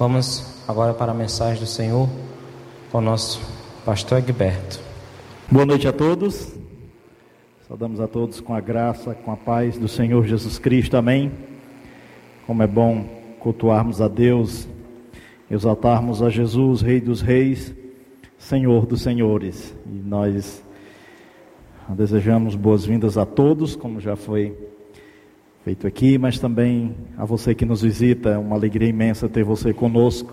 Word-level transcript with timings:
Vamos 0.00 0.42
agora 0.66 0.94
para 0.94 1.12
a 1.12 1.14
mensagem 1.14 1.60
do 1.60 1.66
Senhor 1.66 2.08
com 2.90 2.96
o 2.96 3.00
nosso 3.02 3.38
pastor 3.84 4.16
Egberto. 4.16 4.80
Boa 5.50 5.66
noite 5.66 5.86
a 5.86 5.92
todos. 5.92 6.54
Saudamos 7.68 8.00
a 8.00 8.08
todos 8.08 8.40
com 8.40 8.54
a 8.54 8.62
graça, 8.62 9.14
com 9.14 9.30
a 9.30 9.36
paz 9.36 9.76
do 9.76 9.86
Senhor 9.88 10.26
Jesus 10.26 10.58
Cristo. 10.58 10.96
Amém. 10.96 11.30
Como 12.46 12.62
é 12.62 12.66
bom 12.66 13.04
cultuarmos 13.40 14.00
a 14.00 14.08
Deus, 14.08 14.66
exaltarmos 15.50 16.22
a 16.22 16.30
Jesus, 16.30 16.80
Rei 16.80 16.98
dos 16.98 17.20
Reis, 17.20 17.74
Senhor 18.38 18.86
dos 18.86 19.02
Senhores. 19.02 19.76
E 19.84 19.90
nós 19.90 20.64
desejamos 21.90 22.54
boas-vindas 22.54 23.18
a 23.18 23.26
todos, 23.26 23.76
como 23.76 24.00
já 24.00 24.16
foi 24.16 24.56
feito 25.64 25.86
aqui, 25.86 26.16
mas 26.16 26.38
também 26.38 26.94
a 27.18 27.24
você 27.24 27.54
que 27.54 27.64
nos 27.64 27.82
visita. 27.82 28.30
É 28.30 28.38
uma 28.38 28.56
alegria 28.56 28.88
imensa 28.88 29.28
ter 29.28 29.44
você 29.44 29.72
conosco. 29.72 30.32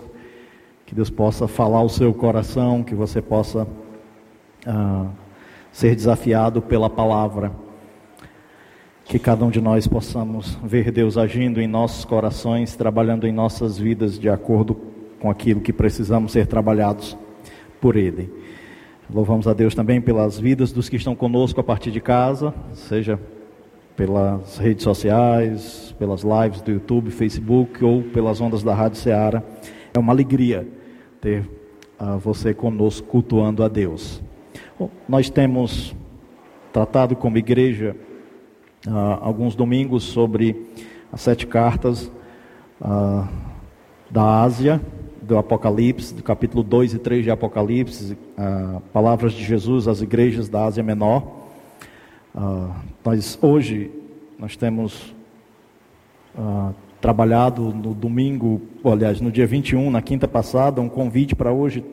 Que 0.86 0.94
Deus 0.94 1.10
possa 1.10 1.46
falar 1.46 1.82
o 1.82 1.88
seu 1.88 2.14
coração, 2.14 2.82
que 2.82 2.94
você 2.94 3.20
possa 3.20 3.68
ah, 4.66 5.06
ser 5.70 5.94
desafiado 5.94 6.62
pela 6.62 6.88
palavra. 6.88 7.52
Que 9.04 9.18
cada 9.18 9.44
um 9.44 9.50
de 9.50 9.60
nós 9.60 9.86
possamos 9.86 10.58
ver 10.64 10.90
Deus 10.90 11.18
agindo 11.18 11.60
em 11.60 11.66
nossos 11.66 12.04
corações, 12.04 12.74
trabalhando 12.74 13.26
em 13.26 13.32
nossas 13.32 13.78
vidas 13.78 14.18
de 14.18 14.28
acordo 14.28 14.74
com 15.20 15.30
aquilo 15.30 15.60
que 15.60 15.72
precisamos 15.72 16.32
ser 16.32 16.46
trabalhados 16.46 17.16
por 17.80 17.96
Ele. 17.96 18.32
Louvamos 19.12 19.46
a 19.46 19.54
Deus 19.54 19.74
também 19.74 20.00
pelas 20.00 20.38
vidas 20.38 20.72
dos 20.72 20.88
que 20.88 20.96
estão 20.96 21.14
conosco 21.14 21.60
a 21.60 21.64
partir 21.64 21.90
de 21.90 22.00
casa, 22.00 22.52
seja 22.74 23.18
pelas 23.98 24.58
redes 24.58 24.84
sociais, 24.84 25.92
pelas 25.98 26.22
lives 26.22 26.60
do 26.60 26.70
YouTube, 26.70 27.10
Facebook 27.10 27.84
ou 27.84 28.04
pelas 28.04 28.40
ondas 28.40 28.62
da 28.62 28.72
Rádio 28.72 28.96
Ceará. 28.96 29.42
É 29.92 29.98
uma 29.98 30.12
alegria 30.12 30.68
ter 31.20 31.40
uh, 31.98 32.16
você 32.16 32.54
conosco 32.54 33.08
cultuando 33.08 33.64
a 33.64 33.66
Deus. 33.66 34.22
Bom, 34.78 34.88
nós 35.08 35.28
temos 35.28 35.96
tratado 36.72 37.16
como 37.16 37.38
igreja 37.38 37.96
uh, 38.86 39.18
alguns 39.20 39.56
domingos 39.56 40.04
sobre 40.04 40.68
as 41.12 41.20
sete 41.20 41.44
cartas 41.44 42.08
uh, 42.80 43.28
da 44.08 44.42
Ásia, 44.42 44.80
do 45.20 45.36
Apocalipse, 45.36 46.14
do 46.14 46.22
capítulo 46.22 46.62
2 46.62 46.94
e 46.94 46.98
3 47.00 47.24
de 47.24 47.30
Apocalipse, 47.32 48.16
palavras 48.94 49.34
de 49.34 49.44
Jesus 49.44 49.86
às 49.86 50.00
igrejas 50.00 50.48
da 50.48 50.64
Ásia 50.64 50.82
Menor. 50.82 51.47
Uh, 52.38 52.72
nós 53.04 53.36
hoje 53.42 53.90
nós 54.38 54.56
temos 54.56 55.12
uh, 56.36 56.72
trabalhado 57.00 57.74
no 57.74 57.92
domingo, 57.92 58.62
aliás, 58.84 59.20
no 59.20 59.32
dia 59.32 59.44
21, 59.44 59.90
na 59.90 60.00
quinta 60.00 60.28
passada, 60.28 60.80
um 60.80 60.88
convite 60.88 61.34
para 61.34 61.52
hoje 61.52 61.84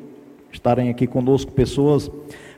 estarem 0.51 0.89
aqui 0.89 1.07
conosco 1.07 1.51
pessoas 1.51 2.11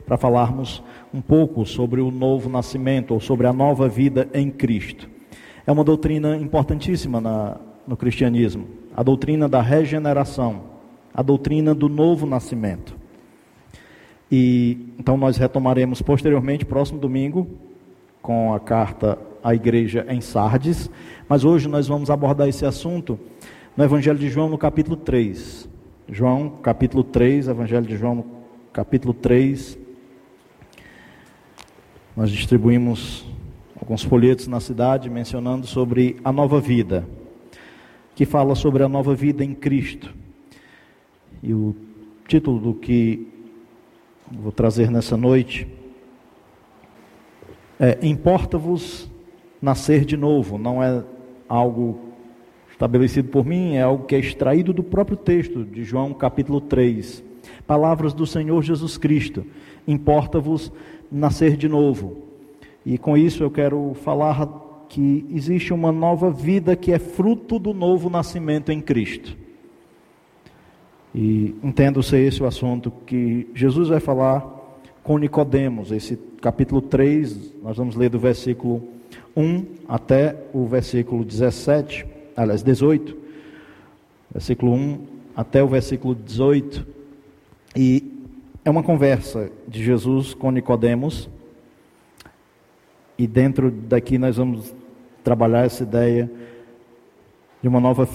para 0.04 0.18
falarmos 0.18 0.82
um 1.14 1.22
pouco 1.22 1.64
sobre 1.64 2.02
o 2.02 2.10
novo 2.10 2.50
nascimento 2.50 3.14
ou 3.14 3.20
sobre 3.20 3.46
a 3.46 3.54
nova 3.54 3.88
vida 3.88 4.28
em 4.34 4.50
Cristo. 4.50 5.08
É 5.66 5.72
uma 5.72 5.82
doutrina 5.82 6.36
importantíssima 6.36 7.22
na, 7.22 7.56
no 7.86 7.96
cristianismo, 7.96 8.68
a 8.94 9.02
doutrina 9.02 9.48
da 9.48 9.62
regeneração, 9.62 10.60
a 11.14 11.22
doutrina 11.22 11.74
do 11.74 11.88
novo 11.88 12.26
nascimento. 12.26 12.94
E 14.30 14.92
então 14.98 15.16
nós 15.16 15.38
retomaremos 15.38 16.02
posteriormente, 16.02 16.66
próximo 16.66 17.00
domingo, 17.00 17.48
com 18.28 18.52
a 18.52 18.60
carta 18.60 19.18
à 19.42 19.54
igreja 19.54 20.04
em 20.06 20.20
Sardes, 20.20 20.90
mas 21.26 21.46
hoje 21.46 21.66
nós 21.66 21.88
vamos 21.88 22.10
abordar 22.10 22.46
esse 22.46 22.66
assunto 22.66 23.18
no 23.74 23.82
Evangelho 23.82 24.18
de 24.18 24.28
João, 24.28 24.50
no 24.50 24.58
capítulo 24.58 24.98
3. 24.98 25.66
João, 26.10 26.50
capítulo 26.62 27.02
3, 27.02 27.48
Evangelho 27.48 27.86
de 27.86 27.96
João, 27.96 28.22
capítulo 28.70 29.14
3. 29.14 29.78
Nós 32.14 32.30
distribuímos 32.30 33.24
alguns 33.80 34.02
folhetos 34.02 34.46
na 34.46 34.60
cidade 34.60 35.08
mencionando 35.08 35.66
sobre 35.66 36.18
a 36.22 36.30
nova 36.30 36.60
vida, 36.60 37.08
que 38.14 38.26
fala 38.26 38.54
sobre 38.54 38.82
a 38.82 38.90
nova 38.90 39.14
vida 39.14 39.42
em 39.42 39.54
Cristo. 39.54 40.14
E 41.42 41.54
o 41.54 41.74
título 42.26 42.60
do 42.60 42.74
que 42.74 43.26
vou 44.30 44.52
trazer 44.52 44.90
nessa 44.90 45.16
noite 45.16 45.77
é, 47.78 47.98
Importa-vos 48.02 49.10
nascer 49.60 50.04
de 50.04 50.16
novo, 50.16 50.58
não 50.58 50.82
é 50.82 51.04
algo 51.48 51.98
estabelecido 52.70 53.28
por 53.28 53.44
mim, 53.44 53.74
é 53.74 53.82
algo 53.82 54.04
que 54.04 54.14
é 54.14 54.18
extraído 54.18 54.72
do 54.72 54.82
próprio 54.82 55.16
texto 55.16 55.64
de 55.64 55.82
João 55.82 56.14
capítulo 56.14 56.60
3. 56.60 57.24
Palavras 57.66 58.14
do 58.14 58.26
Senhor 58.26 58.62
Jesus 58.62 58.96
Cristo. 58.96 59.44
Importa-vos 59.86 60.72
nascer 61.10 61.56
de 61.56 61.68
novo. 61.68 62.24
E 62.86 62.96
com 62.96 63.16
isso 63.16 63.42
eu 63.42 63.50
quero 63.50 63.94
falar 64.02 64.46
que 64.88 65.26
existe 65.30 65.72
uma 65.72 65.92
nova 65.92 66.30
vida 66.30 66.76
que 66.76 66.92
é 66.92 66.98
fruto 66.98 67.58
do 67.58 67.74
novo 67.74 68.08
nascimento 68.08 68.70
em 68.70 68.80
Cristo. 68.80 69.36
E 71.14 71.54
entendo 71.62 72.02
ser 72.02 72.20
esse 72.20 72.42
o 72.42 72.46
assunto 72.46 72.92
que 73.04 73.48
Jesus 73.54 73.88
vai 73.88 74.00
falar 74.00 74.46
com 75.02 75.18
Nicodemos, 75.18 75.90
esse 75.90 76.16
capítulo 76.40 76.80
3, 76.80 77.54
nós 77.62 77.76
vamos 77.76 77.96
ler 77.96 78.08
do 78.10 78.18
versículo 78.18 78.82
1 79.36 79.64
até 79.88 80.36
o 80.52 80.66
versículo 80.66 81.24
17, 81.24 82.06
aliás, 82.36 82.62
18, 82.62 83.16
versículo 84.32 84.72
1 84.72 84.98
até 85.36 85.62
o 85.62 85.68
versículo 85.68 86.14
18, 86.14 86.86
e 87.76 88.12
é 88.64 88.70
uma 88.70 88.82
conversa 88.82 89.50
de 89.66 89.82
Jesus 89.82 90.34
com 90.34 90.50
Nicodemos, 90.50 91.28
e 93.16 93.26
dentro 93.26 93.70
daqui 93.70 94.16
nós 94.16 94.36
vamos 94.36 94.74
trabalhar 95.24 95.64
essa 95.64 95.82
ideia 95.82 96.30
de 97.60 97.68
uma 97.68 97.80
nova 97.80 98.08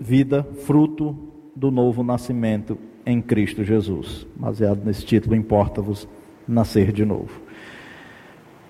vida, 0.00 0.42
fruto 0.64 1.14
do 1.54 1.70
novo 1.70 2.02
nascimento 2.02 2.78
em 3.04 3.20
Cristo 3.20 3.62
Jesus. 3.62 4.26
Baseado 4.34 4.82
nesse 4.84 5.04
título, 5.04 5.36
importa-vos 5.36 6.08
nascer 6.48 6.92
de 6.92 7.04
novo. 7.04 7.45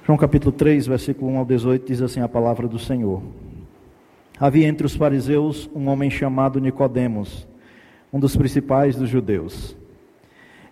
João 0.06 0.16
capítulo 0.16 0.52
3, 0.52 0.86
versículo 0.86 1.32
1 1.32 1.38
ao 1.38 1.44
18 1.44 1.84
diz 1.84 2.00
assim 2.00 2.20
a 2.20 2.28
palavra 2.28 2.68
do 2.68 2.78
Senhor. 2.78 3.20
Havia 4.38 4.68
entre 4.68 4.86
os 4.86 4.94
fariseus 4.94 5.68
um 5.74 5.88
homem 5.88 6.08
chamado 6.08 6.60
Nicodemos, 6.60 7.44
um 8.12 8.20
dos 8.20 8.36
principais 8.36 8.94
dos 8.94 9.08
judeus. 9.08 9.76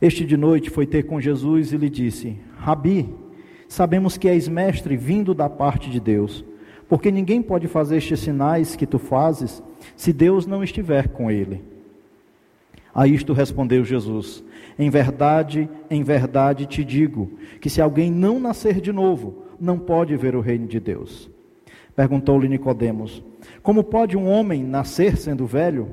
Este 0.00 0.24
de 0.24 0.36
noite 0.36 0.70
foi 0.70 0.86
ter 0.86 1.02
com 1.02 1.20
Jesus 1.20 1.72
e 1.72 1.76
lhe 1.76 1.90
disse: 1.90 2.38
Rabi, 2.58 3.12
sabemos 3.66 4.16
que 4.16 4.28
és 4.28 4.46
mestre 4.46 4.96
vindo 4.96 5.34
da 5.34 5.50
parte 5.50 5.90
de 5.90 5.98
Deus, 5.98 6.44
porque 6.88 7.10
ninguém 7.10 7.42
pode 7.42 7.66
fazer 7.66 7.96
estes 7.96 8.20
sinais 8.20 8.76
que 8.76 8.86
tu 8.86 9.00
fazes 9.00 9.60
se 9.96 10.12
Deus 10.12 10.46
não 10.46 10.62
estiver 10.62 11.08
com 11.08 11.28
ele. 11.28 11.60
A 12.94 13.06
isto 13.06 13.32
respondeu 13.32 13.84
Jesus: 13.84 14.44
Em 14.78 14.88
verdade, 14.88 15.68
em 15.90 16.02
verdade 16.04 16.66
te 16.66 16.84
digo, 16.84 17.32
que 17.60 17.68
se 17.68 17.80
alguém 17.80 18.10
não 18.10 18.38
nascer 18.38 18.80
de 18.80 18.92
novo, 18.92 19.44
não 19.60 19.78
pode 19.78 20.16
ver 20.16 20.36
o 20.36 20.40
reino 20.40 20.66
de 20.66 20.78
Deus. 20.78 21.28
Perguntou-lhe 21.96 22.48
Nicodemos: 22.48 23.22
Como 23.62 23.82
pode 23.82 24.16
um 24.16 24.28
homem 24.28 24.62
nascer 24.62 25.16
sendo 25.16 25.46
velho? 25.46 25.88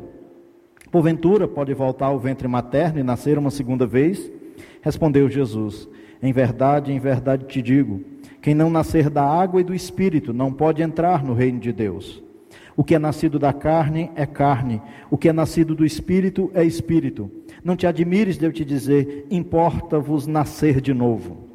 Porventura 0.92 1.48
pode 1.48 1.74
voltar 1.74 2.08
ao 2.08 2.20
ventre 2.20 2.48
materno 2.48 3.00
e 3.00 3.04
nascer 3.04 3.38
uma 3.38 3.50
segunda 3.50 3.88
vez? 3.88 4.32
Respondeu 4.82 5.30
Jesus: 5.30 5.88
Em 6.22 6.32
verdade, 6.32 6.92
em 6.92 7.00
verdade 7.00 7.46
te 7.46 7.62
digo, 7.62 8.02
quem 8.42 8.54
não 8.54 8.70
nascer 8.70 9.10
da 9.10 9.24
água 9.24 9.62
e 9.62 9.64
do 9.64 9.74
espírito 9.74 10.34
não 10.34 10.52
pode 10.52 10.82
entrar 10.82 11.24
no 11.24 11.34
reino 11.34 11.60
de 11.60 11.72
Deus. 11.72 12.22
O 12.82 12.84
que 12.84 12.96
é 12.96 12.98
nascido 12.98 13.38
da 13.38 13.54
carne 13.54 14.10
é 14.16 14.26
carne, 14.26 14.82
o 15.12 15.16
que 15.16 15.30
é 15.30 15.32
nascido 15.32 15.76
do 15.76 15.86
espírito 15.86 16.50
é 16.52 16.64
espírito. 16.64 17.30
Não 17.64 17.76
te 17.76 17.86
admires 17.86 18.40
de 18.40 18.46
eu 18.48 18.52
te 18.52 18.66
dizer, 18.66 19.28
importa-vos 19.30 20.26
nascer 20.26 20.82
de 20.82 20.92
novo. 20.92 21.48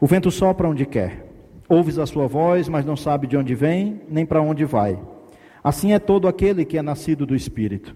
O 0.00 0.06
vento 0.08 0.32
sopra 0.32 0.68
onde 0.68 0.84
quer. 0.84 1.28
Ouves 1.68 1.96
a 1.96 2.06
sua 2.06 2.26
voz, 2.26 2.68
mas 2.68 2.84
não 2.84 2.96
sabe 2.96 3.28
de 3.28 3.36
onde 3.36 3.54
vem, 3.54 4.00
nem 4.08 4.26
para 4.26 4.42
onde 4.42 4.64
vai. 4.64 4.98
Assim 5.62 5.92
é 5.92 6.00
todo 6.00 6.26
aquele 6.26 6.64
que 6.64 6.76
é 6.76 6.82
nascido 6.82 7.24
do 7.24 7.36
espírito. 7.36 7.94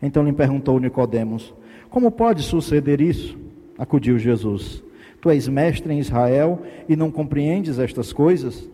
Então 0.00 0.22
lhe 0.22 0.32
perguntou 0.32 0.78
Nicodemos: 0.78 1.52
Como 1.90 2.12
pode 2.12 2.44
suceder 2.44 3.00
isso? 3.00 3.36
Acudiu 3.76 4.20
Jesus: 4.20 4.84
Tu 5.20 5.30
és 5.30 5.48
mestre 5.48 5.92
em 5.92 5.98
Israel 5.98 6.62
e 6.88 6.94
não 6.94 7.10
compreendes 7.10 7.80
estas 7.80 8.12
coisas? 8.12 8.70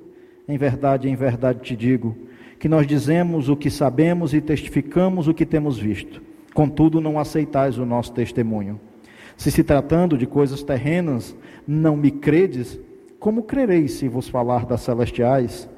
Em 0.46 0.58
verdade, 0.58 1.08
em 1.08 1.16
verdade 1.16 1.60
te 1.62 1.74
digo 1.74 2.14
que 2.64 2.68
nós 2.70 2.86
dizemos 2.86 3.50
o 3.50 3.56
que 3.56 3.68
sabemos 3.68 4.32
e 4.32 4.40
testificamos 4.40 5.28
o 5.28 5.34
que 5.34 5.44
temos 5.44 5.76
visto. 5.76 6.22
Contudo, 6.54 6.98
não 6.98 7.18
aceitais 7.18 7.76
o 7.76 7.84
nosso 7.84 8.14
testemunho. 8.14 8.80
Se 9.36 9.50
se 9.50 9.62
tratando 9.62 10.16
de 10.16 10.24
coisas 10.24 10.62
terrenas, 10.62 11.36
não 11.68 11.94
me 11.94 12.10
credes, 12.10 12.80
como 13.20 13.42
crereis 13.42 13.92
se 13.92 14.08
vos 14.08 14.30
falar 14.30 14.64
das 14.64 14.80
celestiais? 14.80 15.68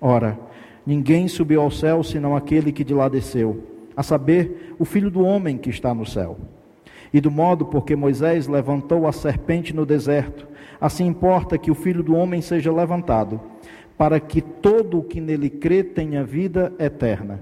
Ora, 0.00 0.38
ninguém 0.86 1.26
subiu 1.26 1.62
ao 1.62 1.70
céu 1.72 2.04
senão 2.04 2.36
aquele 2.36 2.70
que 2.70 2.84
de 2.84 2.94
lá 2.94 3.08
desceu, 3.08 3.64
a 3.96 4.04
saber, 4.04 4.76
o 4.78 4.84
filho 4.84 5.10
do 5.10 5.24
homem 5.24 5.58
que 5.58 5.70
está 5.70 5.92
no 5.92 6.06
céu. 6.06 6.38
E 7.12 7.20
do 7.20 7.28
modo 7.28 7.66
porque 7.66 7.96
Moisés 7.96 8.46
levantou 8.46 9.08
a 9.08 9.12
serpente 9.12 9.74
no 9.74 9.84
deserto, 9.84 10.46
assim 10.80 11.06
importa 11.06 11.58
que 11.58 11.72
o 11.72 11.74
filho 11.74 12.04
do 12.04 12.14
homem 12.14 12.40
seja 12.40 12.72
levantado, 12.72 13.40
para 13.96 14.20
que 14.20 14.40
todo 14.40 14.98
o 14.98 15.02
que 15.02 15.20
nele 15.20 15.48
crê 15.48 15.82
tenha 15.82 16.24
vida 16.24 16.72
eterna. 16.78 17.40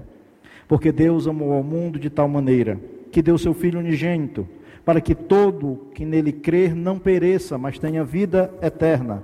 Porque 0.67 0.91
Deus 0.91 1.27
amou 1.27 1.53
ao 1.53 1.63
mundo 1.63 1.99
de 1.99 2.09
tal 2.09 2.27
maneira 2.27 2.79
que 3.11 3.21
deu 3.21 3.37
seu 3.37 3.53
filho 3.53 3.79
unigênito, 3.79 4.47
para 4.83 4.99
que 4.99 5.15
todo 5.15 5.87
que 5.93 6.05
nele 6.05 6.31
crer 6.31 6.75
não 6.75 6.99
pereça, 6.99 7.57
mas 7.57 7.79
tenha 7.79 8.03
vida 8.03 8.53
eterna. 8.61 9.23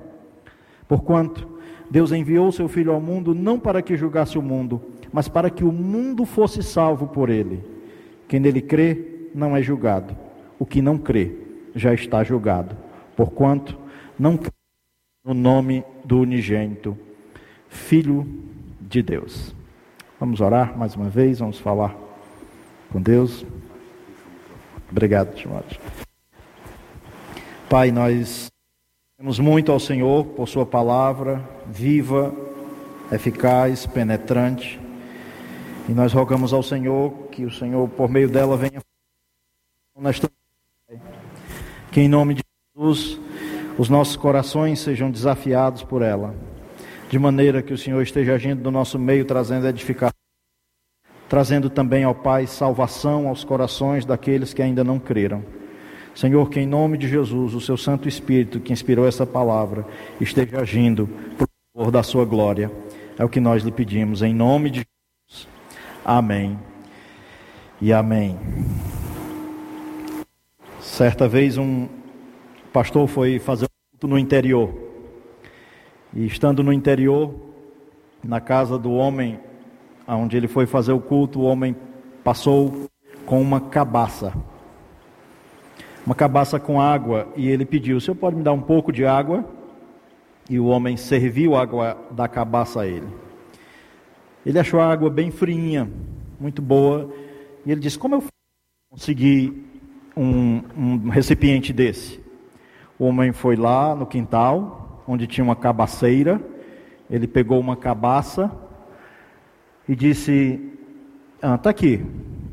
Porquanto 0.87 1.47
Deus 1.89 2.11
enviou 2.11 2.51
seu 2.51 2.67
filho 2.67 2.93
ao 2.93 3.01
mundo 3.01 3.35
não 3.35 3.59
para 3.59 3.81
que 3.81 3.97
julgasse 3.97 4.37
o 4.37 4.41
mundo, 4.41 4.81
mas 5.11 5.27
para 5.27 5.49
que 5.49 5.63
o 5.63 5.71
mundo 5.71 6.25
fosse 6.25 6.63
salvo 6.63 7.07
por 7.07 7.29
ele. 7.29 7.63
Quem 8.27 8.39
nele 8.39 8.61
crê 8.61 9.29
não 9.35 9.55
é 9.55 9.61
julgado. 9.61 10.15
O 10.57 10.65
que 10.65 10.81
não 10.81 10.97
crê 10.97 11.33
já 11.75 11.93
está 11.93 12.23
julgado, 12.23 12.77
porquanto 13.15 13.77
não 14.17 14.37
crê 14.37 14.51
no 15.25 15.33
nome 15.33 15.83
do 16.05 16.19
unigênito, 16.19 16.97
Filho 17.71 18.27
de 18.79 19.01
Deus. 19.01 19.55
Vamos 20.19 20.41
orar 20.41 20.77
mais 20.77 20.93
uma 20.95 21.09
vez, 21.09 21.39
vamos 21.39 21.57
falar 21.57 21.95
com 22.91 23.01
Deus. 23.01 23.45
Obrigado, 24.91 25.33
Timóteo. 25.33 25.79
Pai, 27.69 27.89
nós 27.89 28.51
temos 29.17 29.39
muito 29.39 29.71
ao 29.71 29.79
Senhor 29.79 30.25
por 30.25 30.47
Sua 30.47 30.65
palavra, 30.65 31.41
viva, 31.65 32.35
eficaz, 33.09 33.85
penetrante. 33.85 34.79
E 35.87 35.93
nós 35.93 36.11
rogamos 36.11 36.51
ao 36.51 36.61
Senhor 36.61 37.11
que 37.31 37.45
o 37.45 37.51
Senhor, 37.51 37.87
por 37.89 38.09
meio 38.09 38.29
dela, 38.29 38.57
venha 38.57 38.81
nesta 39.97 40.29
que 41.91 42.01
em 42.01 42.09
nome 42.09 42.33
de 42.35 42.43
Jesus 42.75 43.19
os 43.77 43.89
nossos 43.89 44.17
corações 44.17 44.79
sejam 44.79 45.09
desafiados 45.09 45.83
por 45.83 46.01
ela, 46.01 46.35
de 47.11 47.19
maneira 47.19 47.61
que 47.61 47.73
o 47.73 47.77
Senhor 47.77 48.01
esteja 48.01 48.35
agindo 48.35 48.63
no 48.63 48.71
nosso 48.71 48.97
meio, 48.97 49.25
trazendo 49.25 49.67
edificação, 49.67 50.15
trazendo 51.27 51.69
também 51.69 52.05
ao 52.05 52.15
Pai 52.15 52.47
salvação 52.47 53.27
aos 53.27 53.43
corações 53.43 54.05
daqueles 54.05 54.53
que 54.53 54.61
ainda 54.61 54.81
não 54.81 54.97
creram. 54.97 55.43
Senhor, 56.15 56.49
que 56.49 56.61
em 56.61 56.65
nome 56.65 56.97
de 56.97 57.09
Jesus, 57.09 57.53
o 57.53 57.59
seu 57.59 57.75
Santo 57.75 58.07
Espírito 58.07 58.61
que 58.61 58.71
inspirou 58.71 59.05
essa 59.05 59.25
palavra, 59.25 59.85
esteja 60.21 60.61
agindo 60.61 61.09
por 61.37 61.49
favor 61.75 61.91
da 61.91 62.01
sua 62.01 62.23
glória. 62.23 62.71
É 63.19 63.25
o 63.25 63.29
que 63.29 63.41
nós 63.41 63.61
lhe 63.61 63.73
pedimos, 63.73 64.21
em 64.21 64.33
nome 64.33 64.69
de 64.69 64.85
Jesus. 65.29 65.49
Amém 66.05 66.57
e 67.81 67.91
amém. 67.91 68.39
Certa 70.79 71.27
vez 71.27 71.57
um 71.57 71.89
pastor 72.71 73.05
foi 73.05 73.37
fazer 73.37 73.65
um 73.65 73.91
culto 73.91 74.07
no 74.07 74.17
interior. 74.17 74.90
E 76.13 76.25
estando 76.25 76.61
no 76.61 76.73
interior, 76.73 77.33
na 78.23 78.41
casa 78.41 78.77
do 78.77 78.91
homem, 78.91 79.39
onde 80.07 80.35
ele 80.35 80.47
foi 80.47 80.65
fazer 80.65 80.91
o 80.91 80.99
culto, 80.99 81.39
o 81.39 81.43
homem 81.43 81.75
passou 82.23 82.89
com 83.25 83.41
uma 83.41 83.61
cabaça. 83.61 84.33
Uma 86.05 86.15
cabaça 86.15 86.59
com 86.59 86.81
água, 86.81 87.27
e 87.35 87.47
ele 87.47 87.65
pediu: 87.65 87.97
"O 87.97 88.01
senhor 88.01 88.15
pode 88.15 88.35
me 88.35 88.43
dar 88.43 88.53
um 88.53 88.61
pouco 88.61 88.91
de 88.91 89.05
água?" 89.05 89.45
E 90.49 90.59
o 90.59 90.65
homem 90.65 90.97
serviu 90.97 91.55
a 91.55 91.61
água 91.61 91.97
da 92.11 92.27
cabaça 92.27 92.81
a 92.81 92.87
ele. 92.87 93.07
Ele 94.45 94.59
achou 94.59 94.79
a 94.79 94.91
água 94.91 95.09
bem 95.09 95.31
fria, 95.31 95.87
muito 96.39 96.61
boa, 96.61 97.09
e 97.65 97.71
ele 97.71 97.79
disse: 97.79 97.97
Como 97.97 98.15
eu 98.15 98.23
consegui 98.89 99.65
um, 100.17 100.61
um 100.75 101.09
recipiente 101.09 101.71
desse? 101.71 102.19
O 102.97 103.05
homem 103.05 103.31
foi 103.31 103.55
lá 103.55 103.95
no 103.95 104.05
quintal, 104.05 104.80
onde 105.07 105.27
tinha 105.27 105.43
uma 105.43 105.55
cabaceira, 105.55 106.41
ele 107.09 107.27
pegou 107.27 107.59
uma 107.59 107.75
cabaça 107.75 108.51
e 109.87 109.95
disse: 109.95 110.59
Está 111.35 111.53
ah, 111.53 111.57
tá 111.57 111.69
aqui, 111.69 112.05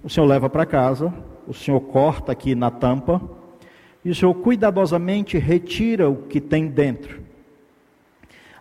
o 0.02 0.08
senhor 0.08 0.26
leva 0.26 0.48
para 0.48 0.66
casa, 0.66 1.12
o 1.46 1.54
senhor 1.54 1.80
corta 1.80 2.32
aqui 2.32 2.54
na 2.54 2.70
tampa, 2.70 3.20
e 4.04 4.10
o 4.10 4.14
senhor 4.14 4.34
cuidadosamente 4.34 5.38
retira 5.38 6.08
o 6.08 6.16
que 6.16 6.40
tem 6.40 6.66
dentro. 6.66 7.20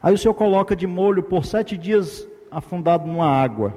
Aí 0.02 0.14
o 0.14 0.18
senhor 0.18 0.34
coloca 0.34 0.76
de 0.76 0.86
molho 0.86 1.24
por 1.24 1.46
sete 1.46 1.78
dias 1.78 2.28
afundado 2.52 3.08
numa 3.08 3.28
água. 3.28 3.74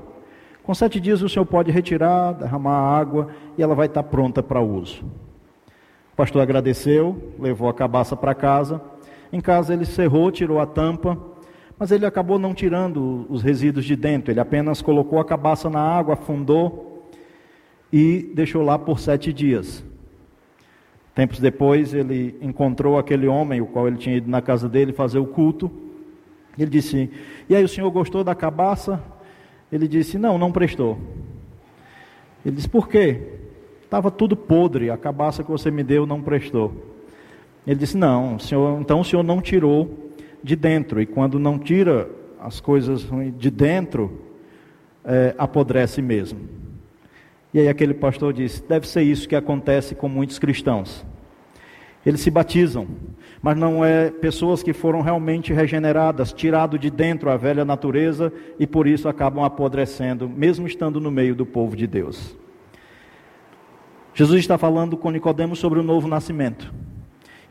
Com 0.62 0.74
sete 0.74 1.00
dias 1.00 1.22
o 1.22 1.28
senhor 1.28 1.46
pode 1.46 1.70
retirar, 1.70 2.32
derramar 2.34 2.76
a 2.76 2.98
água 2.98 3.28
e 3.56 3.62
ela 3.62 3.74
vai 3.74 3.86
estar 3.86 4.02
pronta 4.02 4.42
para 4.42 4.60
uso. 4.60 5.04
O 6.12 6.16
pastor 6.16 6.42
agradeceu, 6.42 7.32
levou 7.38 7.68
a 7.68 7.74
cabaça 7.74 8.14
para 8.14 8.34
casa. 8.34 8.80
Em 9.32 9.40
casa 9.40 9.72
ele 9.72 9.84
cerrou, 9.84 10.30
tirou 10.30 10.58
a 10.58 10.66
tampa, 10.66 11.16
mas 11.78 11.90
ele 11.90 12.04
acabou 12.04 12.38
não 12.38 12.52
tirando 12.52 13.26
os 13.28 13.42
resíduos 13.42 13.84
de 13.84 13.96
dentro. 13.96 14.32
Ele 14.32 14.40
apenas 14.40 14.82
colocou 14.82 15.18
a 15.18 15.24
cabaça 15.24 15.70
na 15.70 15.80
água, 15.80 16.14
afundou 16.14 17.08
e 17.92 18.30
deixou 18.34 18.62
lá 18.62 18.78
por 18.78 18.98
sete 18.98 19.32
dias. 19.32 19.84
Tempos 21.14 21.40
depois 21.40 21.94
ele 21.94 22.36
encontrou 22.40 22.98
aquele 22.98 23.26
homem, 23.26 23.60
o 23.60 23.66
qual 23.66 23.88
ele 23.88 23.96
tinha 23.96 24.16
ido 24.16 24.30
na 24.30 24.40
casa 24.40 24.68
dele 24.68 24.92
fazer 24.92 25.18
o 25.18 25.26
culto. 25.26 25.70
Ele 26.58 26.70
disse: 26.70 27.10
E 27.48 27.54
aí, 27.54 27.64
o 27.64 27.68
senhor 27.68 27.90
gostou 27.90 28.22
da 28.22 28.34
cabaça? 28.34 29.02
Ele 29.72 29.88
disse: 29.88 30.18
Não, 30.18 30.38
não 30.38 30.52
prestou. 30.52 30.98
Ele 32.44 32.56
disse: 32.56 32.68
Por 32.68 32.88
quê? 32.88 33.38
Estava 33.82 34.10
tudo 34.10 34.36
podre, 34.36 34.90
a 34.90 34.96
cabaça 34.96 35.42
que 35.42 35.50
você 35.50 35.70
me 35.70 35.82
deu 35.82 36.06
não 36.06 36.22
prestou. 36.22 36.89
Ele 37.66 37.78
disse: 37.78 37.96
Não, 37.96 38.38
senhor, 38.38 38.80
então 38.80 39.00
o 39.00 39.04
senhor 39.04 39.22
não 39.22 39.40
tirou 39.40 40.10
de 40.42 40.56
dentro. 40.56 41.00
E 41.00 41.06
quando 41.06 41.38
não 41.38 41.58
tira 41.58 42.08
as 42.40 42.60
coisas 42.60 43.06
de 43.36 43.50
dentro, 43.50 44.22
é, 45.04 45.34
apodrece 45.36 46.00
mesmo. 46.00 46.40
E 47.52 47.60
aí 47.60 47.68
aquele 47.68 47.94
pastor 47.94 48.32
disse: 48.32 48.62
Deve 48.62 48.86
ser 48.86 49.02
isso 49.02 49.28
que 49.28 49.36
acontece 49.36 49.94
com 49.94 50.08
muitos 50.08 50.38
cristãos. 50.38 51.04
Eles 52.04 52.22
se 52.22 52.30
batizam, 52.30 52.86
mas 53.42 53.58
não 53.58 53.84
é 53.84 54.10
pessoas 54.10 54.62
que 54.62 54.72
foram 54.72 55.02
realmente 55.02 55.52
regeneradas, 55.52 56.32
tirado 56.32 56.78
de 56.78 56.90
dentro 56.90 57.30
a 57.30 57.36
velha 57.36 57.62
natureza 57.62 58.32
e 58.58 58.66
por 58.66 58.86
isso 58.86 59.06
acabam 59.06 59.44
apodrecendo, 59.44 60.26
mesmo 60.26 60.66
estando 60.66 60.98
no 60.98 61.10
meio 61.10 61.34
do 61.34 61.44
povo 61.44 61.76
de 61.76 61.86
Deus. 61.86 62.34
Jesus 64.14 64.40
está 64.40 64.56
falando 64.56 64.96
com 64.96 65.10
Nicodemos 65.10 65.58
sobre 65.58 65.78
o 65.78 65.82
novo 65.82 66.08
nascimento. 66.08 66.72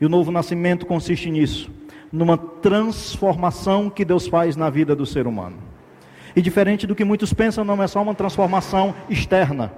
E 0.00 0.06
o 0.06 0.08
novo 0.08 0.30
nascimento 0.30 0.86
consiste 0.86 1.30
nisso, 1.30 1.70
numa 2.10 2.38
transformação 2.38 3.90
que 3.90 4.04
Deus 4.04 4.26
faz 4.26 4.56
na 4.56 4.70
vida 4.70 4.96
do 4.96 5.04
ser 5.04 5.26
humano. 5.26 5.58
E 6.34 6.40
diferente 6.40 6.86
do 6.86 6.94
que 6.94 7.04
muitos 7.04 7.32
pensam, 7.32 7.64
não 7.64 7.82
é 7.82 7.86
só 7.86 8.00
uma 8.00 8.14
transformação 8.14 8.94
externa. 9.08 9.72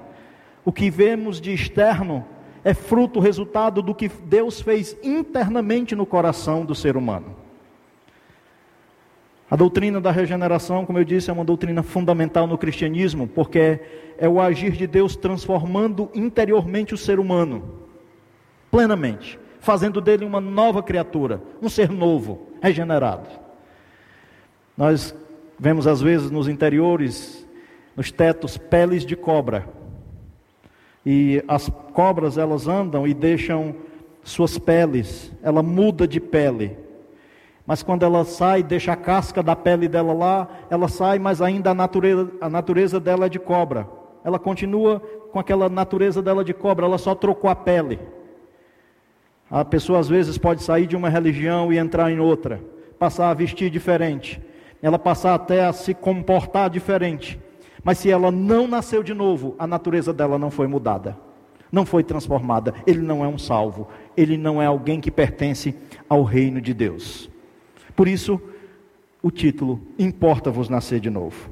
O 0.64 0.70
que 0.70 0.90
vemos 0.90 1.40
de 1.40 1.52
externo 1.52 2.24
é 2.62 2.72
fruto, 2.72 3.18
resultado 3.18 3.82
do 3.82 3.94
que 3.94 4.08
Deus 4.08 4.60
fez 4.60 4.96
internamente 5.02 5.96
no 5.96 6.06
coração 6.06 6.64
do 6.64 6.74
ser 6.74 6.96
humano. 6.96 7.34
A 9.50 9.56
doutrina 9.56 10.00
da 10.00 10.10
regeneração, 10.10 10.86
como 10.86 10.98
eu 10.98 11.04
disse, 11.04 11.28
é 11.28 11.32
uma 11.32 11.44
doutrina 11.44 11.82
fundamental 11.82 12.46
no 12.46 12.56
cristianismo, 12.56 13.26
porque 13.26 13.80
é 14.16 14.28
o 14.28 14.40
agir 14.40 14.72
de 14.72 14.86
Deus 14.86 15.14
transformando 15.16 16.10
interiormente 16.14 16.94
o 16.94 16.96
ser 16.96 17.18
humano, 17.18 17.62
plenamente, 18.70 19.38
fazendo 19.62 20.00
dele 20.00 20.24
uma 20.24 20.40
nova 20.40 20.82
criatura, 20.82 21.40
um 21.62 21.68
ser 21.68 21.88
novo, 21.88 22.48
regenerado. 22.60 23.28
Nós 24.76 25.14
vemos 25.58 25.86
às 25.86 26.00
vezes 26.02 26.30
nos 26.30 26.48
interiores, 26.48 27.46
nos 27.96 28.10
tetos, 28.10 28.58
peles 28.58 29.06
de 29.06 29.16
cobra 29.16 29.66
e 31.06 31.42
as 31.46 31.68
cobras 31.92 32.36
elas 32.38 32.66
andam 32.66 33.06
e 33.06 33.14
deixam 33.14 33.74
suas 34.24 34.58
peles, 34.58 35.32
ela 35.42 35.62
muda 35.62 36.06
de 36.06 36.20
pele. 36.20 36.76
Mas 37.64 37.82
quando 37.82 38.04
ela 38.04 38.24
sai, 38.24 38.62
deixa 38.62 38.92
a 38.92 38.96
casca 38.96 39.42
da 39.42 39.54
pele 39.54 39.88
dela 39.88 40.12
lá, 40.12 40.48
ela 40.68 40.88
sai, 40.88 41.18
mas 41.20 41.40
ainda 41.40 41.70
a 41.70 41.74
natureza, 41.74 42.30
a 42.40 42.48
natureza 42.48 42.98
dela 42.98 43.26
é 43.26 43.28
de 43.28 43.38
cobra. 43.38 43.88
Ela 44.24 44.38
continua 44.38 45.00
com 45.32 45.38
aquela 45.38 45.68
natureza 45.68 46.20
dela 46.20 46.44
de 46.44 46.52
cobra, 46.52 46.86
ela 46.86 46.98
só 46.98 47.14
trocou 47.14 47.48
a 47.48 47.54
pele. 47.54 48.00
A 49.52 49.66
pessoa 49.66 49.98
às 49.98 50.08
vezes 50.08 50.38
pode 50.38 50.62
sair 50.62 50.86
de 50.86 50.96
uma 50.96 51.10
religião 51.10 51.70
e 51.70 51.76
entrar 51.76 52.10
em 52.10 52.18
outra, 52.18 52.58
passar 52.98 53.28
a 53.28 53.34
vestir 53.34 53.68
diferente, 53.68 54.40
ela 54.80 54.98
passar 54.98 55.34
até 55.34 55.66
a 55.66 55.74
se 55.74 55.92
comportar 55.92 56.70
diferente. 56.70 57.38
Mas 57.84 57.98
se 57.98 58.08
ela 58.08 58.30
não 58.30 58.66
nasceu 58.66 59.02
de 59.02 59.12
novo, 59.12 59.54
a 59.58 59.66
natureza 59.66 60.10
dela 60.10 60.38
não 60.38 60.50
foi 60.50 60.66
mudada, 60.66 61.18
não 61.70 61.84
foi 61.84 62.02
transformada. 62.02 62.72
Ele 62.86 63.02
não 63.02 63.22
é 63.22 63.28
um 63.28 63.36
salvo, 63.36 63.88
ele 64.16 64.38
não 64.38 64.62
é 64.62 64.64
alguém 64.64 65.02
que 65.02 65.10
pertence 65.10 65.76
ao 66.08 66.22
reino 66.22 66.58
de 66.58 66.72
Deus. 66.72 67.28
Por 67.94 68.08
isso, 68.08 68.40
o 69.22 69.30
título: 69.30 69.82
Importa-vos 69.98 70.70
nascer 70.70 70.98
de 70.98 71.10
novo. 71.10 71.50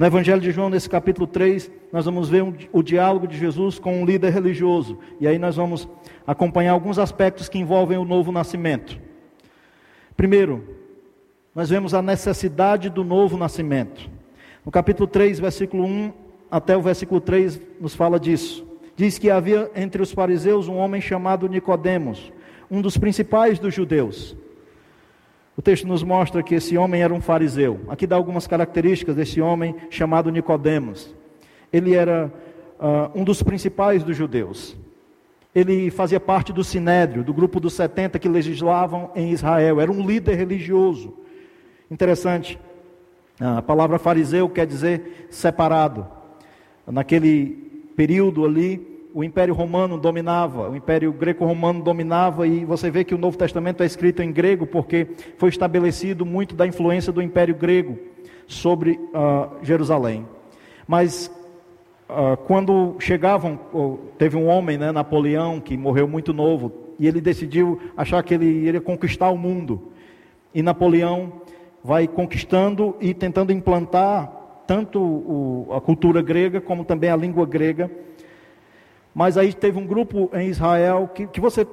No 0.00 0.06
Evangelho 0.06 0.40
de 0.40 0.50
João, 0.50 0.70
nesse 0.70 0.88
capítulo 0.88 1.26
3, 1.26 1.70
nós 1.92 2.06
vamos 2.06 2.30
ver 2.30 2.42
um, 2.42 2.54
o 2.72 2.82
diálogo 2.82 3.28
de 3.28 3.36
Jesus 3.36 3.78
com 3.78 4.00
um 4.00 4.06
líder 4.06 4.32
religioso. 4.32 4.98
E 5.20 5.28
aí 5.28 5.38
nós 5.38 5.56
vamos 5.56 5.86
acompanhar 6.26 6.72
alguns 6.72 6.98
aspectos 6.98 7.50
que 7.50 7.58
envolvem 7.58 7.98
o 7.98 8.04
novo 8.06 8.32
nascimento. 8.32 8.98
Primeiro, 10.16 10.64
nós 11.54 11.68
vemos 11.68 11.92
a 11.92 12.00
necessidade 12.00 12.88
do 12.88 13.04
novo 13.04 13.36
nascimento. 13.36 14.08
No 14.64 14.72
capítulo 14.72 15.06
3, 15.06 15.38
versículo 15.38 15.84
1 15.84 16.12
até 16.50 16.74
o 16.74 16.80
versículo 16.80 17.20
3 17.20 17.60
nos 17.78 17.94
fala 17.94 18.18
disso. 18.18 18.66
Diz 18.96 19.18
que 19.18 19.28
havia 19.28 19.70
entre 19.76 20.00
os 20.00 20.12
fariseus 20.12 20.66
um 20.66 20.78
homem 20.78 21.02
chamado 21.02 21.46
Nicodemos, 21.46 22.32
um 22.70 22.80
dos 22.80 22.96
principais 22.96 23.58
dos 23.58 23.74
judeus. 23.74 24.34
O 25.60 25.62
texto 25.62 25.86
nos 25.86 26.02
mostra 26.02 26.42
que 26.42 26.54
esse 26.54 26.78
homem 26.78 27.02
era 27.02 27.12
um 27.12 27.20
fariseu. 27.20 27.80
Aqui 27.86 28.06
dá 28.06 28.16
algumas 28.16 28.46
características 28.46 29.14
desse 29.14 29.42
homem 29.42 29.74
chamado 29.90 30.30
Nicodemos. 30.30 31.14
Ele 31.70 31.94
era 31.94 32.32
uh, 32.78 33.10
um 33.14 33.22
dos 33.22 33.42
principais 33.42 34.02
dos 34.02 34.16
judeus. 34.16 34.74
Ele 35.54 35.90
fazia 35.90 36.18
parte 36.18 36.50
do 36.50 36.64
sinédrio, 36.64 37.22
do 37.22 37.34
grupo 37.34 37.60
dos 37.60 37.74
70 37.74 38.18
que 38.18 38.26
legislavam 38.26 39.10
em 39.14 39.32
Israel. 39.32 39.82
Era 39.82 39.92
um 39.92 40.02
líder 40.02 40.34
religioso. 40.36 41.12
Interessante. 41.90 42.58
A 43.38 43.60
palavra 43.60 43.98
fariseu 43.98 44.48
quer 44.48 44.66
dizer 44.66 45.26
separado. 45.28 46.06
Naquele 46.86 47.92
período 47.94 48.46
ali, 48.46 48.89
o 49.12 49.24
Império 49.24 49.54
Romano 49.54 49.98
dominava, 49.98 50.70
o 50.70 50.76
Império 50.76 51.12
Greco-Romano 51.12 51.82
dominava, 51.82 52.46
e 52.46 52.64
você 52.64 52.90
vê 52.90 53.04
que 53.04 53.14
o 53.14 53.18
Novo 53.18 53.36
Testamento 53.36 53.82
é 53.82 53.86
escrito 53.86 54.22
em 54.22 54.32
grego, 54.32 54.66
porque 54.66 55.06
foi 55.36 55.48
estabelecido 55.48 56.24
muito 56.24 56.54
da 56.54 56.66
influência 56.66 57.12
do 57.12 57.22
Império 57.22 57.54
Grego 57.54 57.98
sobre 58.46 58.92
uh, 58.92 59.62
Jerusalém. 59.62 60.26
Mas 60.86 61.30
uh, 62.08 62.36
quando 62.46 62.96
chegavam, 62.98 63.58
teve 64.18 64.36
um 64.36 64.46
homem, 64.46 64.78
né, 64.78 64.92
Napoleão, 64.92 65.60
que 65.60 65.76
morreu 65.76 66.06
muito 66.06 66.32
novo, 66.32 66.72
e 66.98 67.06
ele 67.06 67.20
decidiu 67.20 67.80
achar 67.96 68.22
que 68.22 68.34
ele 68.34 68.46
iria 68.46 68.80
conquistar 68.80 69.30
o 69.30 69.38
mundo. 69.38 69.90
E 70.54 70.62
Napoleão 70.62 71.32
vai 71.82 72.06
conquistando 72.06 72.94
e 73.00 73.14
tentando 73.14 73.52
implantar 73.52 74.30
tanto 74.66 75.00
o, 75.00 75.68
a 75.72 75.80
cultura 75.80 76.22
grega 76.22 76.60
como 76.60 76.84
também 76.84 77.10
a 77.10 77.16
língua 77.16 77.46
grega 77.46 77.90
mas 79.20 79.36
aí 79.36 79.52
teve 79.52 79.78
um 79.78 79.86
grupo 79.86 80.30
em 80.32 80.48
Israel 80.48 81.06
que, 81.14 81.26
que 81.26 81.42
você, 81.42 81.66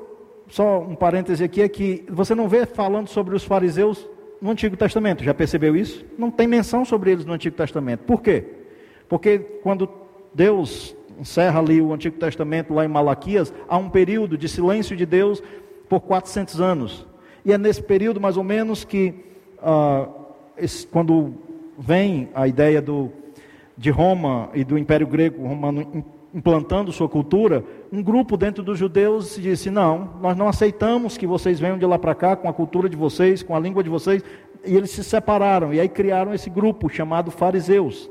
só 0.50 0.82
um 0.82 0.96
parêntese 0.96 1.46
aqui, 1.46 1.62
é 1.62 1.70
que 1.70 2.04
você 2.10 2.36
não 2.36 2.50
vê 2.50 2.66
falando 2.66 3.08
sobre 3.08 3.34
os 3.34 3.46
fariseus 3.46 4.06
no 4.42 4.52
Antigo 4.52 4.76
Testamento. 4.76 5.24
Já 5.24 5.34
percebeu 5.34 5.74
isso? 5.74 6.06
Não 6.18 6.30
tem 6.30 6.46
menção 6.46 6.84
sobre 6.84 7.10
eles 7.10 7.24
no 7.24 7.32
Antigo 7.32 7.56
Testamento. 7.56 8.02
Por 8.02 8.22
quê? 8.22 8.44
Porque 9.08 9.40
quando 9.64 9.90
Deus 10.34 10.94
encerra 11.18 11.62
ali 11.62 11.82
o 11.82 11.94
Antigo 11.94 12.18
Testamento, 12.18 12.74
lá 12.74 12.84
em 12.84 12.90
Malaquias, 12.90 13.54
há 13.70 13.78
um 13.78 13.90
período 13.90 14.38
de 14.38 14.50
silêncio 14.50 14.94
de 14.98 15.06
Deus 15.06 15.42
por 15.88 16.02
400 16.02 16.60
anos. 16.60 17.08
E 17.46 17.54
é 17.54 17.58
nesse 17.58 17.82
período, 17.82 18.20
mais 18.20 18.36
ou 18.36 18.44
menos, 18.44 18.84
que 18.84 19.14
ah, 19.64 20.10
esse, 20.58 20.86
quando 20.86 21.34
vem 21.80 22.28
a 22.36 22.46
ideia 22.46 22.82
do, 22.82 23.10
de 23.78 23.90
Roma 23.90 24.50
e 24.54 24.66
do 24.66 24.78
Império 24.78 25.08
Grego 25.08 25.48
Romano 25.48 26.17
implantando 26.38 26.92
sua 26.92 27.10
cultura, 27.10 27.64
um 27.92 28.04
grupo 28.04 28.38
dentro 28.38 28.64
dos 28.64 28.78
judeus 28.78 29.38
disse: 29.42 29.72
Não, 29.72 30.14
nós 30.22 30.38
não 30.38 30.48
aceitamos 30.48 31.18
que 31.18 31.26
vocês 31.26 31.60
venham 31.60 31.80
de 31.80 31.86
lá 31.86 31.98
para 31.98 32.14
cá 32.14 32.36
com 32.36 32.48
a 32.48 32.54
cultura 32.54 32.88
de 32.88 32.96
vocês, 32.96 33.42
com 33.42 33.56
a 33.56 33.60
língua 33.60 33.84
de 33.84 33.90
vocês. 33.90 34.24
E 34.64 34.76
eles 34.76 34.92
se 34.92 35.04
separaram, 35.04 35.74
e 35.74 35.80
aí 35.80 35.90
criaram 35.90 36.36
esse 36.36 36.48
grupo 36.48 36.90
chamado 36.90 37.32
fariseus. 37.32 38.08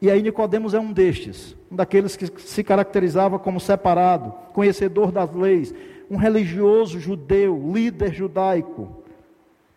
E 0.00 0.10
aí 0.10 0.22
Nicodemos 0.22 0.72
é 0.72 0.80
um 0.80 0.90
destes, 0.90 1.54
um 1.70 1.76
daqueles 1.76 2.16
que 2.16 2.30
se 2.40 2.64
caracterizava 2.64 3.38
como 3.38 3.60
separado, 3.60 4.32
conhecedor 4.54 5.12
das 5.12 5.30
leis, 5.34 5.74
um 6.10 6.16
religioso 6.16 6.98
judeu, 6.98 7.72
líder 7.74 8.14
judaico, 8.14 9.04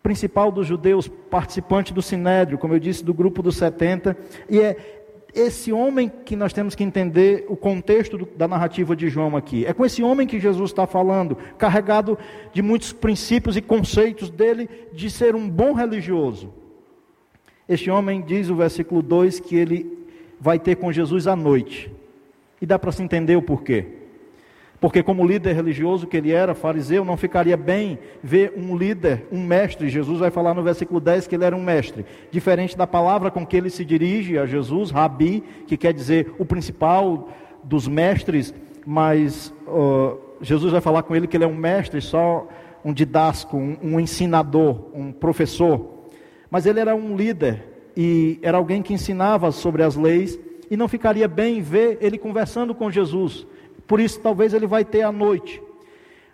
principal 0.02 0.50
dos 0.50 0.66
judeus, 0.66 1.06
participante 1.06 1.92
do 1.92 2.00
sinédrio, 2.00 2.56
como 2.56 2.74
eu 2.74 2.78
disse, 2.78 3.04
do 3.04 3.12
grupo 3.12 3.42
dos 3.42 3.56
70, 3.56 4.16
e 4.48 4.58
é 4.58 4.97
esse 5.34 5.72
homem 5.72 6.10
que 6.24 6.34
nós 6.34 6.52
temos 6.52 6.74
que 6.74 6.82
entender 6.82 7.44
o 7.48 7.56
contexto 7.56 8.16
do, 8.16 8.26
da 8.26 8.48
narrativa 8.48 8.96
de 8.96 9.08
João 9.08 9.36
aqui. 9.36 9.66
É 9.66 9.72
com 9.72 9.84
esse 9.84 10.02
homem 10.02 10.26
que 10.26 10.40
Jesus 10.40 10.70
está 10.70 10.86
falando, 10.86 11.36
carregado 11.56 12.18
de 12.52 12.62
muitos 12.62 12.92
princípios 12.92 13.56
e 13.56 13.62
conceitos 13.62 14.30
dele 14.30 14.68
de 14.92 15.10
ser 15.10 15.34
um 15.34 15.48
bom 15.48 15.72
religioso. 15.72 16.52
Este 17.68 17.90
homem 17.90 18.22
diz 18.22 18.48
o 18.48 18.56
versículo 18.56 19.02
2 19.02 19.40
que 19.40 19.54
ele 19.54 19.98
vai 20.40 20.58
ter 20.58 20.76
com 20.76 20.90
Jesus 20.90 21.26
à 21.26 21.36
noite. 21.36 21.92
E 22.60 22.66
dá 22.66 22.78
para 22.78 22.92
se 22.92 23.02
entender 23.02 23.36
o 23.36 23.42
porquê. 23.42 23.97
Porque, 24.80 25.02
como 25.02 25.26
líder 25.26 25.54
religioso 25.54 26.06
que 26.06 26.16
ele 26.16 26.30
era, 26.30 26.54
fariseu, 26.54 27.04
não 27.04 27.16
ficaria 27.16 27.56
bem 27.56 27.98
ver 28.22 28.52
um 28.56 28.76
líder, 28.76 29.26
um 29.32 29.44
mestre. 29.44 29.88
Jesus 29.88 30.20
vai 30.20 30.30
falar 30.30 30.54
no 30.54 30.62
versículo 30.62 31.00
10 31.00 31.26
que 31.26 31.34
ele 31.34 31.44
era 31.44 31.56
um 31.56 31.62
mestre. 31.62 32.06
Diferente 32.30 32.76
da 32.76 32.86
palavra 32.86 33.30
com 33.30 33.44
que 33.44 33.56
ele 33.56 33.70
se 33.70 33.84
dirige 33.84 34.38
a 34.38 34.46
Jesus, 34.46 34.90
Rabi, 34.90 35.42
que 35.66 35.76
quer 35.76 35.92
dizer 35.92 36.32
o 36.38 36.44
principal 36.44 37.28
dos 37.64 37.88
mestres, 37.88 38.54
mas 38.86 39.52
uh, 39.66 40.16
Jesus 40.40 40.70
vai 40.70 40.80
falar 40.80 41.02
com 41.02 41.16
ele 41.16 41.26
que 41.26 41.36
ele 41.36 41.44
é 41.44 41.48
um 41.48 41.56
mestre, 41.56 42.00
só 42.00 42.46
um 42.84 42.92
didasco, 42.92 43.56
um, 43.56 43.76
um 43.82 44.00
ensinador, 44.00 44.90
um 44.94 45.10
professor. 45.10 46.06
Mas 46.48 46.66
ele 46.66 46.78
era 46.78 46.94
um 46.94 47.16
líder 47.16 47.64
e 47.96 48.38
era 48.42 48.56
alguém 48.56 48.80
que 48.80 48.94
ensinava 48.94 49.50
sobre 49.50 49.82
as 49.82 49.96
leis, 49.96 50.38
e 50.70 50.76
não 50.76 50.86
ficaria 50.86 51.26
bem 51.26 51.60
ver 51.60 51.98
ele 52.00 52.16
conversando 52.16 52.72
com 52.74 52.90
Jesus 52.90 53.44
por 53.88 53.98
isso, 53.98 54.20
talvez 54.20 54.52
ele 54.52 54.66
vai 54.66 54.84
ter 54.84 55.00
à 55.00 55.10
noite. 55.10 55.62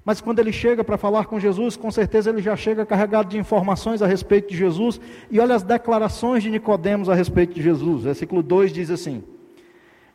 Mas 0.05 0.21
quando 0.21 0.41
ele 0.41 0.53
chega 0.53 0.85
para 0.85 0.99
falar 0.99 1.25
com 1.25 1.41
Jesus, 1.41 1.77
com 1.77 1.91
certeza 1.91 2.29
ele 2.29 2.43
já 2.43 2.55
chega 2.57 2.85
carregado 2.85 3.31
de 3.31 3.39
informações 3.39 4.03
a 4.03 4.07
respeito 4.07 4.51
de 4.51 4.57
Jesus. 4.57 5.01
E 5.31 5.41
olha 5.41 5.55
as 5.55 5.63
declarações 5.63 6.43
de 6.43 6.51
Nicodemos 6.51 7.09
a 7.09 7.15
respeito 7.15 7.55
de 7.55 7.63
Jesus. 7.63 8.03
Versículo 8.03 8.43
2 8.43 8.73
diz 8.73 8.91
assim: 8.91 9.23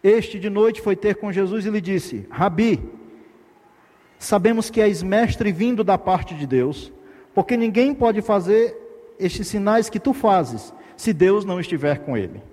Este 0.03 0.38
de 0.38 0.50
noite 0.50 0.81
foi 0.81 0.96
ter 0.96 1.15
com 1.15 1.31
Jesus 1.31 1.65
e 1.65 1.69
lhe 1.72 1.81
disse: 1.81 2.27
Rabi, 2.29 2.79
sabemos 4.19 4.69
que 4.69 4.81
és 4.81 5.01
mestre 5.01 5.51
vindo 5.51 5.84
da 5.84 5.98
parte 5.98 6.36
de 6.36 6.46
Deus, 6.46 6.91
porque 7.34 7.58
ninguém 7.58 7.96
pode 7.96 8.22
fazer 8.22 8.77
estes 9.17 9.48
sinais 9.48 9.89
que 9.89 10.00
tu 10.00 10.13
fazes, 10.13 10.72
se 10.96 11.13
Deus 11.13 11.46
não 11.46 11.60
estiver 11.60 12.00
com 12.00 12.15
ele. 12.15 12.43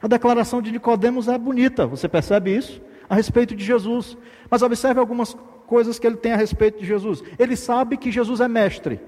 A 0.00 0.06
declaração 0.06 0.62
de 0.62 0.70
Nicodemos 0.70 1.26
é 1.26 1.36
bonita, 1.36 1.86
você 1.86 2.06
percebe 2.08 2.54
isso? 2.54 2.80
A 3.08 3.14
respeito 3.14 3.54
de 3.54 3.64
Jesus. 3.64 4.16
Mas 4.50 4.62
observe 4.62 5.00
algumas 5.00 5.36
coisas 5.66 5.98
que 5.98 6.06
ele 6.06 6.16
tem 6.16 6.32
a 6.32 6.36
respeito 6.36 6.78
de 6.78 6.86
Jesus. 6.86 7.22
Ele 7.38 7.56
sabe 7.56 7.96
que 7.96 8.10
Jesus 8.10 8.40
é 8.40 8.48
mestre. 8.48 9.00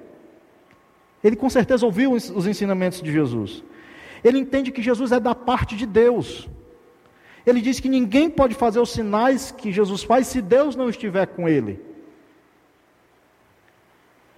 Ele 1.23 1.37
com 1.37 1.51
certeza 1.51 1.85
ouviu 1.85 2.13
os 2.13 2.47
ensinamentos 2.47 3.03
de 3.03 3.11
Jesus. 3.11 3.63
Ele 4.23 4.39
entende 4.39 4.71
que 4.71 4.83
Jesus 4.83 5.13
é 5.13 5.21
da 5.21 5.35
parte 5.35 5.77
de 5.77 5.87
Deus. 5.87 6.49
Ele 7.45 7.61
diz 7.61 7.79
que 7.79 7.89
ninguém 7.89 8.29
pode 8.29 8.55
fazer 8.55 8.81
os 8.81 8.91
sinais 8.91 9.53
que 9.53 9.73
Jesus 9.73 10.03
faz 10.03 10.27
se 10.27 10.43
Deus 10.43 10.75
não 10.75 10.89
estiver 10.89 11.27
com 11.27 11.49
ele. 11.49 11.81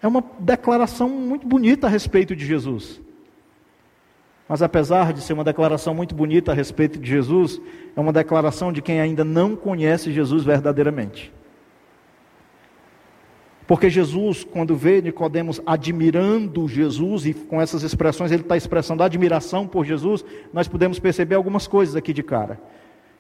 É 0.03 0.07
uma 0.07 0.23
declaração 0.39 1.09
muito 1.09 1.47
bonita 1.47 1.87
a 1.87 1.91
respeito 1.91 2.37
de 2.37 2.47
Jesus. 2.47 3.01
Mas 4.49 4.63
apesar 4.63 5.13
de 5.13 5.21
ser 5.21 5.35
uma 5.35 5.45
declaração 5.45 5.95
muito 5.95 6.15
bonita 6.15 6.53
a 6.53 6.55
respeito 6.55 6.99
de 6.99 7.09
Jesus, 7.09 7.61
é 7.95 8.01
uma 8.01 8.13
declaração 8.13 8.73
de 8.73 8.81
quem 8.81 9.01
ainda 9.01 9.25
não 9.25 9.55
conhece 9.55 10.11
Jesus 10.11 10.43
verdadeiramente. 10.43 11.33
Porque 13.67 13.91
Jesus, 13.91 14.45
quando 14.45 14.75
vê 14.75 15.03
Nicodemos 15.03 15.61
admirando 15.67 16.67
Jesus, 16.67 17.27
e 17.27 17.35
com 17.35 17.61
essas 17.61 17.83
expressões 17.83 18.33
ele 18.33 18.41
está 18.41 18.57
expressando 18.57 19.03
admiração 19.03 19.67
por 19.67 19.85
Jesus, 19.85 20.25
nós 20.55 20.67
podemos 20.67 20.99
perceber 20.99 21.35
algumas 21.35 21.67
coisas 21.67 21.95
aqui 21.95 22.15
de 22.15 22.23
cara. 22.23 22.59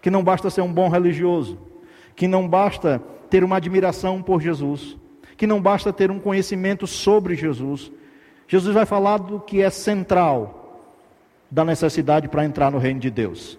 Que 0.00 0.11
não 0.11 0.25
basta 0.25 0.49
ser 0.49 0.62
um 0.62 0.73
bom 0.73 0.88
religioso, 0.88 1.58
que 2.16 2.26
não 2.26 2.49
basta 2.49 2.99
ter 3.28 3.44
uma 3.44 3.58
admiração 3.58 4.23
por 4.23 4.40
Jesus, 4.40 4.97
que 5.37 5.47
não 5.47 5.61
basta 5.61 5.92
ter 5.92 6.11
um 6.11 6.18
conhecimento 6.18 6.87
sobre 6.87 7.35
Jesus. 7.37 7.92
Jesus 8.47 8.75
vai 8.75 8.87
falar 8.87 9.18
do 9.18 9.38
que 9.38 9.61
é 9.61 9.68
central, 9.68 10.57
da 11.50 11.64
necessidade 11.64 12.28
para 12.28 12.44
entrar 12.44 12.70
no 12.70 12.78
reino 12.78 13.00
de 13.00 13.10
Deus. 13.10 13.58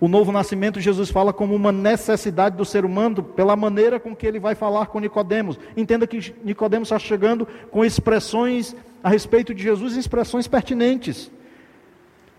O 0.00 0.06
novo 0.06 0.30
nascimento 0.30 0.80
Jesus 0.80 1.10
fala 1.10 1.32
como 1.32 1.54
uma 1.54 1.72
necessidade 1.72 2.56
do 2.56 2.64
ser 2.64 2.84
humano 2.84 3.22
pela 3.22 3.56
maneira 3.56 3.98
com 3.98 4.14
que 4.14 4.26
ele 4.26 4.38
vai 4.38 4.54
falar 4.54 4.86
com 4.86 5.00
Nicodemos. 5.00 5.58
Entenda 5.76 6.06
que 6.06 6.34
Nicodemos 6.44 6.88
está 6.88 6.98
chegando 6.98 7.46
com 7.70 7.84
expressões 7.84 8.76
a 9.02 9.08
respeito 9.08 9.52
de 9.52 9.62
Jesus, 9.62 9.96
expressões 9.96 10.46
pertinentes. 10.46 11.30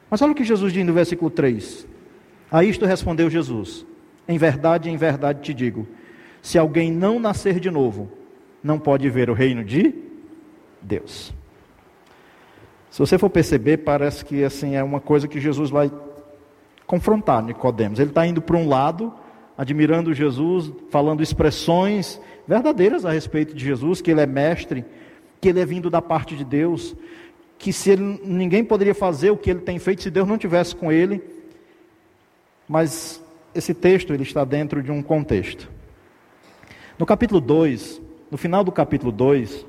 Mas 0.09 0.21
olha 0.21 0.31
o 0.31 0.35
que 0.35 0.43
Jesus 0.45 0.71
diz 0.71 0.85
no 0.85 0.93
versículo 0.93 1.29
3. 1.29 1.85
A 2.49 2.63
isto 2.63 2.85
respondeu 2.85 3.29
Jesus: 3.29 3.85
Em 4.27 4.38
verdade, 4.38 4.89
em 4.89 4.95
verdade 4.95 5.41
te 5.41 5.53
digo, 5.53 5.85
se 6.41 6.57
alguém 6.57 6.91
não 6.91 7.19
nascer 7.19 7.59
de 7.59 7.69
novo, 7.69 8.09
não 8.63 8.79
pode 8.79 9.09
ver 9.09 9.29
o 9.29 9.33
reino 9.33 9.65
de 9.65 9.93
Deus. 10.81 11.33
Se 12.89 13.00
você 13.00 13.17
for 13.17 13.29
perceber, 13.29 13.77
parece 13.77 14.25
que 14.25 14.43
assim 14.43 14.75
é 14.75 14.84
uma 14.84 15.00
coisa 15.00 15.27
que 15.27 15.39
Jesus 15.39 15.69
vai 15.69 15.91
confrontar 16.88 17.43
Nicodemos. 17.43 18.00
Ele 18.00 18.10
está 18.10 18.25
indo 18.25 18.41
para 18.41 18.58
um 18.58 18.67
lado, 18.67 19.13
admirando 19.58 20.13
Jesus, 20.13 20.72
falando 20.89 21.22
expressões 21.22 22.19
verdadeiras 22.48 23.05
a 23.05 23.12
respeito 23.12 23.53
de 23.53 23.63
Jesus, 23.63 24.01
que 24.01 24.10
ele 24.10 24.22
é 24.22 24.25
mestre, 24.25 24.84
que 25.39 25.50
ele 25.50 25.60
é 25.60 25.65
vindo 25.65 25.89
da 25.89 26.01
parte 26.01 26.36
de 26.36 26.43
Deus, 26.43 26.96
que 27.60 27.72
se 27.72 27.91
ele, 27.91 28.19
ninguém 28.24 28.63
poderia 28.63 28.96
fazer 28.96 29.29
o 29.29 29.38
que 29.38 29.51
ele 29.51 29.60
tem 29.60 29.77
feito 29.77 30.01
se 30.01 30.10
Deus 30.10 30.27
não 30.27 30.38
tivesse 30.38 30.75
com 30.75 30.91
ele. 30.91 31.22
Mas 32.67 33.24
esse 33.53 33.74
texto 33.74 34.13
ele 34.13 34.24
está 34.24 34.43
dentro 34.43 34.81
de 34.81 34.91
um 34.91 35.03
contexto. 35.03 35.69
No 36.98 37.05
capítulo 37.05 37.39
2, 37.39 38.01
no 38.31 38.38
final 38.38 38.63
do 38.63 38.72
capítulo 38.72 39.12
2, 39.12 39.65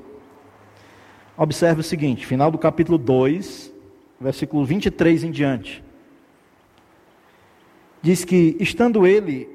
observe 1.41 1.81
o 1.81 1.83
seguinte: 1.83 2.25
final 2.25 2.51
do 2.51 2.57
capítulo 2.57 2.97
2, 2.99 3.73
versículo 4.19 4.63
23 4.63 5.23
em 5.23 5.31
diante. 5.31 5.83
Diz 8.01 8.23
que, 8.23 8.55
estando 8.59 9.07
ele, 9.07 9.49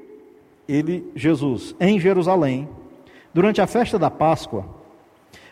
ele, 0.67 1.09
Jesus, 1.15 1.75
em 1.79 1.99
Jerusalém, 1.99 2.67
durante 3.33 3.61
a 3.61 3.67
festa 3.67 3.97
da 3.97 4.09
Páscoa, 4.09 4.67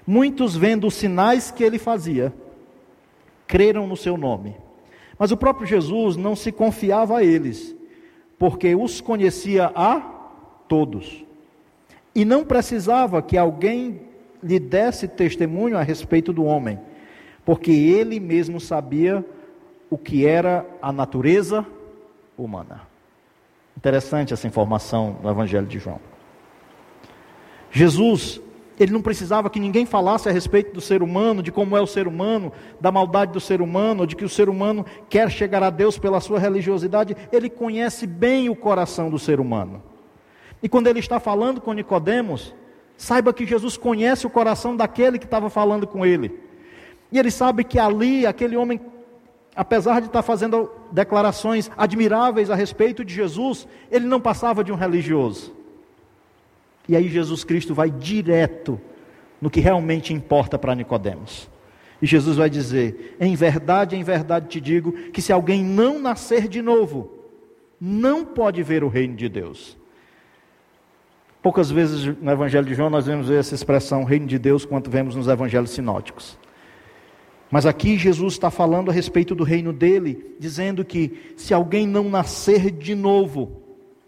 muitos 0.06 0.56
vendo 0.56 0.88
os 0.88 0.94
sinais 0.94 1.52
que 1.52 1.64
ele 1.64 1.78
fazia, 1.78 2.34
creram 3.48 3.88
no 3.88 3.98
seu 3.98 4.18
nome. 4.18 4.56
Mas 5.18 5.32
o 5.32 5.38
próprio 5.38 5.66
Jesus 5.66 6.18
não 6.18 6.36
se 6.36 6.52
confiava 6.52 7.18
a 7.18 7.24
eles, 7.24 7.76
porque 8.38 8.76
os 8.76 9.00
conhecia 9.00 9.72
a 9.74 10.00
todos. 10.68 11.24
E 12.14 12.24
não 12.26 12.46
precisava 12.46 13.22
que 13.22 13.38
alguém 13.38 14.02
lhe 14.46 14.60
desse 14.60 15.08
testemunho 15.08 15.78
a 15.78 15.82
respeito 15.82 16.32
do 16.32 16.46
homem, 16.46 16.80
porque 17.44 17.72
ele 17.72 18.20
mesmo 18.20 18.60
sabia 18.60 19.26
o 19.90 19.98
que 19.98 20.26
era 20.26 20.66
a 20.82 20.92
natureza 20.92 21.66
humana. 22.38 22.82
Interessante 23.76 24.34
essa 24.34 24.48
informação 24.48 25.18
no 25.22 25.30
Evangelho 25.30 25.66
de 25.66 25.80
João. 25.80 26.00
Jesus 27.72 28.40
ele 28.80 28.92
não 28.92 29.02
precisava 29.02 29.50
que 29.50 29.60
ninguém 29.60 29.86
falasse 29.86 30.28
a 30.28 30.32
respeito 30.32 30.74
do 30.74 30.82
ser 30.82 31.02
humano, 31.02 31.42
de 31.42 31.52
como 31.52 31.78
é 31.78 31.82
o 31.82 31.88
ser 31.88 32.08
humano, 32.08 32.52
da 32.80 32.92
maldade 32.92 33.32
do 33.32 33.40
ser 33.40 33.62
humano, 33.62 34.06
de 34.06 34.16
que 34.16 34.26
o 34.26 34.30
ser 34.30 34.50
humano 34.50 34.86
quer 35.10 35.32
chegar 35.32 35.64
a 35.64 35.70
Deus 35.70 35.98
pela 35.98 36.20
sua 36.20 36.40
religiosidade. 36.40 37.16
Ele 37.32 37.50
conhece 37.50 38.06
bem 38.06 38.50
o 38.50 38.56
coração 38.56 39.10
do 39.10 39.18
ser 39.18 39.40
humano. 39.40 39.82
E 40.62 40.68
quando 40.68 40.88
ele 40.88 41.00
está 41.00 41.20
falando 41.22 41.62
com 41.62 41.72
Nicodemos, 41.72 42.54
saiba 42.98 43.34
que 43.34 43.46
Jesus 43.46 43.78
conhece 43.78 44.26
o 44.26 44.30
coração 44.30 44.76
daquele 44.76 45.20
que 45.20 45.26
estava 45.26 45.50
falando 45.50 45.86
com 45.86 46.06
ele. 46.06 46.40
E 47.12 47.20
ele 47.20 47.32
sabe 47.32 47.64
que 47.64 47.80
ali 47.80 48.26
aquele 48.26 48.56
homem, 48.56 48.80
apesar 49.56 50.00
de 50.00 50.08
estar 50.08 50.22
fazendo 50.22 50.70
declarações 50.92 51.70
admiráveis 51.78 52.50
a 52.50 52.56
respeito 52.56 53.04
de 53.04 53.14
Jesus, 53.14 53.68
ele 53.92 54.06
não 54.06 54.20
passava 54.20 54.64
de 54.64 54.72
um 54.72 54.76
religioso. 54.76 55.54
E 56.88 56.96
aí 56.96 57.08
Jesus 57.08 57.44
Cristo 57.44 57.74
vai 57.74 57.90
direto 57.90 58.80
no 59.42 59.50
que 59.50 59.60
realmente 59.60 60.14
importa 60.14 60.58
para 60.58 60.76
Nicodemos. 60.76 61.50
E 62.02 62.06
Jesus 62.06 62.38
vai 62.38 62.50
dizer: 62.50 63.16
"Em 63.20 63.36
verdade, 63.36 63.96
em 63.96 64.04
verdade 64.04 64.48
te 64.48 64.62
digo 64.62 64.92
que 65.12 65.22
se 65.22 65.34
alguém 65.34 65.64
não 65.64 66.00
nascer 66.00 66.48
de 66.48 66.62
novo, 66.62 67.12
não 67.80 68.24
pode 68.26 68.62
ver 68.62 68.84
o 68.84 68.88
reino 68.88 69.16
de 69.16 69.30
Deus." 69.30 69.78
Poucas 71.46 71.70
vezes 71.70 72.04
no 72.20 72.32
Evangelho 72.32 72.66
de 72.66 72.74
João 72.74 72.90
nós 72.90 73.06
vemos 73.06 73.30
essa 73.30 73.54
expressão 73.54 74.04
reino 74.04 74.26
de 74.26 74.40
Deus 74.40 74.66
quanto 74.66 74.90
vemos 74.90 75.16
nos 75.16 75.28
evangelhos 75.28 75.70
sinóticos. 75.70 76.40
Mas 77.52 77.68
aqui 77.68 78.00
Jesus 78.00 78.34
está 78.34 78.50
falando 78.50 78.90
a 78.90 78.92
respeito 78.92 79.36
do 79.36 79.44
reino 79.44 79.72
dele, 79.72 80.36
dizendo 80.40 80.84
que 80.84 81.36
se 81.38 81.54
alguém 81.54 81.86
não 81.86 82.10
nascer 82.10 82.72
de 82.72 82.96
novo, 82.96 83.62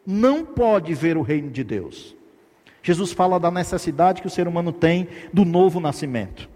não 0.04 0.44
pode 0.44 0.96
ver 0.96 1.16
o 1.16 1.22
reino 1.22 1.52
de 1.52 1.64
Deus. 1.64 2.16
Jesus 2.82 3.12
fala 3.12 3.40
da 3.40 3.52
necessidade 3.52 4.20
que 4.20 4.28
o 4.28 4.32
ser 4.32 4.48
humano 4.48 4.72
tem 4.72 5.08
do 5.32 5.46
novo 5.46 5.80
nascimento. 5.80 6.50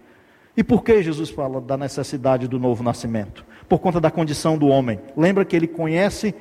E 0.56 0.64
por 0.64 0.82
que 0.82 1.00
Jesus 1.00 1.30
fala 1.30 1.60
da 1.60 1.76
necessidade 1.76 2.48
do 2.48 2.58
novo 2.58 2.82
nascimento? 2.82 3.46
Por 3.68 3.78
conta 3.78 4.00
da 4.00 4.10
condição 4.10 4.58
do 4.58 4.66
homem. 4.66 4.98
Lembra 5.16 5.44
que 5.44 5.54
ele 5.54 5.68
conhece 5.68 6.34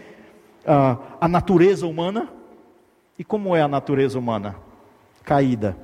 uh, 0.66 1.00
a 1.22 1.28
natureza 1.28 1.86
humana? 1.86 2.41
E 3.22 3.24
como 3.24 3.56
é 3.56 3.62
a 3.62 3.68
natureza 3.68 4.18
humana? 4.18 4.56
Caída, 5.24 5.78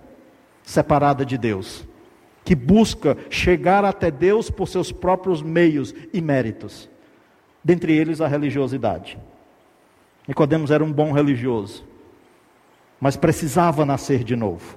separada 0.63 1.23
de 1.23 1.37
Deus, 1.37 1.87
que 2.43 2.55
busca 2.55 3.15
chegar 3.29 3.85
até 3.85 4.09
Deus 4.09 4.49
por 4.49 4.67
seus 4.67 4.91
próprios 4.91 5.43
meios 5.43 5.93
e 6.11 6.19
méritos, 6.19 6.89
dentre 7.63 7.95
eles 7.95 8.21
a 8.21 8.27
religiosidade. 8.27 9.19
Nicodemos 10.27 10.71
era 10.71 10.83
um 10.83 10.91
bom 10.91 11.11
religioso, 11.11 11.85
mas 12.99 13.15
precisava 13.15 13.85
nascer 13.85 14.23
de 14.23 14.35
novo. 14.35 14.75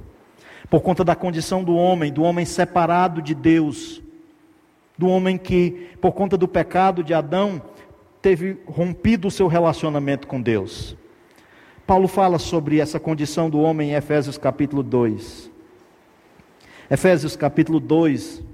Por 0.68 0.82
conta 0.82 1.02
da 1.02 1.16
condição 1.16 1.64
do 1.64 1.74
homem, 1.74 2.12
do 2.12 2.22
homem 2.22 2.44
separado 2.44 3.22
de 3.22 3.34
Deus, 3.34 4.02
do 4.98 5.08
homem 5.08 5.38
que, 5.38 5.88
por 5.98 6.12
conta 6.12 6.36
do 6.36 6.46
pecado 6.46 7.02
de 7.02 7.14
Adão, 7.14 7.62
teve 8.20 8.58
rompido 8.66 9.28
o 9.28 9.30
seu 9.30 9.46
relacionamento 9.46 10.26
com 10.26 10.42
Deus. 10.42 10.99
Paulo 11.90 12.06
fala 12.06 12.38
sobre 12.38 12.78
essa 12.78 13.00
condição 13.00 13.50
do 13.50 13.58
homem 13.58 13.90
em 13.90 13.94
Efésios 13.94 14.38
capítulo 14.38 14.80
2. 14.80 15.50
Efésios 16.88 17.34
capítulo 17.34 17.80
2. 17.80 18.44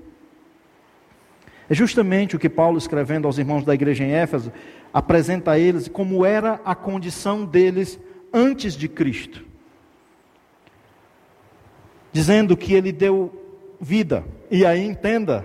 É 1.68 1.74
justamente 1.74 2.34
o 2.34 2.38
que 2.38 2.48
Paulo, 2.48 2.78
escrevendo 2.78 3.26
aos 3.26 3.36
irmãos 3.36 3.62
da 3.62 3.74
igreja 3.74 4.04
em 4.04 4.10
Éfeso, 4.10 4.50
apresenta 4.90 5.50
a 5.50 5.58
eles 5.58 5.86
como 5.86 6.24
era 6.24 6.62
a 6.64 6.74
condição 6.74 7.44
deles 7.44 8.00
antes 8.32 8.72
de 8.72 8.88
Cristo 8.88 9.44
dizendo 12.10 12.56
que 12.56 12.72
ele 12.72 12.90
deu 12.90 13.30
vida. 13.78 14.24
E 14.50 14.64
aí 14.64 14.82
entenda 14.82 15.44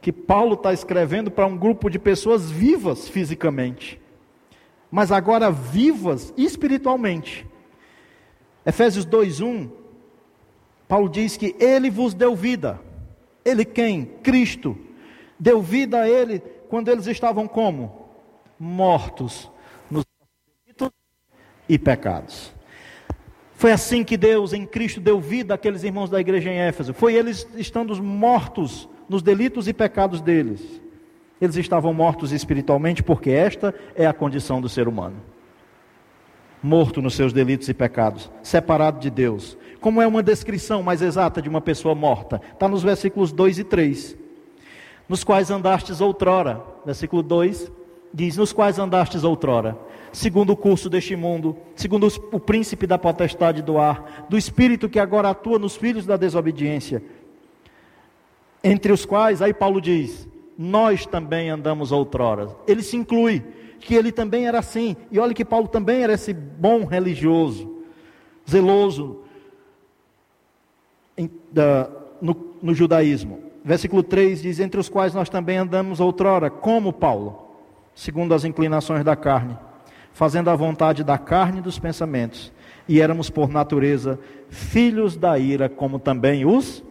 que 0.00 0.10
Paulo 0.10 0.54
está 0.54 0.72
escrevendo 0.72 1.30
para 1.30 1.46
um 1.46 1.56
grupo 1.56 1.88
de 1.88 2.00
pessoas 2.00 2.50
vivas 2.50 3.08
fisicamente, 3.08 4.00
mas 4.94 5.10
agora 5.10 5.50
vivas 5.50 6.32
espiritualmente. 6.36 7.44
Efésios 8.64 9.04
2:1, 9.04 9.68
Paulo 10.86 11.08
diz 11.08 11.36
que 11.36 11.56
ele 11.58 11.90
vos 11.90 12.14
deu 12.14 12.36
vida. 12.36 12.80
Ele 13.44 13.64
quem? 13.64 14.04
Cristo. 14.22 14.78
Deu 15.36 15.60
vida 15.60 16.02
a 16.02 16.08
ele 16.08 16.38
quando 16.68 16.90
eles 16.90 17.08
estavam 17.08 17.48
como? 17.48 18.06
Mortos 18.56 19.50
nos 19.90 20.04
delitos 20.64 20.92
e 21.68 21.76
pecados. 21.76 22.54
Foi 23.56 23.72
assim 23.72 24.04
que 24.04 24.16
Deus 24.16 24.52
em 24.52 24.64
Cristo 24.64 25.00
deu 25.00 25.20
vida 25.20 25.54
àqueles 25.54 25.82
irmãos 25.82 26.08
da 26.08 26.20
igreja 26.20 26.52
em 26.52 26.58
Éfeso. 26.58 26.94
Foi 26.94 27.14
eles 27.14 27.48
estando 27.56 28.00
mortos 28.00 28.88
nos 29.08 29.24
delitos 29.24 29.66
e 29.66 29.72
pecados 29.72 30.20
deles. 30.20 30.83
Eles 31.40 31.56
estavam 31.56 31.92
mortos 31.92 32.32
espiritualmente 32.32 33.02
porque 33.02 33.30
esta 33.30 33.74
é 33.94 34.06
a 34.06 34.12
condição 34.12 34.60
do 34.60 34.68
ser 34.68 34.88
humano. 34.88 35.16
Morto 36.62 37.02
nos 37.02 37.14
seus 37.14 37.32
delitos 37.32 37.68
e 37.68 37.74
pecados, 37.74 38.30
separado 38.42 38.98
de 38.98 39.10
Deus. 39.10 39.58
Como 39.80 40.00
é 40.00 40.06
uma 40.06 40.22
descrição 40.22 40.82
mais 40.82 41.02
exata 41.02 41.42
de 41.42 41.48
uma 41.48 41.60
pessoa 41.60 41.94
morta? 41.94 42.40
Está 42.52 42.66
nos 42.66 42.82
versículos 42.82 43.32
2 43.32 43.58
e 43.58 43.64
3. 43.64 44.16
Nos 45.08 45.22
quais 45.22 45.50
andastes 45.50 46.00
outrora. 46.00 46.62
Versículo 46.86 47.22
2 47.22 47.70
diz: 48.14 48.36
Nos 48.38 48.52
quais 48.52 48.78
andastes 48.78 49.24
outrora 49.24 49.76
segundo 50.14 50.50
o 50.50 50.56
curso 50.56 50.88
deste 50.88 51.16
mundo, 51.16 51.56
segundo 51.74 52.06
o 52.30 52.40
príncipe 52.40 52.86
da 52.86 52.96
potestade 52.96 53.60
do 53.60 53.78
ar, 53.78 54.26
do 54.28 54.38
espírito 54.38 54.88
que 54.88 54.98
agora 54.98 55.30
atua 55.30 55.58
nos 55.58 55.76
filhos 55.76 56.06
da 56.06 56.16
desobediência, 56.16 57.02
entre 58.62 58.92
os 58.92 59.04
quais, 59.04 59.42
aí 59.42 59.52
Paulo 59.52 59.80
diz, 59.80 60.28
nós 60.56 61.06
também 61.06 61.50
andamos 61.50 61.92
outrora. 61.92 62.48
Ele 62.66 62.82
se 62.82 62.96
inclui, 62.96 63.42
que 63.80 63.94
ele 63.94 64.12
também 64.12 64.46
era 64.46 64.58
assim. 64.58 64.96
E 65.10 65.18
olha 65.18 65.34
que 65.34 65.44
Paulo 65.44 65.68
também 65.68 66.02
era 66.02 66.14
esse 66.14 66.32
bom 66.32 66.84
religioso, 66.84 67.82
zeloso 68.48 69.20
em, 71.16 71.30
no, 72.20 72.54
no 72.62 72.74
judaísmo. 72.74 73.42
Versículo 73.64 74.02
3 74.02 74.42
diz: 74.42 74.60
Entre 74.60 74.80
os 74.80 74.88
quais 74.88 75.14
nós 75.14 75.28
também 75.28 75.58
andamos 75.58 76.00
outrora, 76.00 76.50
como 76.50 76.92
Paulo, 76.92 77.48
segundo 77.94 78.34
as 78.34 78.44
inclinações 78.44 79.04
da 79.04 79.16
carne 79.16 79.56
fazendo 80.14 80.48
a 80.48 80.56
vontade 80.56 81.04
da 81.04 81.18
carne 81.18 81.58
e 81.58 81.62
dos 81.62 81.78
pensamentos, 81.78 82.52
e 82.88 83.00
éramos 83.00 83.28
por 83.28 83.50
natureza 83.50 84.18
filhos 84.48 85.16
da 85.16 85.36
ira, 85.38 85.68
como 85.68 85.98
também 85.98 86.46
os 86.46 86.82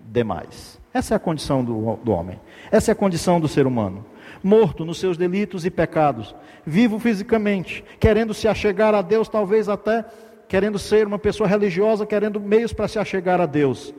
demais. 0.00 0.78
Essa 0.96 1.12
é 1.12 1.16
a 1.16 1.20
condição 1.20 1.62
do, 1.62 1.98
do 2.02 2.10
homem, 2.10 2.40
essa 2.70 2.90
é 2.90 2.92
a 2.92 2.94
condição 2.94 3.38
do 3.38 3.46
ser 3.46 3.66
humano. 3.66 4.02
Morto 4.42 4.82
nos 4.82 4.98
seus 4.98 5.18
delitos 5.18 5.66
e 5.66 5.70
pecados, 5.70 6.34
vivo 6.64 6.98
fisicamente, 6.98 7.84
querendo 8.00 8.32
se 8.32 8.48
achegar 8.48 8.94
a 8.94 9.02
Deus, 9.02 9.28
talvez 9.28 9.68
até 9.68 10.06
querendo 10.48 10.78
ser 10.78 11.06
uma 11.06 11.18
pessoa 11.18 11.46
religiosa, 11.46 12.06
querendo 12.06 12.40
meios 12.40 12.72
para 12.72 12.88
se 12.88 12.98
achegar 12.98 13.42
a 13.42 13.44
Deus, 13.44 13.92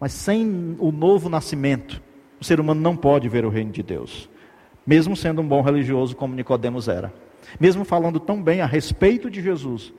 mas 0.00 0.12
sem 0.12 0.76
o 0.78 0.90
novo 0.90 1.28
nascimento, 1.28 2.00
o 2.40 2.44
ser 2.44 2.58
humano 2.58 2.80
não 2.80 2.96
pode 2.96 3.28
ver 3.28 3.44
o 3.44 3.50
reino 3.50 3.70
de 3.70 3.82
Deus, 3.82 4.26
mesmo 4.86 5.14
sendo 5.14 5.42
um 5.42 5.46
bom 5.46 5.60
religioso 5.60 6.16
como 6.16 6.34
Nicodemos 6.34 6.88
era. 6.88 7.12
Mesmo 7.60 7.84
falando 7.84 8.18
tão 8.18 8.42
bem 8.42 8.62
a 8.62 8.66
respeito 8.66 9.28
de 9.28 9.42
Jesus, 9.42 9.92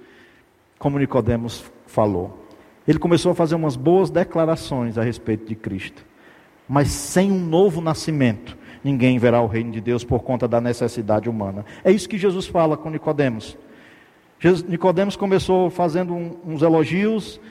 como 0.80 0.98
Nicodemos 0.98 1.72
falou. 1.86 2.48
Ele 2.88 2.98
começou 2.98 3.32
a 3.32 3.36
fazer 3.36 3.54
umas 3.54 3.76
boas 3.76 4.10
declarações 4.10 4.98
a 4.98 5.04
respeito 5.04 5.46
de 5.46 5.54
Cristo. 5.54 6.10
Mas 6.72 6.88
sem 6.88 7.30
um 7.30 7.38
novo 7.38 7.82
nascimento, 7.82 8.58
ninguém 8.82 9.20
verá 9.20 9.42
o 9.42 9.46
reino 9.46 9.74
de 9.74 9.82
Deus 9.82 10.06
por 10.06 10.24
conta 10.24 10.48
da 10.48 10.62
necessidade 10.62 11.30
humana. 11.30 11.66
É 11.84 11.92
isso 11.92 12.08
que 12.08 12.18
Jesus 12.18 12.48
fala 12.48 12.78
com 12.78 12.90
Nicodemos. 12.90 13.58
Nicodemos 14.70 15.18
começou 15.18 15.70
fazendo 15.70 16.14
uns 16.14 16.62
elogios 16.62 17.42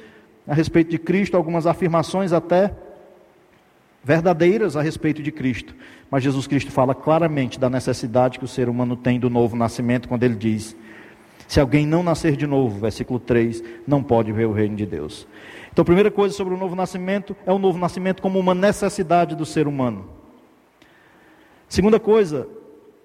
a 0.49 0.55
respeito 0.55 0.91
de 0.91 0.99
Cristo, 0.99 1.37
algumas 1.37 1.67
afirmações 1.67 2.33
até 2.33 2.75
verdadeiras 4.03 4.75
a 4.75 4.81
respeito 4.81 5.23
de 5.23 5.31
Cristo. 5.31 5.75
Mas 6.11 6.25
Jesus 6.25 6.47
Cristo 6.47 6.73
fala 6.73 6.95
claramente 6.95 7.61
da 7.61 7.69
necessidade 7.69 8.39
que 8.39 8.47
o 8.47 8.49
ser 8.49 8.71
humano 8.71 8.97
tem 8.97 9.21
do 9.21 9.29
novo 9.29 9.55
nascimento, 9.55 10.09
quando 10.09 10.23
ele 10.23 10.35
diz: 10.35 10.75
Se 11.47 11.61
alguém 11.61 11.87
não 11.87 12.03
nascer 12.03 12.37
de 12.37 12.47
novo, 12.47 12.81
versículo 12.81 13.21
3, 13.21 13.63
não 13.87 14.03
pode 14.03 14.33
ver 14.33 14.47
o 14.47 14.53
reino 14.53 14.77
de 14.77 14.87
Deus. 14.87 15.29
Então, 15.73 15.83
a 15.83 15.85
primeira 15.85 16.11
coisa 16.11 16.35
sobre 16.35 16.55
o 16.55 16.57
novo 16.57 16.75
nascimento 16.75 17.37
é 17.47 17.53
o 17.53 17.59
novo 17.59 17.79
nascimento 17.79 18.21
como 18.21 18.39
uma 18.39 18.55
necessidade 18.55 19.37
do 19.37 19.47
ser 19.47 19.69
humano. 19.69 20.09
Segunda 21.69 22.01
coisa 22.01 22.49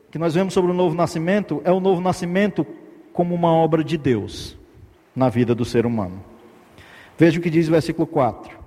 que 0.09 0.17
nós 0.17 0.33
vemos 0.33 0.53
sobre 0.53 0.71
o 0.71 0.73
novo 0.73 0.95
nascimento 0.95 1.61
é 1.63 1.71
o 1.71 1.79
novo 1.79 2.01
nascimento 2.01 2.65
como 3.13 3.35
uma 3.35 3.51
obra 3.51 3.83
de 3.83 3.97
Deus 3.97 4.57
na 5.15 5.29
vida 5.29 5.53
do 5.53 5.63
ser 5.63 5.85
humano. 5.85 6.23
Veja 7.17 7.39
o 7.39 7.41
que 7.41 7.49
diz 7.49 7.67
o 7.67 7.71
versículo 7.71 8.07
4. 8.07 8.57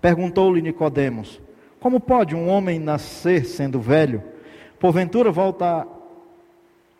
Perguntou-lhe 0.00 0.60
Nicodemos: 0.60 1.40
Como 1.80 1.98
pode 1.98 2.34
um 2.34 2.48
homem 2.48 2.78
nascer 2.78 3.46
sendo 3.46 3.80
velho? 3.80 4.22
Porventura 4.78 5.30
voltar 5.30 5.86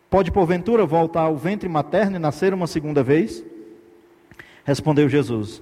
Pode 0.09 0.31
porventura 0.31 0.85
voltar 0.85 1.21
ao 1.21 1.35
ventre 1.35 1.67
materno 1.67 2.15
e 2.15 2.19
nascer 2.19 2.53
uma 2.53 2.65
segunda 2.65 3.03
vez? 3.03 3.43
Respondeu 4.63 5.09
Jesus: 5.09 5.61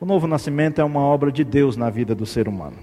O 0.00 0.04
novo 0.04 0.26
nascimento 0.26 0.80
é 0.80 0.84
uma 0.84 1.00
obra 1.00 1.30
de 1.30 1.44
Deus 1.44 1.76
na 1.76 1.88
vida 1.88 2.14
do 2.14 2.26
ser 2.26 2.48
humano. 2.48 2.76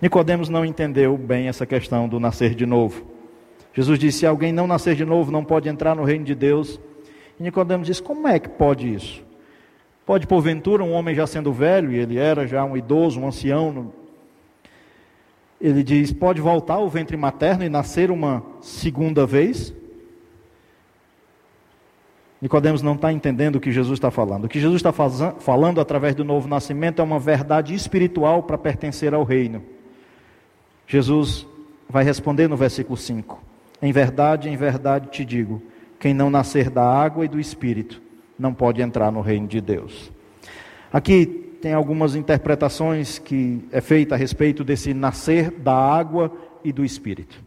Nicodemos 0.00 0.48
não 0.48 0.64
entendeu 0.64 1.16
bem 1.16 1.48
essa 1.48 1.64
questão 1.64 2.08
do 2.08 2.20
nascer 2.20 2.54
de 2.54 2.66
novo. 2.66 3.04
Jesus 3.72 3.98
disse: 3.98 4.18
se 4.20 4.26
alguém 4.26 4.52
não 4.52 4.66
nascer 4.66 4.94
de 4.94 5.04
novo, 5.04 5.30
não 5.30 5.44
pode 5.44 5.68
entrar 5.68 5.94
no 5.94 6.04
reino 6.04 6.24
de 6.24 6.34
Deus. 6.34 6.80
E 7.38 7.42
Nicodemos 7.42 7.86
disse: 7.86 8.02
como 8.02 8.28
é 8.28 8.38
que 8.38 8.48
pode 8.48 8.92
isso? 8.92 9.24
Pode, 10.04 10.26
porventura, 10.26 10.84
um 10.84 10.92
homem 10.92 11.14
já 11.14 11.26
sendo 11.26 11.52
velho, 11.52 11.92
e 11.92 11.98
ele 11.98 12.18
era 12.18 12.46
já 12.46 12.64
um 12.64 12.76
idoso, 12.76 13.20
um 13.20 13.26
ancião, 13.26 13.92
ele 15.60 15.82
diz: 15.82 16.12
pode 16.12 16.40
voltar 16.40 16.74
ao 16.74 16.88
ventre 16.88 17.16
materno 17.16 17.64
e 17.64 17.68
nascer 17.68 18.10
uma 18.10 18.42
segunda 18.60 19.26
vez? 19.26 19.74
Nicodemos 22.46 22.80
não 22.80 22.94
está 22.94 23.12
entendendo 23.12 23.56
o 23.56 23.60
que 23.60 23.72
Jesus 23.72 23.96
está 23.96 24.08
falando. 24.08 24.44
O 24.44 24.48
que 24.48 24.60
Jesus 24.60 24.76
está 24.76 24.92
falando 24.92 25.80
através 25.80 26.14
do 26.14 26.22
novo 26.22 26.46
nascimento 26.46 27.00
é 27.00 27.04
uma 27.04 27.18
verdade 27.18 27.74
espiritual 27.74 28.44
para 28.44 28.56
pertencer 28.56 29.12
ao 29.12 29.24
reino. 29.24 29.64
Jesus 30.86 31.44
vai 31.90 32.04
responder 32.04 32.46
no 32.46 32.56
versículo 32.56 32.96
5: 32.96 33.42
Em 33.82 33.90
verdade, 33.90 34.48
em 34.48 34.56
verdade 34.56 35.08
te 35.08 35.24
digo: 35.24 35.60
quem 35.98 36.14
não 36.14 36.30
nascer 36.30 36.70
da 36.70 36.84
água 36.84 37.24
e 37.24 37.28
do 37.28 37.40
espírito 37.40 38.00
não 38.38 38.54
pode 38.54 38.80
entrar 38.80 39.10
no 39.10 39.22
reino 39.22 39.48
de 39.48 39.60
Deus. 39.60 40.12
Aqui 40.92 41.26
tem 41.60 41.72
algumas 41.74 42.14
interpretações 42.14 43.18
que 43.18 43.64
é 43.72 43.80
feita 43.80 44.14
a 44.14 44.18
respeito 44.18 44.62
desse 44.62 44.94
nascer 44.94 45.50
da 45.50 45.74
água 45.74 46.30
e 46.62 46.70
do 46.70 46.84
espírito. 46.84 47.42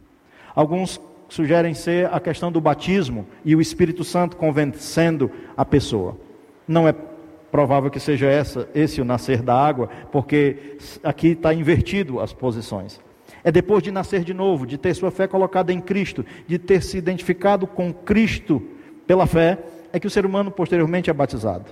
Alguns 0.54 1.00
sugerem 1.30 1.72
ser 1.72 2.12
a 2.12 2.20
questão 2.20 2.52
do 2.52 2.60
batismo 2.60 3.26
e 3.44 3.56
o 3.56 3.60
Espírito 3.60 4.04
Santo 4.04 4.36
convencendo 4.36 5.30
a 5.56 5.64
pessoa. 5.64 6.18
Não 6.68 6.86
é 6.86 6.94
provável 7.50 7.90
que 7.90 7.98
seja 7.98 8.26
essa, 8.26 8.68
esse 8.74 9.00
o 9.00 9.04
nascer 9.04 9.40
da 9.40 9.54
água, 9.54 9.88
porque 10.12 10.76
aqui 11.02 11.28
está 11.28 11.54
invertido 11.54 12.20
as 12.20 12.32
posições. 12.32 13.00
É 13.42 13.50
depois 13.50 13.82
de 13.82 13.90
nascer 13.90 14.22
de 14.22 14.34
novo, 14.34 14.66
de 14.66 14.76
ter 14.76 14.92
sua 14.92 15.10
fé 15.10 15.26
colocada 15.26 15.72
em 15.72 15.80
Cristo, 15.80 16.26
de 16.46 16.58
ter 16.58 16.82
se 16.82 16.98
identificado 16.98 17.66
com 17.66 17.92
Cristo 17.92 18.62
pela 19.06 19.26
fé, 19.26 19.58
é 19.92 19.98
que 19.98 20.06
o 20.06 20.10
ser 20.10 20.26
humano 20.26 20.50
posteriormente 20.50 21.10
é 21.10 21.12
batizado. 21.12 21.66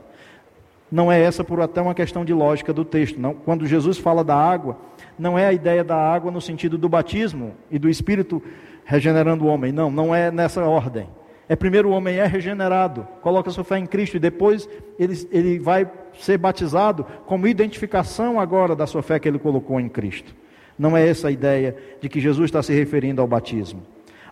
Não 0.91 1.13
é 1.13 1.21
essa 1.21 1.45
por 1.45 1.61
até 1.61 1.83
uma 1.83 1.95
questão 1.95 2.25
de 2.25 2.33
lógica 2.33 2.73
do 2.73 2.85
texto. 2.85 3.21
Não. 3.21 3.35
Quando 3.35 3.67
Jesus 3.67 3.99
fala 3.99 4.25
da 4.25 4.35
água, 4.35 4.79
não 5.19 5.39
é 5.39 5.47
a 5.47 5.53
ideia 5.53 5.85
da 5.85 5.97
água 5.97 6.31
no 6.31 6.41
sentido 6.41 6.79
do 6.79 6.89
batismo 6.89 7.55
e 7.71 7.79
do 7.79 7.91
Espírito 7.91 8.43
regenerando 8.89 9.45
o 9.45 9.49
homem. 9.49 9.71
Não, 9.71 9.91
não 9.91 10.15
é 10.15 10.31
nessa 10.31 10.65
ordem. 10.65 11.07
É 11.47 11.55
primeiro 11.55 11.91
o 11.91 11.93
homem 11.93 12.19
é 12.19 12.27
regenerado, 12.27 13.07
coloca 13.23 13.51
sua 13.51 13.65
fé 13.65 13.79
em 13.79 13.87
Cristo 13.87 14.17
e 14.17 14.21
depois 14.21 14.69
ele, 14.99 15.15
ele 15.31 15.59
vai 15.59 15.91
ser 16.19 16.37
batizado 16.37 17.07
como 17.25 17.47
identificação 17.47 18.39
agora 18.39 18.77
da 18.77 18.87
sua 18.87 19.03
fé 19.03 19.19
que 19.19 19.29
ele 19.29 19.39
colocou 19.39 19.81
em 19.81 19.89
Cristo. 19.89 20.35
Não 20.79 20.97
é 20.97 21.07
essa 21.07 21.29
a 21.29 21.31
ideia 21.31 21.75
de 22.01 22.09
que 22.09 22.21
Jesus 22.21 22.47
está 22.47 22.63
se 22.63 22.73
referindo 22.75 23.23
ao 23.23 23.27
batismo. 23.27 23.83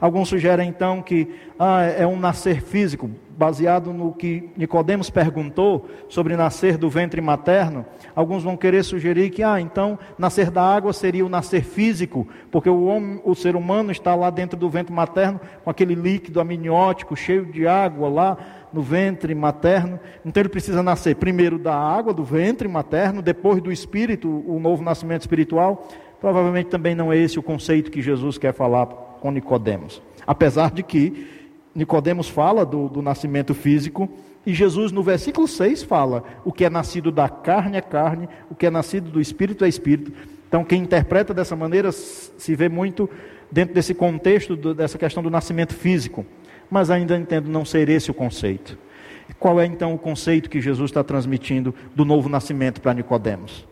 Alguns 0.01 0.29
sugerem 0.29 0.69
então 0.69 1.01
que 1.01 1.29
ah, 1.59 1.83
é 1.83 2.07
um 2.07 2.19
nascer 2.19 2.61
físico, 2.61 3.11
baseado 3.37 3.93
no 3.93 4.13
que 4.13 4.51
Nicodemos 4.57 5.11
perguntou 5.11 5.89
sobre 6.09 6.37
nascer 6.37 6.77
do 6.77 6.89
ventre 6.89 7.21
materno. 7.21 7.85
Alguns 8.15 8.43
vão 8.43 8.57
querer 8.57 8.83
sugerir 8.83 9.31
que 9.31 9.43
ah, 9.43 9.61
então 9.61 9.99
nascer 10.19 10.51
da 10.51 10.63
água 10.63 10.93
seria 10.93 11.25
o 11.25 11.29
nascer 11.29 11.63
físico, 11.63 12.27
porque 12.51 12.69
o, 12.69 12.85
homem, 12.85 13.21
o 13.25 13.35
ser 13.35 13.57
humano 13.57 13.91
está 13.91 14.15
lá 14.15 14.31
dentro 14.31 14.59
do 14.59 14.69
ventre 14.69 14.93
materno 14.93 15.41
com 15.65 15.71
aquele 15.71 15.95
líquido 15.95 16.41
amniótico 16.41 17.17
cheio 17.17 17.47
de 17.47 17.67
água 17.67 18.09
lá 18.09 18.37
no 18.73 18.83
ventre 18.83 19.35
materno. 19.35 19.99
Então 20.25 20.43
ele 20.43 20.51
precisa 20.51 20.83
nascer 20.83 21.17
primeiro 21.17 21.59
da 21.59 21.75
água 21.75 22.13
do 22.13 22.25
ventre 22.25 22.69
materno, 22.69 23.23
depois 23.23 23.63
do 23.63 23.73
espírito, 23.73 24.29
o 24.29 24.61
novo 24.61 24.83
nascimento 24.83 25.23
espiritual. 25.23 25.89
Provavelmente 26.21 26.69
também 26.69 26.95
não 26.95 27.13
é 27.13 27.17
esse 27.17 27.39
o 27.39 27.43
conceito 27.43 27.91
que 27.91 28.03
Jesus 28.03 28.37
quer 28.39 28.53
falar 28.53 29.06
com 29.21 29.31
Nicodemos. 29.31 30.03
Apesar 30.27 30.71
de 30.71 30.83
que 30.83 31.27
Nicodemos 31.75 32.29
fala 32.29 32.65
do, 32.65 32.89
do 32.89 33.03
nascimento 33.03 33.55
físico 33.55 34.09
e 34.47 34.55
Jesus 34.55 34.93
no 34.93 35.03
versículo 35.03 35.47
6 35.47 35.83
fala: 35.83 36.25
o 36.45 36.51
que 36.51 36.65
é 36.65 36.71
nascido 36.71 37.13
da 37.13 37.29
carne 37.29 37.77
é 37.77 37.83
carne, 37.83 38.29
o 38.51 38.55
que 38.55 38.67
é 38.67 38.71
nascido 38.71 39.11
do 39.11 39.21
espírito 39.21 39.65
é 39.65 39.69
espírito. 39.69 40.13
Então 40.49 40.65
quem 40.65 40.83
interpreta 40.83 41.35
dessa 41.35 41.55
maneira 41.55 41.93
se 41.93 42.55
vê 42.55 42.69
muito 42.69 43.11
dentro 43.53 43.75
desse 43.75 43.93
contexto 43.93 44.57
do, 44.57 44.75
dessa 44.75 44.97
questão 44.97 45.23
do 45.23 45.29
nascimento 45.29 45.75
físico. 45.75 46.25
Mas 46.71 46.91
ainda 46.91 47.17
entendo 47.17 47.49
não 47.49 47.65
ser 47.65 47.89
esse 47.89 48.11
o 48.11 48.15
conceito. 48.15 48.79
Qual 49.39 49.61
é 49.61 49.67
então 49.67 49.93
o 49.95 49.99
conceito 49.99 50.49
que 50.49 50.61
Jesus 50.61 50.91
está 50.91 51.05
transmitindo 51.05 51.75
do 51.95 52.05
novo 52.05 52.29
nascimento 52.29 52.81
para 52.81 52.95
Nicodemos? 52.95 53.67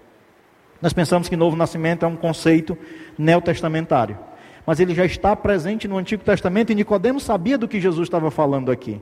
Nós 0.83 0.93
pensamos 0.93 1.29
que 1.29 1.37
novo 1.37 1.57
nascimento 1.57 2.05
é 2.05 2.09
um 2.09 2.17
conceito 2.17 2.77
neotestamentário 3.17 4.19
mas 4.67 4.81
ele 4.81 4.95
já 4.95 5.05
está 5.05 5.37
presente 5.37 5.87
no 5.87 5.99
Antigo 5.99 6.25
Testamento 6.25 6.73
e 6.73 6.75
Nicodemos 6.75 7.23
sabia 7.23 7.59
do 7.59 7.69
que 7.69 7.81
Jesus 7.81 8.07
estava 8.07 8.31
falando 8.31 8.71
aqui. 8.71 9.01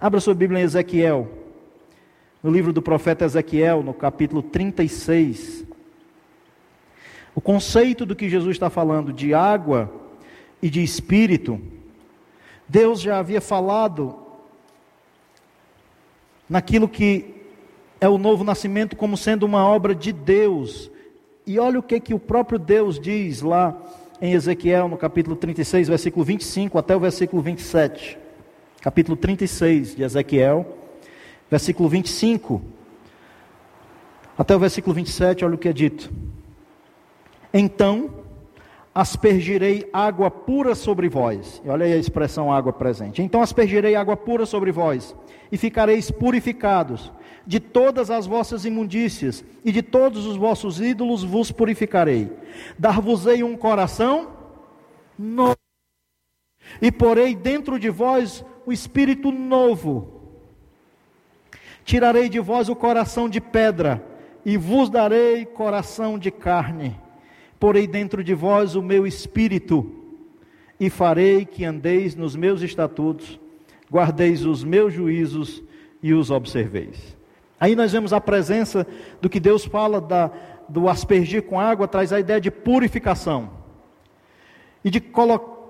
Abra 0.00 0.20
sua 0.20 0.34
Bíblia 0.34 0.60
em 0.60 0.64
Ezequiel, 0.64 1.28
no 2.42 2.50
livro 2.50 2.72
do 2.72 2.82
profeta 2.82 3.24
Ezequiel, 3.24 3.82
no 3.82 3.94
capítulo 3.94 4.42
36. 4.42 5.64
O 7.34 7.40
conceito 7.40 8.04
do 8.04 8.16
que 8.16 8.28
Jesus 8.28 8.56
está 8.56 8.68
falando 8.68 9.12
de 9.12 9.32
água 9.32 9.90
e 10.60 10.68
de 10.68 10.82
espírito, 10.82 11.60
Deus 12.68 13.00
já 13.00 13.18
havia 13.18 13.40
falado 13.40 14.18
naquilo 16.48 16.88
que 16.88 17.34
é 18.00 18.08
o 18.08 18.18
novo 18.18 18.44
nascimento 18.44 18.96
como 18.96 19.16
sendo 19.16 19.46
uma 19.46 19.66
obra 19.66 19.94
de 19.94 20.12
Deus. 20.12 20.90
E 21.46 21.58
olha 21.58 21.78
o 21.78 21.82
que 21.82 22.00
que 22.00 22.14
o 22.14 22.18
próprio 22.18 22.58
Deus 22.58 22.98
diz 22.98 23.42
lá 23.42 23.76
em 24.24 24.32
Ezequiel, 24.32 24.88
no 24.88 24.96
capítulo 24.96 25.36
36, 25.36 25.86
versículo 25.86 26.24
25 26.24 26.78
até 26.78 26.96
o 26.96 27.00
versículo 27.00 27.42
27. 27.42 28.16
Capítulo 28.80 29.18
36 29.18 29.96
de 29.96 30.02
Ezequiel, 30.02 30.78
versículo 31.50 31.90
25 31.90 32.62
até 34.38 34.56
o 34.56 34.58
versículo 34.58 34.94
27, 34.94 35.44
olha 35.44 35.56
o 35.56 35.58
que 35.58 35.68
é 35.68 35.74
dito. 35.74 36.10
Então 37.52 38.23
aspergirei 38.94 39.88
água 39.92 40.30
pura 40.30 40.74
sobre 40.74 41.08
vós. 41.08 41.60
E 41.64 41.68
olha 41.68 41.84
aí 41.84 41.92
a 41.92 41.98
expressão 41.98 42.52
água 42.52 42.72
presente. 42.72 43.20
Então 43.20 43.42
aspergirei 43.42 43.96
água 43.96 44.16
pura 44.16 44.46
sobre 44.46 44.70
vós, 44.70 45.16
e 45.50 45.56
ficareis 45.56 46.10
purificados. 46.10 47.12
De 47.46 47.60
todas 47.60 48.10
as 48.10 48.26
vossas 48.26 48.64
imundícias 48.64 49.44
e 49.62 49.70
de 49.70 49.82
todos 49.82 50.24
os 50.24 50.34
vossos 50.34 50.80
ídolos 50.80 51.22
vos 51.22 51.50
purificarei. 51.52 52.32
Dar-vos-ei 52.78 53.42
um 53.42 53.54
coração 53.54 54.30
novo, 55.18 55.58
e 56.80 56.90
porei 56.90 57.34
dentro 57.34 57.78
de 57.78 57.90
vós 57.90 58.42
o 58.64 58.72
espírito 58.72 59.30
novo. 59.30 60.22
Tirarei 61.84 62.30
de 62.30 62.40
vós 62.40 62.70
o 62.70 62.76
coração 62.76 63.28
de 63.28 63.42
pedra, 63.42 64.02
e 64.42 64.56
vos 64.56 64.88
darei 64.88 65.44
coração 65.44 66.18
de 66.18 66.30
carne 66.30 67.03
porei 67.58 67.86
dentro 67.86 68.22
de 68.22 68.34
vós 68.34 68.74
o 68.74 68.82
meu 68.82 69.06
espírito, 69.06 69.90
e 70.78 70.90
farei 70.90 71.44
que 71.44 71.64
andeis 71.64 72.14
nos 72.14 72.34
meus 72.34 72.62
estatutos, 72.62 73.38
guardeis 73.90 74.44
os 74.44 74.64
meus 74.64 74.92
juízos 74.92 75.62
e 76.02 76.12
os 76.12 76.30
observeis. 76.30 77.16
Aí 77.58 77.74
nós 77.76 77.92
vemos 77.92 78.12
a 78.12 78.20
presença 78.20 78.86
do 79.20 79.30
que 79.30 79.38
Deus 79.38 79.64
fala 79.64 80.00
da, 80.00 80.30
do 80.68 80.88
aspergir 80.88 81.42
com 81.42 81.58
água, 81.58 81.88
traz 81.88 82.12
a 82.12 82.20
ideia 82.20 82.40
de 82.40 82.50
purificação 82.50 83.50
e 84.84 84.90
de 84.90 85.02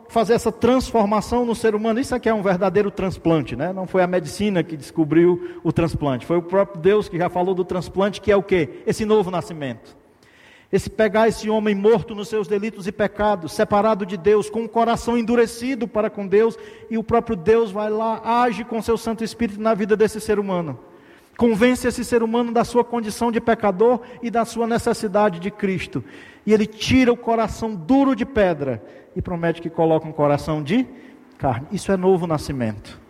fazer 0.09 0.33
essa 0.33 0.51
transformação 0.51 1.45
no 1.45 1.55
ser 1.55 1.75
humano. 1.75 2.01
Isso 2.01 2.15
aqui 2.15 2.29
é 2.29 2.35
um 2.35 2.43
verdadeiro 2.43 2.91
transplante, 2.91 3.55
né? 3.55 3.73
Não 3.73 3.87
foi 3.87 4.03
a 4.03 4.07
medicina 4.07 4.63
que 4.63 4.77
descobriu 4.77 5.61
o 5.63 5.73
transplante, 5.73 6.27
foi 6.27 6.39
o 6.39 6.43
próprio 6.43 6.81
Deus 6.81 7.09
que 7.09 7.19
já 7.19 7.29
falou 7.29 7.55
do 7.55 7.65
transplante, 7.65 8.21
que 8.21 8.33
é 8.33 8.37
o 8.37 8.43
que? 8.43 8.83
Esse 8.87 9.05
novo 9.05 9.31
nascimento. 9.31 9.97
Esse 10.75 10.91
pegar 10.91 11.29
esse 11.29 11.49
homem 11.49 11.73
morto 11.73 12.17
nos 12.17 12.27
seus 12.27 12.49
delitos 12.49 12.89
e 12.89 12.91
pecados, 12.91 13.53
separado 13.53 14.05
de 14.05 14.17
Deus, 14.17 14.51
com 14.51 14.65
o 14.65 14.69
coração 14.69 15.17
endurecido 15.17 15.87
para 15.87 16.11
com 16.11 16.27
Deus, 16.27 16.59
e 16.91 16.99
o 16.99 17.05
próprio 17.05 17.37
Deus 17.37 17.71
vai 17.71 17.89
lá, 17.89 18.21
age 18.43 18.65
com 18.65 18.83
seu 18.83 18.99
Santo 18.99 19.23
Espírito 19.23 19.63
na 19.63 19.73
vida 19.73 19.97
desse 19.97 20.21
ser 20.21 20.37
humano. 20.37 20.77
Convence 21.37 21.87
esse 21.87 22.05
ser 22.05 22.25
humano 22.25 22.51
da 22.51 22.65
sua 22.65 22.83
condição 22.83 23.31
de 23.31 23.41
pecador 23.41 24.01
e 24.21 24.33
da 24.33 24.45
sua 24.45 24.67
necessidade 24.67 25.39
de 25.39 25.49
Cristo. 25.49 26.03
E 26.45 26.53
ele 26.53 26.67
tira 26.67 27.13
o 27.13 27.17
coração 27.17 27.73
duro 27.73 28.17
de 28.17 28.27
pedra 28.27 28.83
e 29.15 29.23
promete 29.23 29.63
que 29.63 29.71
coloca 29.71 30.09
um 30.09 30.13
coração 30.13 30.61
de 30.61 30.85
carne. 31.39 31.69
Isso 31.71 31.93
é 31.93 31.97
novo 31.97 32.27
nascimento. 32.27 33.01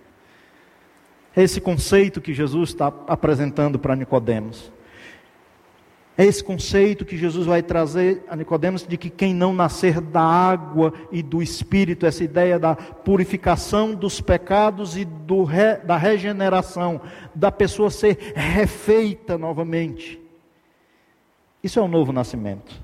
É 1.34 1.42
esse 1.42 1.62
conceito 1.62 2.20
que 2.20 2.34
Jesus 2.34 2.68
está 2.68 2.92
apresentando 3.08 3.78
para 3.78 3.96
Nicodemos. 3.96 4.70
É 6.16 6.24
esse 6.24 6.44
conceito 6.44 7.04
que 7.04 7.16
Jesus 7.16 7.44
vai 7.44 7.60
trazer 7.60 8.24
a 8.28 8.36
Nicodemos 8.36 8.86
de 8.86 8.96
que 8.96 9.10
quem 9.10 9.34
não 9.34 9.52
nascer 9.52 10.00
da 10.00 10.22
água 10.22 10.94
e 11.10 11.22
do 11.22 11.42
Espírito, 11.42 12.06
essa 12.06 12.22
ideia 12.22 12.56
da 12.56 12.76
purificação 12.76 13.94
dos 13.94 14.20
pecados 14.20 14.96
e 14.96 15.04
do 15.04 15.42
re, 15.42 15.78
da 15.78 15.96
regeneração, 15.96 17.00
da 17.34 17.50
pessoa 17.50 17.90
ser 17.90 18.32
refeita 18.36 19.36
novamente. 19.36 20.20
Isso 21.62 21.80
é 21.80 21.82
um 21.82 21.88
novo 21.88 22.12
nascimento. 22.12 22.80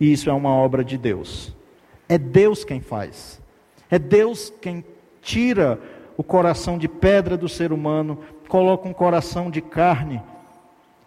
E 0.00 0.12
isso 0.12 0.28
é 0.28 0.32
uma 0.32 0.50
obra 0.50 0.82
de 0.82 0.98
Deus. 0.98 1.54
É 2.08 2.18
Deus 2.18 2.64
quem 2.64 2.80
faz. 2.80 3.40
É 3.88 3.98
Deus 3.98 4.52
quem 4.60 4.84
tira 5.20 5.78
o 6.16 6.24
coração 6.24 6.76
de 6.76 6.88
pedra 6.88 7.36
do 7.36 7.48
ser 7.48 7.72
humano, 7.72 8.18
coloca 8.48 8.88
um 8.88 8.92
coração 8.92 9.50
de 9.50 9.60
carne. 9.60 10.20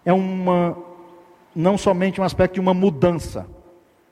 É 0.06 0.14
uma 0.14 0.78
não 1.56 1.78
somente 1.78 2.20
um 2.20 2.24
aspecto 2.24 2.56
de 2.56 2.60
uma 2.60 2.74
mudança, 2.74 3.48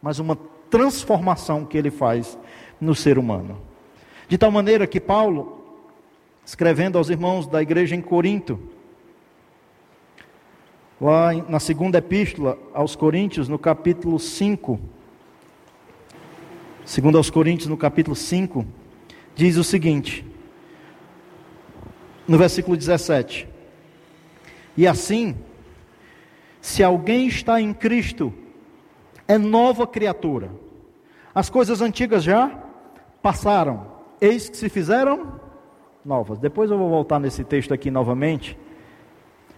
mas 0.01 0.17
uma 0.19 0.37
transformação 0.69 1.65
que 1.65 1.77
ele 1.77 1.91
faz 1.91 2.37
no 2.79 2.95
ser 2.95 3.19
humano. 3.19 3.59
De 4.27 4.37
tal 4.37 4.49
maneira 4.49 4.87
que 4.87 4.99
Paulo, 4.99 5.61
escrevendo 6.45 6.97
aos 6.97 7.09
irmãos 7.09 7.45
da 7.45 7.61
igreja 7.61 7.95
em 7.95 8.01
Corinto, 8.01 8.59
lá 10.99 11.33
na 11.49 11.59
segunda 11.59 11.97
epístola 11.97 12.57
aos 12.73 12.95
Coríntios, 12.95 13.49
no 13.49 13.59
capítulo 13.59 14.17
5, 14.17 14.79
segundo 16.85 17.17
aos 17.17 17.29
Coríntios, 17.29 17.67
no 17.67 17.77
capítulo 17.77 18.15
5, 18.15 18.65
diz 19.35 19.57
o 19.57 19.63
seguinte, 19.63 20.25
no 22.27 22.37
versículo 22.37 22.77
17: 22.77 23.47
E 24.77 24.87
assim, 24.87 25.35
se 26.63 26.81
alguém 26.81 27.27
está 27.27 27.59
em 27.59 27.73
Cristo, 27.73 28.33
é 29.27 29.37
nova 29.37 29.85
criatura. 29.85 30.49
As 31.35 31.49
coisas 31.49 31.81
antigas 31.81 32.23
já 32.23 32.57
passaram, 33.21 33.85
eis 34.21 34.47
que 34.47 34.55
se 34.55 34.69
fizeram 34.69 35.41
novas. 36.05 36.39
Depois 36.39 36.71
eu 36.71 36.77
vou 36.77 36.89
voltar 36.89 37.19
nesse 37.19 37.43
texto 37.43 37.73
aqui 37.73 37.91
novamente, 37.91 38.57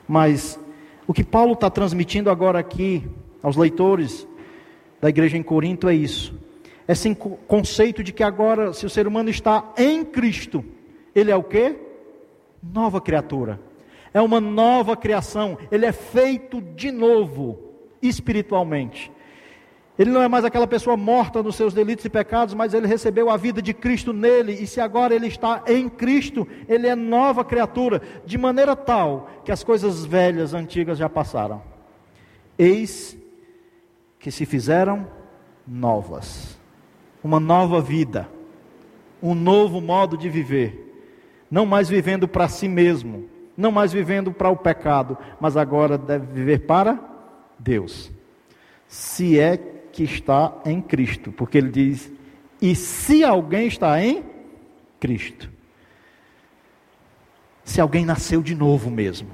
mas 0.07 0.59
o 1.05 1.13
que 1.13 1.23
Paulo 1.23 1.53
está 1.53 1.69
transmitindo 1.69 2.31
agora 2.31 2.57
aqui 2.57 3.07
aos 3.43 3.55
leitores 3.55 4.27
da 4.99 5.07
igreja 5.07 5.37
em 5.37 5.43
Corinto 5.43 5.87
é 5.87 5.93
isso. 5.93 6.33
Esse 6.87 7.13
conceito 7.13 8.03
de 8.03 8.11
que 8.11 8.23
agora, 8.23 8.73
se 8.73 8.83
o 8.83 8.89
ser 8.89 9.05
humano 9.05 9.29
está 9.29 9.71
em 9.77 10.03
Cristo, 10.03 10.65
ele 11.13 11.29
é 11.29 11.35
o 11.35 11.43
que? 11.43 11.75
Nova 12.63 12.99
criatura 12.99 13.59
é 14.15 14.21
uma 14.21 14.39
nova 14.39 14.95
criação, 14.95 15.57
ele 15.69 15.85
é 15.85 15.91
feito 15.91 16.61
de 16.61 16.89
novo, 16.89 17.59
espiritualmente. 18.01 19.11
Ele 19.99 20.09
não 20.09 20.21
é 20.21 20.27
mais 20.29 20.45
aquela 20.45 20.65
pessoa 20.65 20.95
morta 20.95 21.43
nos 21.43 21.57
seus 21.57 21.73
delitos 21.73 22.05
e 22.05 22.09
pecados, 22.09 22.53
mas 22.53 22.73
ele 22.73 22.87
recebeu 22.87 23.29
a 23.29 23.35
vida 23.35 23.61
de 23.61 23.73
Cristo 23.73 24.13
nele, 24.13 24.53
e 24.53 24.65
se 24.65 24.79
agora 24.79 25.13
ele 25.13 25.27
está 25.27 25.63
em 25.67 25.89
Cristo, 25.89 26.47
ele 26.69 26.87
é 26.87 26.95
nova 26.95 27.43
criatura, 27.43 28.01
de 28.25 28.37
maneira 28.37 28.73
tal 28.73 29.29
que 29.43 29.51
as 29.51 29.65
coisas 29.65 30.05
velhas, 30.05 30.53
antigas 30.53 30.97
já 30.97 31.09
passaram. 31.09 31.61
Eis 32.57 33.17
que 34.17 34.31
se 34.31 34.45
fizeram 34.45 35.09
novas, 35.67 36.57
uma 37.21 37.37
nova 37.41 37.81
vida, 37.81 38.29
um 39.21 39.35
novo 39.35 39.81
modo 39.81 40.15
de 40.15 40.29
viver, 40.29 41.03
não 41.51 41.65
mais 41.65 41.89
vivendo 41.89 42.29
para 42.29 42.47
si 42.47 42.69
mesmo, 42.69 43.34
não 43.57 43.71
mais 43.71 43.93
vivendo 43.93 44.31
para 44.31 44.49
o 44.49 44.55
pecado, 44.55 45.17
mas 45.39 45.55
agora 45.55 45.97
deve 45.97 46.25
viver 46.27 46.59
para 46.65 46.99
Deus. 47.57 48.11
Se 48.87 49.39
é 49.39 49.57
que 49.57 50.03
está 50.03 50.53
em 50.65 50.81
Cristo, 50.81 51.31
porque 51.31 51.57
ele 51.57 51.69
diz: 51.69 52.11
e 52.61 52.75
se 52.75 53.23
alguém 53.23 53.67
está 53.67 54.03
em 54.03 54.23
Cristo. 54.99 55.49
Se 57.63 57.81
alguém 57.81 58.05
nasceu 58.05 58.41
de 58.41 58.55
novo 58.55 58.89
mesmo. 58.89 59.29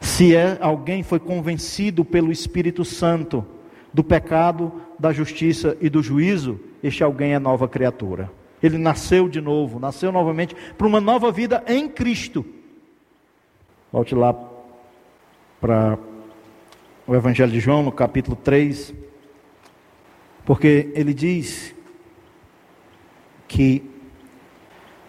Se 0.00 0.34
é 0.34 0.58
alguém 0.60 1.02
foi 1.02 1.18
convencido 1.18 2.04
pelo 2.04 2.30
Espírito 2.30 2.84
Santo 2.84 3.44
do 3.92 4.04
pecado, 4.04 4.72
da 4.98 5.12
justiça 5.12 5.76
e 5.80 5.88
do 5.88 6.02
juízo, 6.02 6.60
este 6.82 7.02
alguém 7.02 7.34
é 7.34 7.38
nova 7.38 7.66
criatura. 7.68 8.30
Ele 8.62 8.76
nasceu 8.76 9.28
de 9.28 9.40
novo, 9.40 9.78
nasceu 9.78 10.10
novamente 10.10 10.54
para 10.76 10.86
uma 10.86 11.00
nova 11.00 11.30
vida 11.30 11.62
em 11.66 11.88
Cristo. 11.88 12.44
Volte 13.94 14.12
lá 14.12 14.34
para 15.60 15.96
o 17.06 17.14
Evangelho 17.14 17.52
de 17.52 17.60
João, 17.60 17.80
no 17.80 17.92
capítulo 17.92 18.34
3, 18.34 18.92
porque 20.44 20.90
ele 20.96 21.14
diz 21.14 21.72
que, 23.46 23.88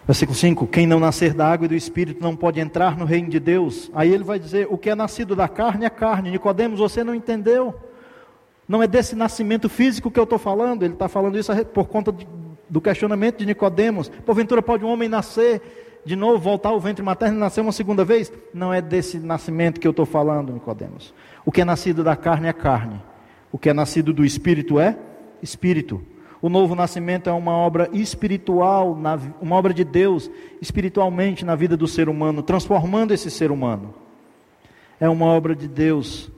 versículo 0.05 0.37
5: 0.37 0.67
Quem 0.67 0.85
não 0.85 0.99
nascer 0.99 1.33
da 1.33 1.51
água 1.51 1.65
e 1.65 1.69
do 1.69 1.73
espírito 1.73 2.21
não 2.21 2.35
pode 2.35 2.59
entrar 2.59 2.95
no 2.95 3.05
reino 3.05 3.27
de 3.27 3.39
Deus. 3.39 3.89
Aí 3.91 4.13
ele 4.13 4.23
vai 4.23 4.37
dizer: 4.37 4.67
O 4.69 4.77
que 4.77 4.91
é 4.91 4.93
nascido 4.93 5.35
da 5.35 5.47
carne 5.47 5.83
é 5.83 5.89
carne. 5.89 6.29
Nicodemos, 6.29 6.79
você 6.79 7.03
não 7.03 7.15
entendeu? 7.15 7.73
Não 8.67 8.83
é 8.83 8.87
desse 8.87 9.15
nascimento 9.15 9.67
físico 9.67 10.11
que 10.11 10.19
eu 10.19 10.25
estou 10.25 10.37
falando, 10.37 10.83
ele 10.83 10.93
está 10.93 11.07
falando 11.07 11.39
isso 11.39 11.51
por 11.73 11.87
conta 11.87 12.13
do 12.69 12.79
questionamento 12.79 13.39
de 13.39 13.47
Nicodemos. 13.47 14.09
Porventura 14.09 14.61
pode 14.61 14.85
um 14.85 14.89
homem 14.89 15.09
nascer 15.09 15.94
de 16.05 16.15
novo 16.15 16.37
voltar 16.37 16.69
ao 16.69 16.79
ventre 16.79 17.03
materno 17.03 17.35
e 17.35 17.39
nascer 17.39 17.61
uma 17.61 17.71
segunda 17.71 18.05
vez? 18.05 18.31
Não 18.53 18.71
é 18.71 18.81
desse 18.81 19.17
nascimento 19.17 19.79
que 19.79 19.87
eu 19.87 19.91
estou 19.91 20.05
falando, 20.05 20.53
Nicodemos. 20.53 21.13
O 21.43 21.51
que 21.51 21.61
é 21.61 21.65
nascido 21.65 22.03
da 22.03 22.15
carne 22.15 22.47
é 22.47 22.53
carne. 22.53 23.01
O 23.51 23.57
que 23.57 23.69
é 23.69 23.73
nascido 23.73 24.13
do 24.13 24.23
espírito 24.23 24.79
é 24.79 24.97
espírito. 25.41 26.01
O 26.41 26.49
novo 26.49 26.75
nascimento 26.75 27.27
é 27.27 27.33
uma 27.33 27.53
obra 27.53 27.89
espiritual, 27.91 28.95
uma 29.41 29.55
obra 29.55 29.73
de 29.73 29.83
Deus 29.83 30.29
espiritualmente 30.61 31.43
na 31.43 31.55
vida 31.55 31.75
do 31.75 31.87
ser 31.87 32.07
humano, 32.07 32.43
transformando 32.43 33.13
esse 33.13 33.31
ser 33.31 33.51
humano. 33.51 33.95
É 34.99 35.09
uma 35.09 35.25
obra 35.25 35.55
de 35.55 35.67
Deus. 35.67 36.31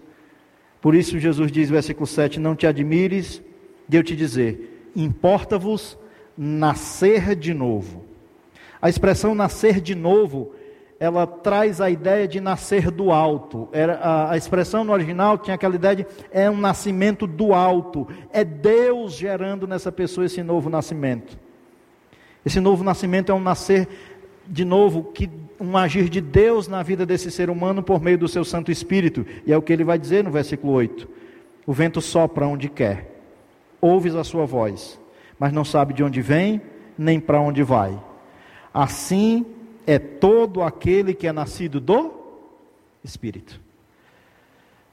Por 0.82 0.96
isso 0.96 1.20
Jesus 1.20 1.52
diz, 1.52 1.70
versículo 1.70 2.08
7: 2.08 2.40
Não 2.40 2.56
te 2.56 2.66
admires 2.66 3.42
de 3.88 3.98
eu 3.98 4.04
te 4.04 4.16
dizer, 4.16 4.92
importa-vos 4.96 5.98
nascer 6.38 7.36
de 7.36 7.54
novo. 7.54 8.07
A 8.82 8.90
expressão 8.90 9.34
nascer 9.36 9.82
de 9.82 9.96
novo 9.96 10.54
ela 11.00 11.28
traz 11.28 11.80
a 11.80 11.90
ideia 11.90 12.28
de 12.28 12.40
nascer 12.40 12.90
do 12.90 13.12
alto. 13.12 13.70
Era, 13.72 13.96
a, 13.96 14.32
a, 14.32 14.38
expressão 14.38 14.84
no 14.84 14.92
original 14.92 15.38
tinha 15.38 15.56
aquela 15.56 15.76
ideia 15.76 15.96
de 15.98 16.08
é 16.32 16.50
um 16.50 16.58
nascimento 16.58 17.28
do 17.28 17.54
alto. 17.54 18.08
É 18.32 18.44
Deus 18.44 19.14
gerando 19.14 19.68
nessa 19.68 19.92
pessoa 19.92 20.26
esse 20.26 20.42
novo 20.42 20.70
nascimento. 20.70 21.38
Esse 22.46 22.60
novo 22.60 22.84
nascimento 22.84 23.32
é 23.32 23.36
um 23.36 23.40
nascer 23.40 23.88
de 24.48 24.64
novo, 24.64 25.04
que 25.04 25.30
um 25.60 25.76
agir 25.76 26.08
de 26.10 26.22
Deus 26.22 26.68
na 26.68 26.82
vida 26.82 27.06
desse 27.06 27.30
ser 27.30 27.50
humano 27.50 27.84
por 27.84 28.02
meio 28.02 28.18
do 28.18 28.28
seu 28.28 28.46
Santo 28.46 28.72
Espírito. 28.72 29.26
E 29.46 29.52
é 29.52 29.58
o 29.58 29.62
que 29.62 29.74
ele 29.74 29.84
vai 29.84 30.00
dizer 30.00 30.24
no 30.24 30.32
versículo 30.32 30.74
8: 30.74 31.08
O 31.66 31.74
vento 31.74 32.02
sopra 32.02 32.48
onde 32.48 32.70
quer, 32.70 33.22
ouves 33.82 34.16
a 34.16 34.24
sua 34.24 34.46
voz, 34.46 35.00
mas 35.38 35.52
não 35.52 35.66
sabe 35.66 35.94
de 35.94 36.04
onde 36.04 36.22
vem, 36.22 36.62
nem 36.98 37.20
para 37.20 37.40
onde 37.40 37.62
vai. 37.62 38.07
Assim 38.78 39.44
é 39.88 39.98
todo 39.98 40.62
aquele 40.62 41.16
que 41.16 41.26
é 41.26 41.32
nascido 41.32 41.80
do 41.80 42.14
Espírito. 43.04 43.60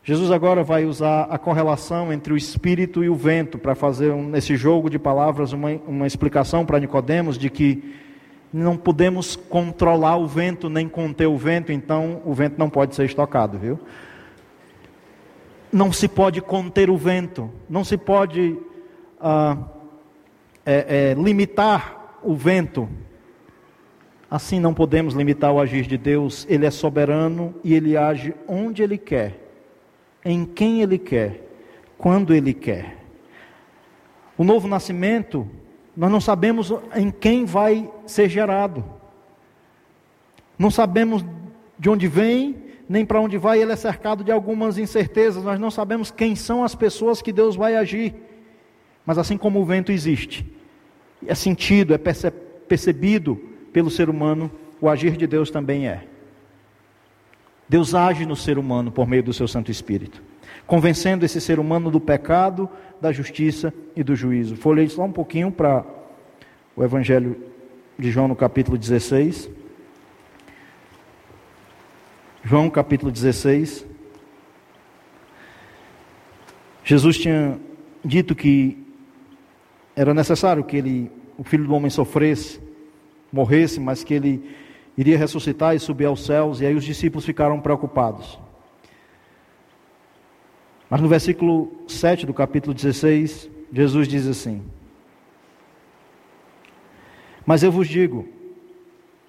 Jesus 0.02 0.30
agora 0.30 0.64
vai 0.64 0.86
usar 0.86 1.24
a 1.24 1.36
correlação 1.36 2.10
entre 2.10 2.32
o 2.32 2.36
Espírito 2.36 3.04
e 3.04 3.10
o 3.10 3.14
vento 3.14 3.58
para 3.58 3.74
fazer 3.74 4.10
um, 4.10 4.26
nesse 4.26 4.56
jogo 4.56 4.88
de 4.88 4.98
palavras 4.98 5.52
uma, 5.52 5.68
uma 5.86 6.06
explicação 6.06 6.64
para 6.64 6.80
Nicodemos 6.80 7.36
de 7.36 7.50
que 7.50 7.94
não 8.50 8.74
podemos 8.74 9.36
controlar 9.36 10.16
o 10.16 10.26
vento 10.26 10.70
nem 10.70 10.88
conter 10.88 11.26
o 11.26 11.36
vento, 11.36 11.70
então 11.70 12.22
o 12.24 12.32
vento 12.32 12.54
não 12.56 12.70
pode 12.70 12.94
ser 12.94 13.04
estocado, 13.04 13.58
viu? 13.58 13.78
Não 15.70 15.92
se 15.92 16.08
pode 16.08 16.40
conter 16.40 16.88
o 16.88 16.96
vento, 16.96 17.50
não 17.68 17.84
se 17.84 17.98
pode 17.98 18.58
ah, 19.20 19.58
é, 20.64 21.10
é, 21.10 21.22
limitar 21.22 22.18
o 22.22 22.34
vento. 22.34 22.88
Assim 24.34 24.58
não 24.58 24.74
podemos 24.74 25.14
limitar 25.14 25.52
o 25.52 25.60
agir 25.60 25.86
de 25.86 25.96
Deus, 25.96 26.44
Ele 26.50 26.66
é 26.66 26.70
soberano 26.72 27.54
e 27.62 27.72
Ele 27.72 27.96
age 27.96 28.34
onde 28.48 28.82
Ele 28.82 28.98
quer, 28.98 29.38
em 30.24 30.44
quem 30.44 30.82
Ele 30.82 30.98
quer, 30.98 31.40
quando 31.96 32.34
Ele 32.34 32.52
quer. 32.52 32.96
O 34.36 34.42
novo 34.42 34.66
nascimento, 34.66 35.48
nós 35.96 36.10
não 36.10 36.20
sabemos 36.20 36.72
em 36.96 37.12
quem 37.12 37.44
vai 37.44 37.88
ser 38.08 38.28
gerado, 38.28 38.84
não 40.58 40.68
sabemos 40.68 41.24
de 41.78 41.88
onde 41.88 42.08
vem, 42.08 42.56
nem 42.88 43.06
para 43.06 43.20
onde 43.20 43.38
vai, 43.38 43.62
ele 43.62 43.70
é 43.70 43.76
cercado 43.76 44.24
de 44.24 44.32
algumas 44.32 44.78
incertezas, 44.78 45.44
nós 45.44 45.60
não 45.60 45.70
sabemos 45.70 46.10
quem 46.10 46.34
são 46.34 46.64
as 46.64 46.74
pessoas 46.74 47.22
que 47.22 47.32
Deus 47.32 47.54
vai 47.54 47.76
agir, 47.76 48.12
mas 49.06 49.16
assim 49.16 49.36
como 49.36 49.60
o 49.60 49.64
vento 49.64 49.92
existe, 49.92 50.44
é 51.24 51.36
sentido, 51.36 51.94
é 51.94 51.98
percebido, 52.66 53.53
pelo 53.74 53.90
ser 53.90 54.08
humano, 54.08 54.48
o 54.80 54.88
agir 54.88 55.16
de 55.16 55.26
Deus 55.26 55.50
também 55.50 55.88
é. 55.88 56.06
Deus 57.68 57.92
age 57.92 58.24
no 58.24 58.37
ser 58.37 58.56
humano 58.56 58.92
por 58.92 59.04
meio 59.08 59.24
do 59.24 59.32
seu 59.32 59.48
Santo 59.48 59.68
Espírito, 59.68 60.22
convencendo 60.64 61.24
esse 61.24 61.40
ser 61.40 61.58
humano 61.58 61.90
do 61.90 62.00
pecado, 62.00 62.70
da 63.00 63.10
justiça 63.10 63.74
e 63.96 64.04
do 64.04 64.14
juízo. 64.14 64.54
Folhei 64.54 64.88
só 64.88 65.02
um 65.02 65.10
pouquinho 65.10 65.50
para 65.50 65.84
o 66.76 66.84
Evangelho 66.84 67.37
de 67.98 68.12
João 68.12 68.28
no 68.28 68.37
capítulo 68.37 68.78
16. 68.78 69.50
João 72.44 72.70
capítulo 72.70 73.10
16. 73.10 73.84
Jesus 76.84 77.18
tinha 77.18 77.58
dito 78.04 78.37
que 78.37 78.87
era 79.96 80.14
necessário 80.14 80.62
que 80.62 80.76
ele, 80.76 81.10
o 81.37 81.42
filho 81.42 81.66
do 81.66 81.74
homem 81.74 81.90
sofresse 81.90 82.62
morresse, 83.34 83.80
mas 83.80 84.04
que 84.04 84.14
ele 84.14 84.42
iria 84.96 85.18
ressuscitar 85.18 85.74
e 85.74 85.80
subir 85.80 86.04
aos 86.04 86.24
céus, 86.24 86.60
e 86.60 86.66
aí 86.66 86.74
os 86.74 86.84
discípulos 86.84 87.24
ficaram 87.24 87.60
preocupados. 87.60 88.38
Mas 90.88 91.00
no 91.00 91.08
versículo 91.08 91.72
7 91.88 92.24
do 92.24 92.32
capítulo 92.32 92.72
16, 92.72 93.50
Jesus 93.72 94.06
diz 94.06 94.28
assim: 94.28 94.62
Mas 97.44 97.64
eu 97.64 97.72
vos 97.72 97.88
digo, 97.88 98.28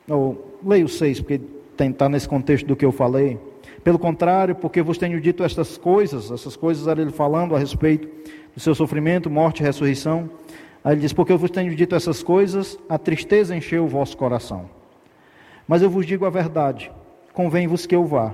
ou 0.07 0.59
leio 0.63 0.85
o 0.85 0.89
6, 0.89 1.21
porque 1.21 1.41
está 1.79 2.07
nesse 2.07 2.29
contexto 2.29 2.67
do 2.67 2.75
que 2.75 2.85
eu 2.85 2.91
falei. 2.91 3.39
Pelo 3.83 3.97
contrário, 3.97 4.55
porque 4.55 4.81
vos 4.81 4.97
tenho 4.97 5.19
dito 5.19 5.43
estas 5.43 5.77
coisas, 5.77 6.29
essas 6.31 6.55
coisas 6.55 6.87
era 6.87 7.01
ele 7.01 7.11
falando 7.11 7.55
a 7.55 7.59
respeito 7.59 8.07
do 8.53 8.59
seu 8.59 8.75
sofrimento, 8.75 9.29
morte 9.29 9.61
e 9.61 9.63
ressurreição, 9.63 10.29
Aí 10.85 10.93
ele 10.93 11.01
diz: 11.01 11.11
Porque 11.11 11.33
eu 11.33 11.37
vos 11.39 11.49
tenho 11.49 11.75
dito 11.75 11.95
essas 11.95 12.21
coisas, 12.21 12.77
a 12.87 12.99
tristeza 12.99 13.55
encheu 13.55 13.85
o 13.85 13.87
vosso 13.87 14.15
coração. 14.15 14.69
Mas 15.67 15.81
eu 15.81 15.89
vos 15.89 16.05
digo 16.05 16.27
a 16.27 16.29
verdade: 16.29 16.91
convém-vos 17.33 17.87
que 17.87 17.95
eu 17.95 18.05
vá, 18.05 18.31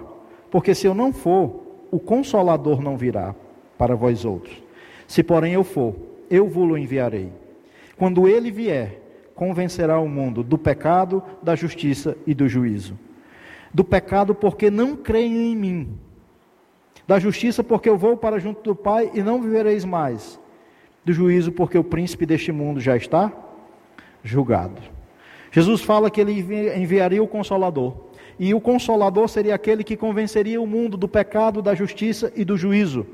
porque 0.52 0.76
se 0.76 0.86
eu 0.86 0.94
não 0.94 1.14
for, 1.14 1.62
o 1.90 1.98
consolador 1.98 2.82
não 2.82 2.98
virá 2.98 3.34
para 3.78 3.96
vós 3.96 4.26
outros. 4.26 4.62
Se, 5.08 5.24
porém, 5.24 5.54
eu 5.54 5.64
for, 5.64 5.96
eu 6.30 6.50
vou-lo 6.50 6.78
enviarei. 6.78 7.32
Quando 7.98 8.28
ele 8.28 8.52
vier, 8.52 9.00
convencerá 9.34 9.98
o 9.98 10.10
mundo 10.10 10.44
do 10.44 10.58
pecado, 10.58 11.24
da 11.42 11.56
justiça 11.56 12.18
e 12.28 12.34
do 12.34 12.50
juízo. 12.50 13.00
Do 13.74 13.84
pecado, 13.84 14.36
porque 14.36 14.70
não 14.70 14.98
creem 14.98 15.54
em 15.54 15.56
mim. 15.56 16.00
Da 17.08 17.18
justiça, 17.18 17.64
porque 17.64 17.88
eu 17.88 17.98
vou 17.98 18.18
para 18.18 18.40
junto 18.40 18.62
do 18.62 18.76
Pai 18.76 19.10
e 19.14 19.24
não 19.24 19.42
vivereis 19.42 19.86
mais 19.86 20.40
do 21.04 21.14
juízo, 21.14 21.52
porque 21.52 21.78
o 21.78 21.84
príncipe 21.84 22.26
deste 22.26 22.52
mundo 22.52 22.80
já 22.80 22.96
está 22.96 23.32
julgado. 24.24 24.82
Jesus 25.52 25.82
fala 25.82 26.10
que 26.10 26.22
ele 26.22 26.34
enviaria 26.76 27.22
o 27.22 27.28
consolador, 27.28 27.94
e 28.40 28.54
o 28.54 28.62
consolador 28.62 29.28
seria 29.28 29.54
aquele 29.54 29.84
que 29.84 29.98
convenceria 29.98 30.62
o 30.62 30.68
mundo 30.68 30.98
do 30.98 31.08
pecado, 31.08 31.62
da 31.62 31.76
justiça 31.76 32.32
e 32.36 32.46
do 32.46 32.58
juízo. 32.58 33.06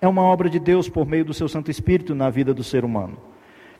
É 0.00 0.08
uma 0.08 0.22
obra 0.22 0.48
de 0.48 0.58
Deus 0.58 0.88
por 0.88 1.06
meio 1.06 1.24
do 1.24 1.34
seu 1.34 1.48
Santo 1.48 1.70
Espírito 1.70 2.14
na 2.14 2.30
vida 2.30 2.52
do 2.52 2.64
ser 2.64 2.84
humano. 2.84 3.16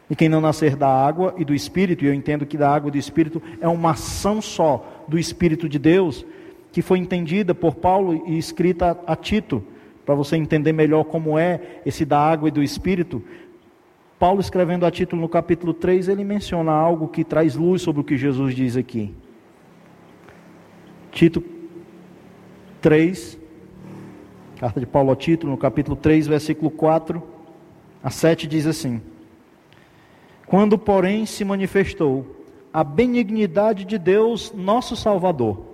E 0.09 0.15
quem 0.15 0.29
não 0.29 0.41
nascer 0.41 0.77
da 0.77 0.89
água 0.89 1.35
e 1.37 1.45
do 1.45 1.55
Espírito, 1.55 2.05
e 2.05 2.09
eu 2.09 2.15
entendo 2.15 2.47
que 2.47 2.57
da 2.57 2.71
água 2.71 2.89
e 2.89 2.93
do 2.93 2.99
Espírito 2.99 3.43
é 3.61 3.67
uma 3.67 3.91
ação 3.91 4.41
só 4.41 5.05
do 5.09 5.19
Espírito 5.19 5.69
de 5.69 5.79
Deus, 5.79 6.25
que 6.71 6.81
foi 6.81 6.99
entendida 6.99 7.55
por 7.55 7.75
Paulo 7.75 8.23
e 8.27 8.39
escrita 8.39 8.99
a 9.07 9.17
Tito, 9.17 9.65
para 10.07 10.15
você 10.15 10.37
entender 10.37 10.73
melhor 10.73 11.05
como 11.05 11.37
é 11.37 11.81
esse 11.85 12.05
da 12.05 12.19
água 12.19 12.49
e 12.49 12.53
do 12.53 12.63
espírito, 12.63 13.23
Paulo 14.21 14.41
escrevendo 14.41 14.87
a 14.87 14.91
título 14.91 15.21
no 15.21 15.29
capítulo 15.29 15.75
3, 15.75 16.09
ele 16.09 16.23
menciona 16.25 16.71
algo 16.71 17.09
que 17.09 17.25
traz 17.25 17.57
luz 17.57 17.83
sobre 17.83 18.01
o 18.01 18.05
que 18.05 18.17
Jesus 18.17 18.55
diz 18.55 18.77
aqui. 18.77 19.13
Tito 21.11 21.43
3, 22.81 23.39
carta 24.61 24.79
de 24.79 24.87
Paulo 24.87 25.11
a 25.11 25.17
Tito, 25.17 25.47
no 25.47 25.57
capítulo 25.57 25.97
3, 25.97 26.29
versículo 26.29 26.71
4 26.71 27.23
a 28.03 28.09
7 28.09 28.47
diz 28.47 28.67
assim: 28.67 29.03
Quando, 30.47 30.79
porém, 30.79 31.27
se 31.27 31.45
manifestou 31.45 32.45
a 32.73 32.85
benignidade 32.85 33.85
de 33.85 33.99
Deus, 33.99 34.53
nosso 34.55 34.95
Salvador, 34.95 35.65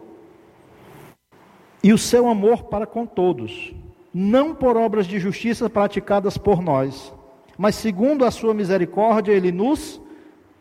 e 1.85 1.93
o 1.93 1.99
seu 1.99 2.29
amor 2.29 2.65
para 2.65 2.87
com 2.87 3.05
todos, 3.05 3.75
não 4.13 4.55
por 4.55 4.77
obras 4.77 5.07
de 5.07 5.19
justiça 5.19 5.71
praticadas 5.71 6.37
por 6.37 6.61
nós, 6.61 7.15
mas 7.57 7.75
segundo 7.75 8.25
a 8.25 8.31
sua 8.31 8.53
misericórdia 8.53 9.33
ele 9.33 9.51
nos 9.51 10.01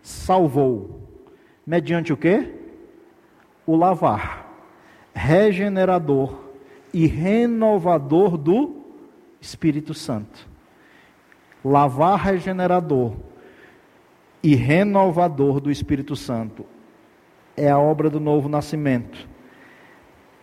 salvou. 0.01 1.01
Mediante 1.65 2.13
o 2.13 2.17
que? 2.17 2.53
O 3.65 3.75
lavar, 3.75 4.49
regenerador 5.13 6.35
e 6.93 7.05
renovador 7.07 8.37
do 8.37 8.75
Espírito 9.39 9.93
Santo. 9.93 10.49
Lavar 11.63 12.17
regenerador 12.19 13.13
e 14.41 14.55
renovador 14.55 15.59
do 15.59 15.69
Espírito 15.69 16.15
Santo 16.15 16.65
é 17.55 17.69
a 17.69 17.77
obra 17.77 18.09
do 18.09 18.19
novo 18.19 18.49
nascimento 18.49 19.29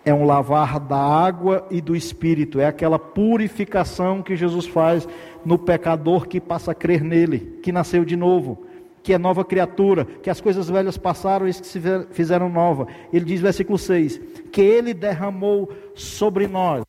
é 0.05 0.15
um 0.15 0.25
lavar 0.25 0.81
da 0.81 0.99
água 0.99 1.67
e 1.71 1.81
do 1.81 1.95
espírito, 1.95 2.61
é 2.61 2.67
aquela 2.67 2.99
purificação 2.99 4.23
que 4.23 4.37
Jesus 4.37 4.67
faz 4.67 5.07
no 5.45 5.59
pecador 5.59 6.27
que 6.27 6.41
passa 6.41 6.73
a 6.73 6.75
crer 6.75 7.03
nele, 7.03 7.59
que 7.63 7.73
nasceu 7.73 8.05
de 8.05 8.17
novo, 8.17 8.67
que 9.03 9.13
é 9.13 9.19
nova 9.19 9.45
criatura, 9.45 10.05
que 10.05 10.31
as 10.31 10.41
coisas 10.41 10.69
velhas 10.69 10.97
passaram 10.97 11.47
e 11.47 11.53
se 11.53 11.81
fizeram 12.11 12.49
nova. 12.49 12.87
Ele 13.12 13.25
diz, 13.25 13.41
versículo 13.41 13.79
6, 13.79 14.20
que 14.53 14.61
ele 14.61 14.95
derramou 14.95 15.70
sobre 15.95 16.47
nós 16.47 16.83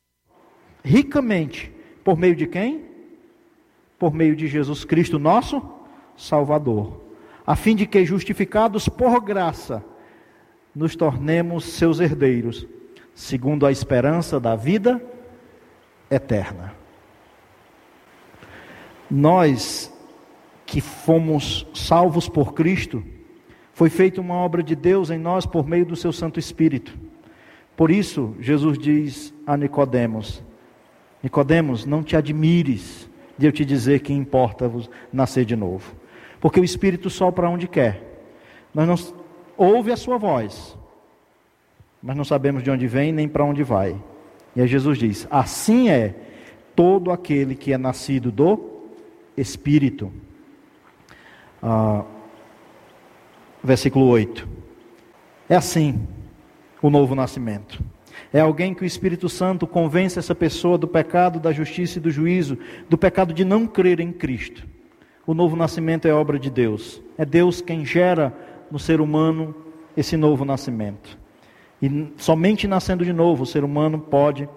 ricamente, 0.83 1.71
por 2.03 2.17
meio 2.17 2.35
de 2.35 2.47
quem? 2.47 2.85
Por 3.97 4.13
meio 4.13 4.35
de 4.35 4.47
Jesus 4.47 4.85
Cristo, 4.85 5.19
nosso 5.19 5.61
Salvador, 6.15 7.01
a 7.45 7.55
fim 7.55 7.75
de 7.75 7.85
que, 7.85 8.05
justificados 8.05 8.87
por 8.87 9.21
graça, 9.21 9.83
nos 10.73 10.95
tornemos 10.95 11.65
seus 11.65 11.99
herdeiros 11.99 12.67
segundo 13.19 13.65
a 13.65 13.71
esperança 13.71 14.39
da 14.39 14.55
vida 14.55 15.01
eterna. 16.09 16.73
Nós 19.11 19.93
que 20.65 20.79
fomos 20.79 21.67
salvos 21.73 22.29
por 22.29 22.53
Cristo, 22.53 23.03
foi 23.73 23.89
feita 23.89 24.21
uma 24.21 24.35
obra 24.35 24.63
de 24.63 24.73
Deus 24.73 25.09
em 25.09 25.19
nós 25.19 25.45
por 25.45 25.67
meio 25.67 25.85
do 25.85 25.97
seu 25.97 26.13
Santo 26.13 26.39
Espírito. 26.39 26.97
Por 27.75 27.91
isso, 27.91 28.33
Jesus 28.39 28.77
diz 28.77 29.33
a 29.45 29.57
Nicodemos: 29.57 30.41
Nicodemos, 31.21 31.85
não 31.85 32.01
te 32.01 32.15
admires 32.15 33.09
de 33.37 33.45
eu 33.45 33.51
te 33.51 33.65
dizer 33.65 33.99
que 33.99 34.13
importa-vos 34.13 34.89
nascer 35.11 35.43
de 35.43 35.57
novo. 35.57 35.93
Porque 36.39 36.61
o 36.61 36.63
Espírito 36.63 37.09
sopra 37.09 37.49
onde 37.49 37.67
quer. 37.67 38.01
Nós 38.73 38.87
não 38.87 39.19
ouve 39.57 39.91
a 39.91 39.97
sua 39.97 40.17
voz, 40.17 40.78
mas 42.01 42.15
não 42.15 42.23
sabemos 42.23 42.63
de 42.63 42.71
onde 42.71 42.87
vem 42.87 43.11
nem 43.11 43.27
para 43.27 43.43
onde 43.43 43.63
vai. 43.63 43.95
E 44.55 44.61
aí 44.61 44.67
Jesus 44.67 44.97
diz: 44.97 45.27
Assim 45.29 45.89
é 45.89 46.15
todo 46.75 47.11
aquele 47.11 47.55
que 47.55 47.73
é 47.73 47.77
nascido 47.77 48.31
do 48.31 48.59
Espírito. 49.35 50.11
Ah, 51.61 52.05
versículo 53.63 54.07
8. 54.07 54.47
É 55.49 55.55
assim 55.55 56.07
o 56.81 56.89
novo 56.89 57.15
nascimento. 57.15 57.83
É 58.31 58.39
alguém 58.39 58.73
que 58.73 58.83
o 58.83 58.85
Espírito 58.85 59.27
Santo 59.27 59.67
convence 59.67 60.19
essa 60.19 60.35
pessoa 60.35 60.77
do 60.77 60.87
pecado, 60.87 61.39
da 61.39 61.51
justiça 61.51 61.97
e 61.97 62.01
do 62.01 62.11
juízo, 62.11 62.57
do 62.89 62.97
pecado 62.97 63.33
de 63.33 63.43
não 63.43 63.67
crer 63.67 63.99
em 63.99 64.11
Cristo. 64.11 64.65
O 65.25 65.33
novo 65.33 65.55
nascimento 65.55 66.07
é 66.07 66.13
obra 66.13 66.39
de 66.39 66.49
Deus. 66.49 67.01
É 67.17 67.25
Deus 67.25 67.61
quem 67.61 67.85
gera 67.85 68.33
no 68.71 68.79
ser 68.79 69.01
humano 69.01 69.53
esse 69.97 70.15
novo 70.15 70.45
nascimento. 70.45 71.18
E 71.81 72.13
somente 72.17 72.67
nascendo 72.67 73.05
de 73.05 73.13
novo 73.13 73.43
o 73.43 73.45
ser 73.45 73.63
humano 73.63 73.99
pode 73.99 74.47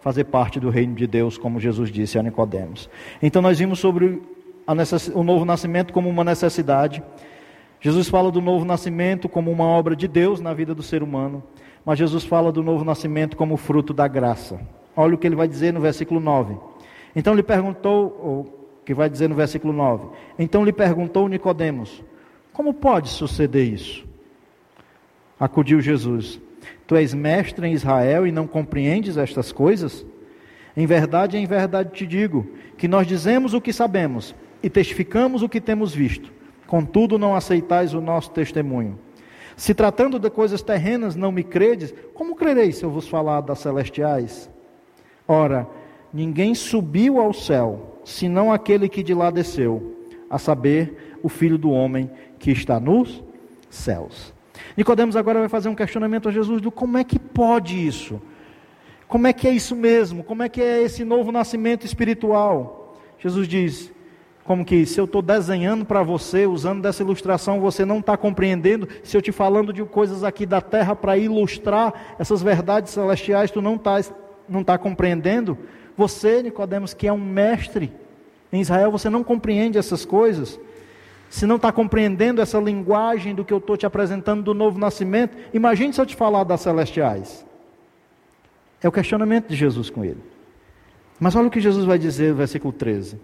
fazer 0.00 0.24
parte 0.24 0.58
do 0.58 0.68
reino 0.68 0.94
de 0.94 1.06
Deus, 1.06 1.38
como 1.38 1.60
Jesus 1.60 1.90
disse 1.90 2.18
a 2.18 2.22
Nicodemos. 2.22 2.90
Então 3.22 3.40
nós 3.40 3.58
vimos 3.58 3.78
sobre 3.78 4.20
o 5.14 5.22
novo 5.22 5.44
nascimento 5.44 5.92
como 5.92 6.08
uma 6.08 6.24
necessidade. 6.24 7.02
Jesus 7.80 8.08
fala 8.08 8.30
do 8.30 8.40
novo 8.40 8.64
nascimento 8.64 9.28
como 9.28 9.50
uma 9.50 9.64
obra 9.64 9.94
de 9.94 10.08
Deus 10.08 10.40
na 10.40 10.52
vida 10.52 10.74
do 10.74 10.82
ser 10.82 11.02
humano, 11.02 11.42
mas 11.84 11.98
Jesus 11.98 12.24
fala 12.24 12.50
do 12.50 12.62
novo 12.62 12.84
nascimento 12.84 13.36
como 13.36 13.56
fruto 13.56 13.92
da 13.92 14.08
graça. 14.08 14.60
Olha 14.96 15.14
o 15.14 15.18
que 15.18 15.26
ele 15.26 15.36
vai 15.36 15.48
dizer 15.48 15.72
no 15.72 15.80
versículo 15.80 16.20
9. 16.20 16.56
Então 17.14 17.34
lhe 17.34 17.42
perguntou, 17.42 18.06
o 18.06 18.62
que 18.84 18.94
vai 18.94 19.08
dizer 19.08 19.28
no 19.28 19.34
versículo 19.34 19.72
9. 19.72 20.08
Então 20.38 20.64
lhe 20.64 20.72
perguntou 20.72 21.28
Nicodemos: 21.28 22.02
Como 22.52 22.74
pode 22.74 23.08
suceder 23.08 23.72
isso? 23.72 24.04
Acudiu 25.38 25.80
Jesus: 25.80 26.40
Tu 26.86 26.96
és 26.96 27.14
mestre 27.14 27.66
em 27.66 27.72
Israel 27.72 28.26
e 28.26 28.32
não 28.32 28.46
compreendes 28.46 29.16
estas 29.16 29.52
coisas? 29.52 30.04
Em 30.76 30.86
verdade, 30.86 31.36
em 31.36 31.46
verdade 31.46 31.90
te 31.92 32.06
digo 32.06 32.46
que 32.76 32.88
nós 32.88 33.06
dizemos 33.06 33.54
o 33.54 33.60
que 33.60 33.72
sabemos 33.72 34.34
e 34.62 34.70
testificamos 34.70 35.42
o 35.42 35.48
que 35.48 35.60
temos 35.60 35.94
visto. 35.94 36.32
Contudo, 36.66 37.18
não 37.18 37.34
aceitais 37.34 37.92
o 37.92 38.00
nosso 38.00 38.30
testemunho. 38.30 38.98
Se 39.56 39.74
tratando 39.74 40.18
de 40.18 40.30
coisas 40.30 40.62
terrenas 40.62 41.14
não 41.14 41.30
me 41.30 41.44
credes, 41.44 41.94
como 42.14 42.34
crereis 42.34 42.76
se 42.76 42.84
eu 42.84 42.90
vos 42.90 43.06
falar 43.06 43.42
das 43.42 43.58
celestiais? 43.58 44.50
Ora, 45.28 45.66
ninguém 46.12 46.54
subiu 46.54 47.20
ao 47.20 47.32
céu, 47.32 48.00
senão 48.04 48.52
aquele 48.52 48.88
que 48.88 49.02
de 49.02 49.12
lá 49.12 49.30
desceu, 49.30 49.96
a 50.30 50.38
saber, 50.38 51.18
o 51.22 51.28
Filho 51.28 51.58
do 51.58 51.70
homem 51.70 52.10
que 52.38 52.50
está 52.50 52.80
nos 52.80 53.22
céus. 53.70 54.34
Nicodemos 54.76 55.16
agora 55.16 55.40
vai 55.40 55.48
fazer 55.48 55.68
um 55.68 55.74
questionamento 55.74 56.28
a 56.28 56.32
Jesus 56.32 56.60
do 56.60 56.70
como 56.70 56.98
é 56.98 57.04
que 57.04 57.18
pode 57.18 57.86
isso? 57.86 58.20
Como 59.08 59.26
é 59.26 59.32
que 59.32 59.46
é 59.46 59.50
isso 59.50 59.76
mesmo? 59.76 60.24
Como 60.24 60.42
é 60.42 60.48
que 60.48 60.62
é 60.62 60.82
esse 60.82 61.04
novo 61.04 61.30
nascimento 61.30 61.84
espiritual? 61.84 62.96
Jesus 63.18 63.46
diz: 63.46 63.92
como 64.44 64.64
que 64.64 64.84
se 64.86 65.00
eu 65.00 65.04
estou 65.04 65.22
desenhando 65.22 65.84
para 65.84 66.02
você, 66.02 66.46
usando 66.46 66.82
dessa 66.82 67.02
ilustração, 67.02 67.60
você 67.60 67.84
não 67.84 68.00
está 68.00 68.16
compreendendo, 68.16 68.88
se 69.04 69.16
eu 69.16 69.22
te 69.22 69.30
falando 69.30 69.72
de 69.72 69.84
coisas 69.84 70.24
aqui 70.24 70.44
da 70.44 70.60
terra 70.60 70.96
para 70.96 71.16
ilustrar 71.16 72.16
essas 72.18 72.42
verdades 72.42 72.92
celestiais, 72.92 73.50
tu 73.50 73.62
não 73.62 73.76
está 73.76 74.00
não 74.48 74.64
tá 74.64 74.76
compreendendo? 74.76 75.56
Você, 75.96 76.42
Nicodemos, 76.42 76.92
que 76.92 77.06
é 77.06 77.12
um 77.12 77.18
mestre 77.18 77.92
em 78.52 78.60
Israel, 78.60 78.90
você 78.90 79.08
não 79.08 79.22
compreende 79.22 79.78
essas 79.78 80.04
coisas? 80.04 80.58
Se 81.32 81.46
não 81.46 81.56
está 81.56 81.72
compreendendo 81.72 82.42
essa 82.42 82.58
linguagem 82.58 83.34
do 83.34 83.42
que 83.42 83.54
eu 83.54 83.56
estou 83.56 83.74
te 83.74 83.86
apresentando 83.86 84.42
do 84.42 84.52
novo 84.52 84.78
nascimento, 84.78 85.34
imagine 85.54 85.90
se 85.90 85.98
eu 85.98 86.04
te 86.04 86.14
falar 86.14 86.44
das 86.44 86.60
celestiais. 86.60 87.42
É 88.82 88.86
o 88.86 88.92
questionamento 88.92 89.48
de 89.48 89.56
Jesus 89.56 89.88
com 89.88 90.04
ele. 90.04 90.22
Mas 91.18 91.34
olha 91.34 91.48
o 91.48 91.50
que 91.50 91.58
Jesus 91.58 91.86
vai 91.86 91.98
dizer 91.98 92.32
no 92.32 92.36
versículo 92.36 92.70
13. 92.70 93.18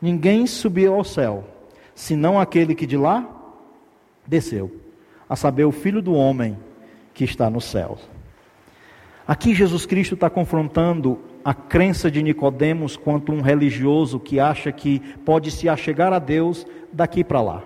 Ninguém 0.00 0.46
subiu 0.46 0.92
ao 0.92 1.02
céu, 1.02 1.42
senão 1.94 2.38
aquele 2.38 2.74
que 2.74 2.84
de 2.84 2.98
lá 2.98 3.26
desceu, 4.26 4.70
a 5.26 5.34
saber, 5.34 5.64
o 5.64 5.72
Filho 5.72 6.02
do 6.02 6.12
Homem 6.12 6.58
que 7.14 7.24
está 7.24 7.48
no 7.48 7.62
céu. 7.62 7.96
Aqui 9.26 9.54
Jesus 9.54 9.86
Cristo 9.86 10.16
está 10.16 10.28
confrontando 10.28 11.18
a 11.44 11.52
crença 11.54 12.10
de 12.10 12.22
Nicodemos 12.22 12.96
quanto 12.96 13.32
um 13.32 13.40
religioso 13.40 14.20
que 14.20 14.38
acha 14.38 14.70
que 14.70 15.00
pode 15.24 15.50
se 15.50 15.68
achegar 15.68 16.12
a 16.12 16.18
Deus 16.18 16.66
daqui 16.92 17.24
para 17.24 17.40
lá. 17.40 17.62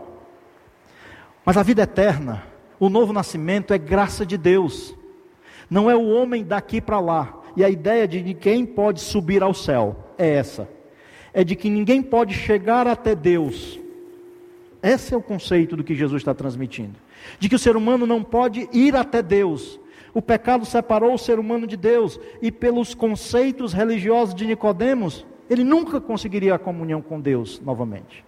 Mas 1.45 1.57
a 1.57 1.63
vida 1.63 1.83
eterna, 1.83 2.43
o 2.81 2.89
novo 2.89 3.13
nascimento 3.13 3.73
é 3.73 3.79
graça 3.79 4.27
de 4.27 4.37
Deus. 4.37 4.95
Não 5.69 5.91
é 5.91 5.97
o 5.97 6.09
homem 6.09 6.45
daqui 6.45 6.81
para 6.81 7.01
lá. 7.01 7.41
E 7.57 7.65
a 7.65 7.71
ideia 7.71 8.07
de 8.07 8.35
quem 8.35 8.67
pode 8.67 9.01
subir 9.01 9.43
ao 9.43 9.55
céu 9.55 9.97
é 10.19 10.29
essa 10.29 10.77
é 11.37 11.45
de 11.45 11.55
que 11.55 11.69
ninguém 11.69 12.01
pode 12.01 12.33
chegar 12.33 12.87
até 12.87 13.15
Deus. 13.15 13.79
Esse 14.83 15.13
é 15.13 15.17
o 15.19 15.23
conceito 15.23 15.77
do 15.77 15.85
que 15.85 15.95
Jesus 15.95 16.23
está 16.23 16.33
transmitindo. 16.33 16.95
De 17.39 17.47
que 17.47 17.55
o 17.55 17.59
ser 17.59 17.77
humano 17.77 18.07
não 18.07 18.25
pode 18.25 18.67
ir 18.73 18.97
até 18.97 19.21
Deus. 19.21 19.79
O 20.17 20.23
pecado 20.23 20.65
separou 20.65 21.13
o 21.13 21.19
ser 21.19 21.39
humano 21.39 21.67
de 21.67 21.77
Deus 21.77 22.19
e 22.41 22.51
pelos 22.51 22.95
conceitos 22.95 23.75
religiosos 23.75 24.35
de 24.35 24.47
Nicodemos, 24.47 25.27
ele 25.51 25.63
nunca 25.63 26.01
conseguiria 26.01 26.55
a 26.55 26.59
comunhão 26.59 27.03
com 27.03 27.21
Deus 27.21 27.61
novamente. 27.61 28.25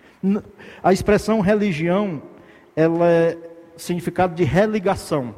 A 0.83 0.93
expressão 0.93 1.41
religião, 1.41 2.21
ela 2.77 3.09
é 3.09 3.39
significado 3.75 4.35
de 4.35 4.45
religação. 4.45 5.35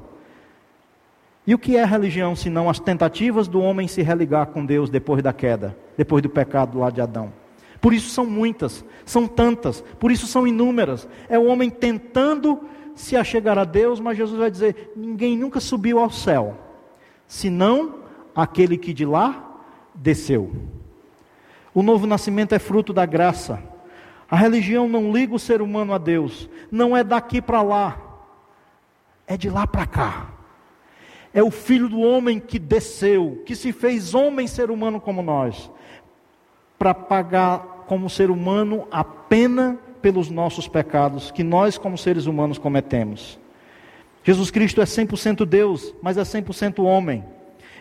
E 1.46 1.54
o 1.54 1.58
que 1.58 1.76
é 1.76 1.84
religião 1.84 2.34
senão 2.34 2.68
as 2.68 2.80
tentativas 2.80 3.46
do 3.46 3.60
homem 3.60 3.86
se 3.86 4.02
religar 4.02 4.46
com 4.46 4.66
Deus 4.66 4.90
depois 4.90 5.22
da 5.22 5.32
queda, 5.32 5.78
depois 5.96 6.20
do 6.20 6.28
pecado 6.28 6.80
lá 6.80 6.90
de 6.90 7.00
Adão? 7.00 7.32
Por 7.80 7.94
isso 7.94 8.10
são 8.10 8.26
muitas, 8.26 8.84
são 9.04 9.28
tantas, 9.28 9.84
por 10.00 10.10
isso 10.10 10.26
são 10.26 10.48
inúmeras. 10.48 11.08
É 11.28 11.38
o 11.38 11.46
homem 11.46 11.70
tentando 11.70 12.60
se 13.00 13.16
achegar 13.16 13.58
a 13.58 13.64
Deus, 13.64 13.98
mas 13.98 14.16
Jesus 14.16 14.38
vai 14.38 14.50
dizer: 14.50 14.92
ninguém 14.94 15.36
nunca 15.36 15.60
subiu 15.60 15.98
ao 15.98 16.10
céu, 16.10 16.56
senão 17.26 17.96
aquele 18.34 18.76
que 18.76 18.92
de 18.92 19.04
lá 19.04 19.60
desceu. 19.94 20.52
O 21.74 21.82
novo 21.82 22.06
nascimento 22.06 22.54
é 22.54 22.58
fruto 22.58 22.92
da 22.92 23.06
graça. 23.06 23.62
A 24.30 24.36
religião 24.36 24.88
não 24.88 25.12
liga 25.12 25.34
o 25.34 25.38
ser 25.38 25.60
humano 25.60 25.92
a 25.92 25.98
Deus, 25.98 26.48
não 26.70 26.96
é 26.96 27.02
daqui 27.02 27.42
para 27.42 27.62
lá, 27.62 28.00
é 29.26 29.36
de 29.36 29.50
lá 29.50 29.66
para 29.66 29.86
cá. 29.86 30.30
É 31.34 31.42
o 31.42 31.50
filho 31.50 31.88
do 31.88 32.00
homem 32.00 32.38
que 32.38 32.58
desceu, 32.58 33.42
que 33.44 33.56
se 33.56 33.72
fez 33.72 34.14
homem 34.14 34.46
ser 34.46 34.70
humano 34.70 35.00
como 35.00 35.22
nós 35.22 35.70
para 36.80 36.94
pagar 36.94 37.84
como 37.86 38.08
ser 38.08 38.30
humano 38.30 38.88
a 38.90 39.04
pena 39.04 39.78
pelos 40.00 40.30
nossos 40.30 40.66
pecados 40.66 41.30
que 41.30 41.44
nós, 41.44 41.78
como 41.78 41.96
seres 41.96 42.26
humanos, 42.26 42.58
cometemos. 42.58 43.38
Jesus 44.22 44.50
Cristo 44.50 44.80
é 44.80 44.84
100% 44.84 45.44
Deus, 45.46 45.94
mas 46.02 46.18
é 46.18 46.22
100% 46.22 46.84
homem. 46.84 47.24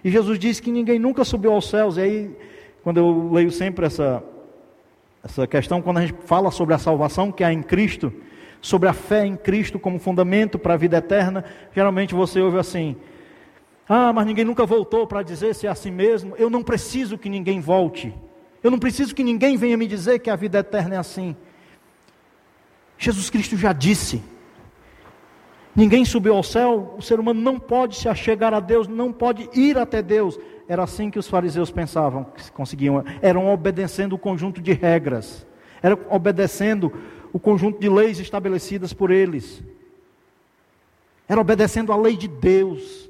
E 0.04 0.10
Jesus 0.10 0.40
diz 0.40 0.60
que 0.60 0.72
ninguém 0.72 0.98
nunca 0.98 1.24
subiu 1.24 1.52
aos 1.52 1.70
céus. 1.70 1.98
E 1.98 2.02
aí, 2.02 2.38
quando 2.84 2.98
eu 2.98 3.30
leio 3.32 3.52
sempre 3.52 3.86
essa, 3.86 4.24
essa 5.24 5.46
questão, 5.46 5.82
quando 5.82 5.98
a 5.98 6.02
gente 6.02 6.16
fala 6.26 6.52
sobre 6.52 6.74
a 6.74 6.78
salvação 6.78 7.32
que 7.32 7.44
há 7.44 7.52
em 7.52 7.62
Cristo, 7.62 8.14
sobre 8.62 8.88
a 8.88 8.94
fé 8.94 9.26
em 9.26 9.36
Cristo 9.36 9.80
como 9.80 10.00
fundamento 10.00 10.58
para 10.58 10.74
a 10.74 10.78
vida 10.78 10.98
eterna, 10.98 11.44
geralmente 11.76 12.16
você 12.16 12.40
ouve 12.40 12.58
assim: 12.58 12.96
Ah, 13.88 14.14
mas 14.14 14.26
ninguém 14.26 14.46
nunca 14.46 14.66
voltou 14.66 15.06
para 15.06 15.22
dizer 15.24 15.54
se 15.56 15.68
é 15.68 15.70
assim 15.70 15.92
mesmo. 15.92 16.36
Eu 16.38 16.50
não 16.50 16.64
preciso 16.64 17.18
que 17.18 17.30
ninguém 17.30 17.60
volte. 17.60 18.14
Eu 18.64 18.72
não 18.72 18.80
preciso 18.80 19.16
que 19.16 19.24
ninguém 19.24 19.58
venha 19.58 19.78
me 19.78 19.88
dizer 19.88 20.20
que 20.20 20.30
a 20.30 20.36
vida 20.36 20.60
eterna 20.60 20.96
é 20.96 20.98
assim. 20.98 21.36
Jesus 23.00 23.32
Cristo 23.32 23.58
já 23.58 23.74
disse. 23.74 24.22
Ninguém 25.76 26.06
subiu 26.06 26.36
ao 26.36 26.44
céu, 26.44 26.94
o 26.98 27.02
ser 27.02 27.20
humano 27.20 27.42
não 27.42 27.60
pode 27.60 27.96
se 27.96 28.08
achegar 28.08 28.54
a 28.54 28.60
Deus, 28.60 28.88
não 28.88 29.12
pode 29.12 29.50
ir 29.54 29.78
até 29.78 30.02
Deus. 30.02 30.38
Era 30.68 30.84
assim 30.84 31.10
que 31.10 31.18
os 31.18 31.28
fariseus 31.28 31.72
pensavam 31.72 32.26
que 32.26 32.52
conseguiam, 32.52 33.04
eram 33.22 33.48
obedecendo 33.48 34.14
o 34.14 34.20
conjunto 34.20 34.62
de 34.62 34.74
regras, 34.74 35.48
eram 35.82 35.98
obedecendo 36.10 36.94
o 37.34 37.40
conjunto 37.40 37.80
de 37.80 37.90
leis 37.90 38.20
estabelecidas 38.20 38.94
por 38.94 39.10
eles. 39.10 39.64
Era 41.28 41.42
obedecendo 41.42 41.92
a 41.92 41.98
lei 41.98 42.18
de 42.18 42.28
Deus. 42.28 43.10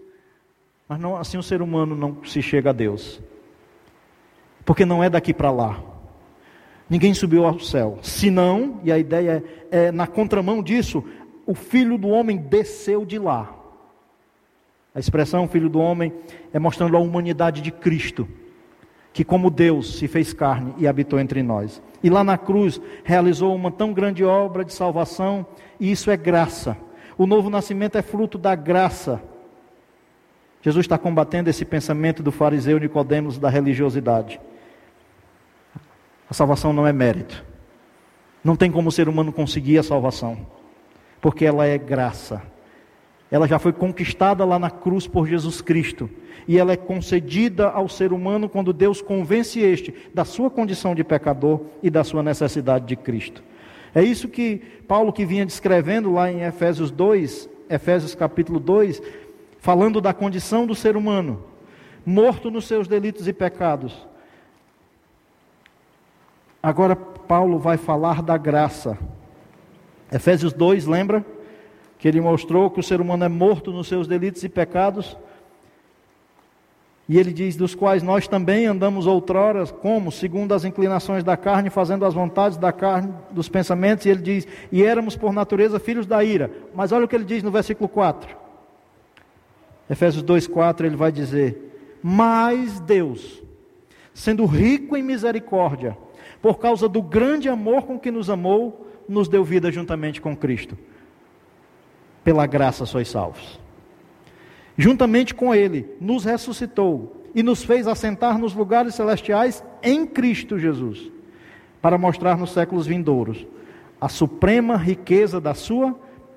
Mas 0.87 0.99
não, 0.99 1.17
assim 1.17 1.37
o 1.37 1.43
ser 1.43 1.61
humano 1.61 1.95
não 1.95 2.23
se 2.23 2.41
chega 2.41 2.69
a 2.69 2.73
Deus 2.73 3.19
porque 4.69 4.85
não 4.85 5.03
é 5.03 5.09
daqui 5.09 5.33
para 5.33 5.49
lá. 5.49 5.81
Ninguém 6.89 7.13
subiu 7.13 7.45
ao 7.45 7.59
céu. 7.59 7.99
Senão, 8.01 8.79
e 8.83 8.91
a 8.91 8.97
ideia 8.97 9.43
é, 9.71 9.87
é 9.87 9.91
na 9.91 10.07
contramão 10.07 10.63
disso, 10.63 11.03
o 11.45 11.53
filho 11.53 11.97
do 11.97 12.07
homem 12.09 12.37
desceu 12.37 13.05
de 13.05 13.19
lá. 13.19 13.55
A 14.93 14.99
expressão 14.99 15.47
filho 15.47 15.69
do 15.69 15.79
homem 15.79 16.11
é 16.51 16.57
mostrando 16.57 16.97
a 16.97 16.99
humanidade 16.99 17.61
de 17.61 17.71
Cristo, 17.71 18.27
que 19.13 19.23
como 19.23 19.51
Deus 19.51 19.97
se 19.97 20.07
fez 20.07 20.33
carne 20.33 20.73
e 20.77 20.87
habitou 20.87 21.19
entre 21.19 21.43
nós. 21.43 21.81
E 22.03 22.09
lá 22.09 22.23
na 22.23 22.37
cruz 22.37 22.81
realizou 23.03 23.55
uma 23.55 23.71
tão 23.71 23.93
grande 23.93 24.23
obra 24.23 24.65
de 24.65 24.73
salvação, 24.73 25.45
e 25.79 25.91
isso 25.91 26.09
é 26.09 26.17
graça. 26.17 26.75
O 27.17 27.27
novo 27.27 27.49
nascimento 27.49 27.97
é 27.97 28.01
fruto 28.01 28.37
da 28.37 28.55
graça. 28.55 29.21
Jesus 30.61 30.85
está 30.85 30.97
combatendo 30.97 31.49
esse 31.49 31.63
pensamento 31.63 32.23
do 32.23 32.31
fariseu 32.31 32.79
Nicodemos 32.79 33.37
da 33.37 33.49
religiosidade. 33.49 34.39
A 36.29 36.33
salvação 36.33 36.71
não 36.71 36.85
é 36.85 36.93
mérito. 36.93 37.43
Não 38.43 38.55
tem 38.55 38.71
como 38.71 38.89
o 38.89 38.91
ser 38.91 39.09
humano 39.09 39.33
conseguir 39.33 39.77
a 39.77 39.83
salvação, 39.83 40.45
porque 41.19 41.43
ela 41.43 41.65
é 41.65 41.77
graça. 41.77 42.41
Ela 43.31 43.47
já 43.47 43.59
foi 43.59 43.73
conquistada 43.73 44.45
lá 44.45 44.57
na 44.57 44.69
cruz 44.69 45.07
por 45.07 45.27
Jesus 45.27 45.61
Cristo. 45.61 46.09
E 46.47 46.57
ela 46.57 46.71
é 46.71 46.77
concedida 46.77 47.69
ao 47.69 47.87
ser 47.89 48.13
humano 48.13 48.47
quando 48.49 48.73
Deus 48.73 49.01
convence 49.01 49.59
este 49.59 49.93
da 50.13 50.25
sua 50.25 50.49
condição 50.49 50.95
de 50.95 51.03
pecador 51.03 51.61
e 51.83 51.89
da 51.89 52.03
sua 52.03 52.23
necessidade 52.23 52.85
de 52.85 52.95
Cristo. 52.95 53.43
É 53.93 54.01
isso 54.01 54.27
que 54.27 54.61
Paulo 54.87 55.11
que 55.11 55.25
vinha 55.25 55.45
descrevendo 55.45 56.11
lá 56.11 56.31
em 56.31 56.41
Efésios 56.41 56.91
2, 56.91 57.49
Efésios 57.69 58.15
capítulo 58.15 58.59
2, 58.59 59.01
falando 59.59 59.99
da 59.99 60.13
condição 60.13 60.65
do 60.65 60.73
ser 60.73 60.95
humano, 60.95 61.43
morto 62.05 62.49
nos 62.49 62.65
seus 62.65 62.87
delitos 62.87 63.27
e 63.27 63.33
pecados. 63.33 64.08
Agora 66.61 66.95
Paulo 66.95 67.57
vai 67.57 67.77
falar 67.77 68.21
da 68.21 68.37
graça. 68.37 68.97
Efésios 70.11 70.51
2, 70.51 70.85
lembra? 70.85 71.25
Que 71.97 72.07
ele 72.07 72.19
mostrou 72.19 72.69
que 72.69 72.79
o 72.79 72.83
ser 72.83 72.99
humano 72.99 73.23
é 73.23 73.29
morto 73.29 73.71
nos 73.71 73.87
seus 73.87 74.07
delitos 74.07 74.43
e 74.43 74.49
pecados. 74.49 75.17
E 77.07 77.17
ele 77.17 77.31
diz: 77.31 77.55
dos 77.55 77.73
quais 77.73 78.03
nós 78.03 78.27
também 78.27 78.65
andamos 78.65 79.07
outrora, 79.07 79.65
como? 79.67 80.11
Segundo 80.11 80.53
as 80.53 80.65
inclinações 80.65 81.23
da 81.23 81.37
carne, 81.37 81.69
fazendo 81.69 82.05
as 82.05 82.13
vontades 82.13 82.57
da 82.57 82.71
carne, 82.71 83.13
dos 83.31 83.47
pensamentos. 83.47 84.05
E 84.05 84.09
ele 84.09 84.21
diz: 84.21 84.47
e 84.71 84.83
éramos 84.83 85.15
por 85.15 85.31
natureza 85.31 85.79
filhos 85.79 86.05
da 86.05 86.23
ira. 86.23 86.51
Mas 86.75 86.91
olha 86.91 87.05
o 87.05 87.07
que 87.07 87.15
ele 87.15 87.25
diz 87.25 87.41
no 87.41 87.51
versículo 87.51 87.87
4. 87.87 88.37
Efésios 89.89 90.21
2, 90.21 90.45
4, 90.45 90.85
ele 90.85 90.95
vai 90.95 91.11
dizer: 91.11 91.97
Mas 92.03 92.79
Deus, 92.81 93.41
sendo 94.13 94.45
rico 94.45 94.95
em 94.95 95.01
misericórdia, 95.01 95.97
por 96.41 96.59
causa 96.59 96.87
do 96.87 97.01
grande 97.01 97.49
amor 97.49 97.83
com 97.83 97.99
que 97.99 98.11
nos 98.11 98.29
amou, 98.29 98.87
nos 99.07 99.27
deu 99.27 99.43
vida 99.43 99.71
juntamente 99.71 100.21
com 100.21 100.35
Cristo. 100.35 100.77
Pela 102.23 102.45
graça 102.45 102.85
sois 102.85 103.07
salvos. 103.07 103.59
Juntamente 104.77 105.33
com 105.33 105.53
Ele, 105.53 105.85
nos 105.99 106.23
ressuscitou 106.23 107.25
e 107.35 107.43
nos 107.43 107.63
fez 107.63 107.87
assentar 107.87 108.37
nos 108.37 108.53
lugares 108.53 108.95
celestiais 108.95 109.63
em 109.83 110.05
Cristo 110.05 110.57
Jesus, 110.57 111.11
para 111.81 111.97
mostrar 111.97 112.37
nos 112.37 112.51
séculos 112.51 112.87
vindouros 112.87 113.45
a 113.99 114.07
suprema 114.07 114.77
riqueza 114.77 115.41
da 115.41 115.53
Sua 115.53 115.93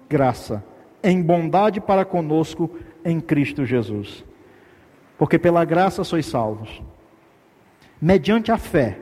graça, 0.09 0.65
em 1.03 1.23
bondade 1.23 1.81
para 1.81 2.05
conosco 2.05 2.71
em 3.05 3.21
Cristo 3.21 3.65
Jesus. 3.65 4.25
Porque 5.17 5.39
pela 5.39 5.65
graça 5.65 6.03
sois 6.03 6.27
salvos, 6.27 6.83
mediante 8.01 8.51
a 8.51 8.59
fé 8.59 8.99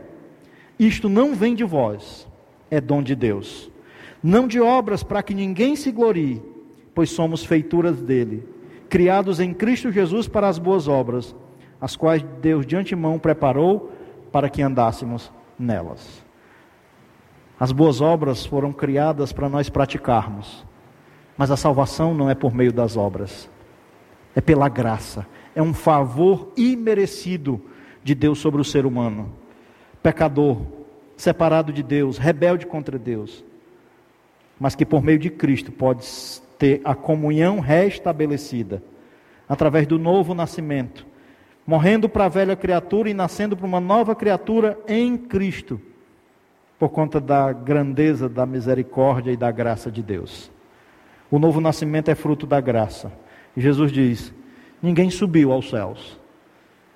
isto 0.86 1.10
não 1.10 1.34
vem 1.34 1.54
de 1.54 1.62
vós, 1.62 2.26
é 2.70 2.80
dom 2.80 3.02
de 3.02 3.14
Deus. 3.14 3.70
Não 4.22 4.48
de 4.48 4.58
obras 4.58 5.02
para 5.02 5.22
que 5.22 5.34
ninguém 5.34 5.76
se 5.76 5.92
glorie, 5.92 6.42
pois 6.94 7.10
somos 7.10 7.44
feituras 7.44 8.00
dele, 8.00 8.48
criados 8.88 9.40
em 9.40 9.52
Cristo 9.52 9.92
Jesus 9.92 10.26
para 10.26 10.48
as 10.48 10.58
boas 10.58 10.88
obras, 10.88 11.36
as 11.78 11.96
quais 11.96 12.24
Deus 12.40 12.66
de 12.66 12.76
antemão 12.76 13.18
preparou 13.18 13.92
para 14.32 14.48
que 14.48 14.62
andássemos 14.62 15.30
nelas. 15.58 16.24
As 17.58 17.72
boas 17.72 18.00
obras 18.00 18.46
foram 18.46 18.72
criadas 18.72 19.34
para 19.34 19.50
nós 19.50 19.68
praticarmos, 19.68 20.64
mas 21.36 21.50
a 21.50 21.58
salvação 21.58 22.14
não 22.14 22.30
é 22.30 22.34
por 22.34 22.54
meio 22.54 22.72
das 22.72 22.96
obras, 22.96 23.50
é 24.34 24.40
pela 24.40 24.68
graça, 24.70 25.26
é 25.54 25.60
um 25.60 25.74
favor 25.74 26.50
imerecido 26.56 27.60
de 28.02 28.14
Deus 28.14 28.38
sobre 28.38 28.62
o 28.62 28.64
ser 28.64 28.86
humano 28.86 29.39
pecador, 30.02 30.62
separado 31.16 31.72
de 31.72 31.82
Deus, 31.82 32.18
rebelde 32.18 32.66
contra 32.66 32.98
Deus, 32.98 33.44
mas 34.58 34.74
que 34.74 34.86
por 34.86 35.02
meio 35.02 35.18
de 35.18 35.30
Cristo 35.30 35.70
pode 35.70 36.06
ter 36.58 36.80
a 36.84 36.94
comunhão 36.94 37.60
restabelecida 37.60 38.82
através 39.48 39.86
do 39.86 39.98
novo 39.98 40.34
nascimento, 40.34 41.06
morrendo 41.66 42.08
para 42.08 42.26
a 42.26 42.28
velha 42.28 42.56
criatura 42.56 43.10
e 43.10 43.14
nascendo 43.14 43.56
para 43.56 43.66
uma 43.66 43.80
nova 43.80 44.14
criatura 44.14 44.78
em 44.86 45.16
Cristo, 45.16 45.80
por 46.78 46.88
conta 46.88 47.20
da 47.20 47.52
grandeza, 47.52 48.28
da 48.28 48.46
misericórdia 48.46 49.32
e 49.32 49.36
da 49.36 49.50
graça 49.50 49.90
de 49.90 50.02
Deus. 50.02 50.50
O 51.30 51.38
novo 51.38 51.60
nascimento 51.60 52.10
é 52.10 52.14
fruto 52.14 52.46
da 52.46 52.60
graça. 52.60 53.12
Jesus 53.56 53.92
diz: 53.92 54.32
Ninguém 54.82 55.10
subiu 55.10 55.52
aos 55.52 55.68
céus, 55.68 56.18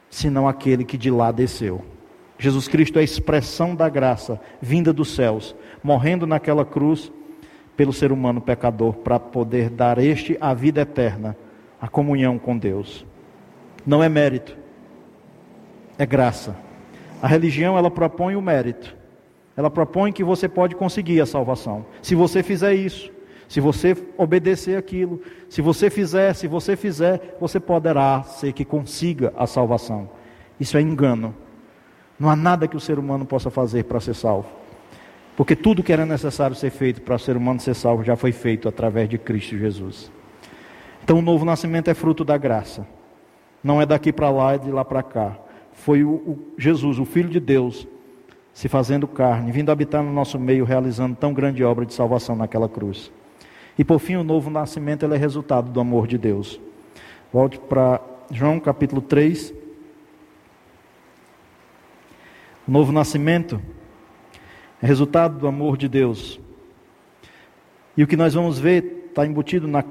senão 0.09 0.49
aquele 0.49 0.85
que 0.85 0.97
de 0.97 1.11
lá 1.11 1.31
desceu 1.31 1.94
Jesus 2.45 2.69
Cristo 2.69 2.99
é 2.99 3.01
a 3.01 3.05
expressão 3.05 3.75
da 3.75 3.89
graça 3.89 4.39
vinda 4.61 4.93
dos 4.93 5.15
céus, 5.15 5.57
morrendo 5.83 6.27
naquela 6.27 6.63
cruz 6.63 7.11
pelo 7.75 7.91
ser 7.91 8.13
humano 8.13 8.39
pecador, 8.39 8.93
para 8.97 9.19
poder 9.19 9.71
dar 9.71 9.97
este 9.97 10.37
a 10.39 10.53
vida 10.53 10.83
eterna, 10.83 11.35
a 11.81 11.89
comunhão 11.89 12.39
com 12.39 12.59
Deus. 12.59 13.07
Não 13.87 14.03
é 14.03 14.11
mérito, 14.11 14.59
é 15.97 16.05
graça. 16.05 16.55
A 17.23 17.27
religião 17.27 17.79
ela 17.79 17.91
propõe 17.91 18.37
o 18.37 18.43
mérito. 18.43 18.95
Ela 19.57 19.71
propõe 19.71 20.13
que 20.13 20.23
você 20.23 20.47
pode 20.47 20.75
conseguir 20.75 21.23
a 21.23 21.27
salvação. 21.27 21.87
Se 22.03 22.15
você 22.15 22.43
fizer 22.43 22.75
isso, 22.75 23.11
se 23.49 23.59
você 23.59 23.97
obedecer 24.19 24.77
aquilo, 24.77 25.23
se 25.49 25.63
você 25.63 25.89
fizer, 25.89 26.35
se 26.35 26.47
você 26.47 26.77
fizer, 26.77 27.39
você 27.41 27.59
poderá 27.59 28.23
ser 28.23 28.53
que 28.53 28.67
consiga 28.67 29.33
a 29.35 29.47
salvação. 29.47 30.11
Isso 30.61 30.77
é 30.77 30.83
engano. 30.83 31.35
Não 32.19 32.31
há 32.31 32.37
nada 32.37 32.69
que 32.69 32.77
o 32.77 32.81
ser 32.81 32.99
humano 32.99 33.25
possa 33.25 33.51
fazer 33.51 33.85
para 33.85 34.01
ser 34.01 34.15
salvo. 34.15 34.49
Porque 35.37 35.57
tudo 35.57 35.83
que 35.83 35.93
era 35.93 36.07
necessário 36.07 36.55
ser 36.55 36.71
feito 36.71 37.03
para 37.03 37.17
o 37.17 37.19
ser 37.19 37.37
humano 37.37 37.59
ser 37.61 37.75
salvo 37.75 38.05
já 38.05 38.15
foi 38.15 38.31
feito 38.31 38.69
através 38.69 39.09
de 39.09 39.19
Cristo 39.19 39.59
Jesus. 39.59 40.11
Então 41.03 41.19
o 41.19 41.23
novo 41.23 41.45
nascimento 41.45 41.89
é 41.89 41.95
fruto 41.95 42.25
da 42.25 42.39
graça. 42.39 42.87
Não 43.63 43.81
é 43.81 43.87
daqui 43.87 44.13
para 44.13 44.31
lá 44.31 44.55
e 44.55 44.59
de 44.59 44.71
lá 44.71 44.85
para 44.85 45.03
cá. 45.03 45.37
Foi 45.73 46.05
o, 46.05 46.11
o 46.11 46.39
Jesus, 46.57 46.99
o 46.99 47.05
Filho 47.05 47.29
de 47.29 47.41
Deus, 47.41 47.87
se 48.53 48.69
fazendo 48.69 49.09
carne, 49.09 49.51
vindo 49.51 49.73
habitar 49.73 50.03
no 50.03 50.13
nosso 50.13 50.39
meio, 50.39 50.65
realizando 50.65 51.17
tão 51.17 51.35
grande 51.35 51.65
obra 51.65 51.85
de 51.85 51.93
salvação 51.93 52.37
naquela 52.37 52.69
cruz. 52.69 53.11
E 53.77 53.85
por 53.85 53.99
fim, 53.99 54.15
o 54.15 54.23
novo 54.23 54.51
nascimento 54.51 55.05
é 55.05 55.17
resultado 55.17 55.71
do 55.71 55.81
amor 55.81 56.07
de 56.07 56.17
Deus. 56.17 56.61
Volte 57.33 57.59
para 57.59 58.01
João 58.31 58.61
capítulo 58.61 59.03
3. 59.03 59.64
O 62.67 62.71
novo 62.71 62.93
nascimento 62.93 63.61
é 64.83 64.87
resultado 64.87 65.39
do 65.39 65.47
amor 65.47 65.77
de 65.77 65.89
Deus. 65.89 66.41
E 67.97 68.03
o 68.03 68.07
que 68.07 68.17
nós 68.17 68.35
vamos 68.35 68.59
ver 68.59 69.07
está 69.09 69.27
embutido 69.27 69.69
na 69.69 69.85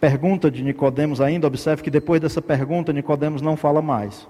pergunta 0.00 0.50
de 0.50 0.62
Nicodemos 0.62 1.20
ainda. 1.20 1.46
Observe 1.46 1.82
que 1.82 1.90
depois 1.90 2.20
dessa 2.20 2.40
pergunta 2.40 2.92
Nicodemos 2.92 3.42
não 3.42 3.56
fala 3.56 3.82
mais. 3.82 4.28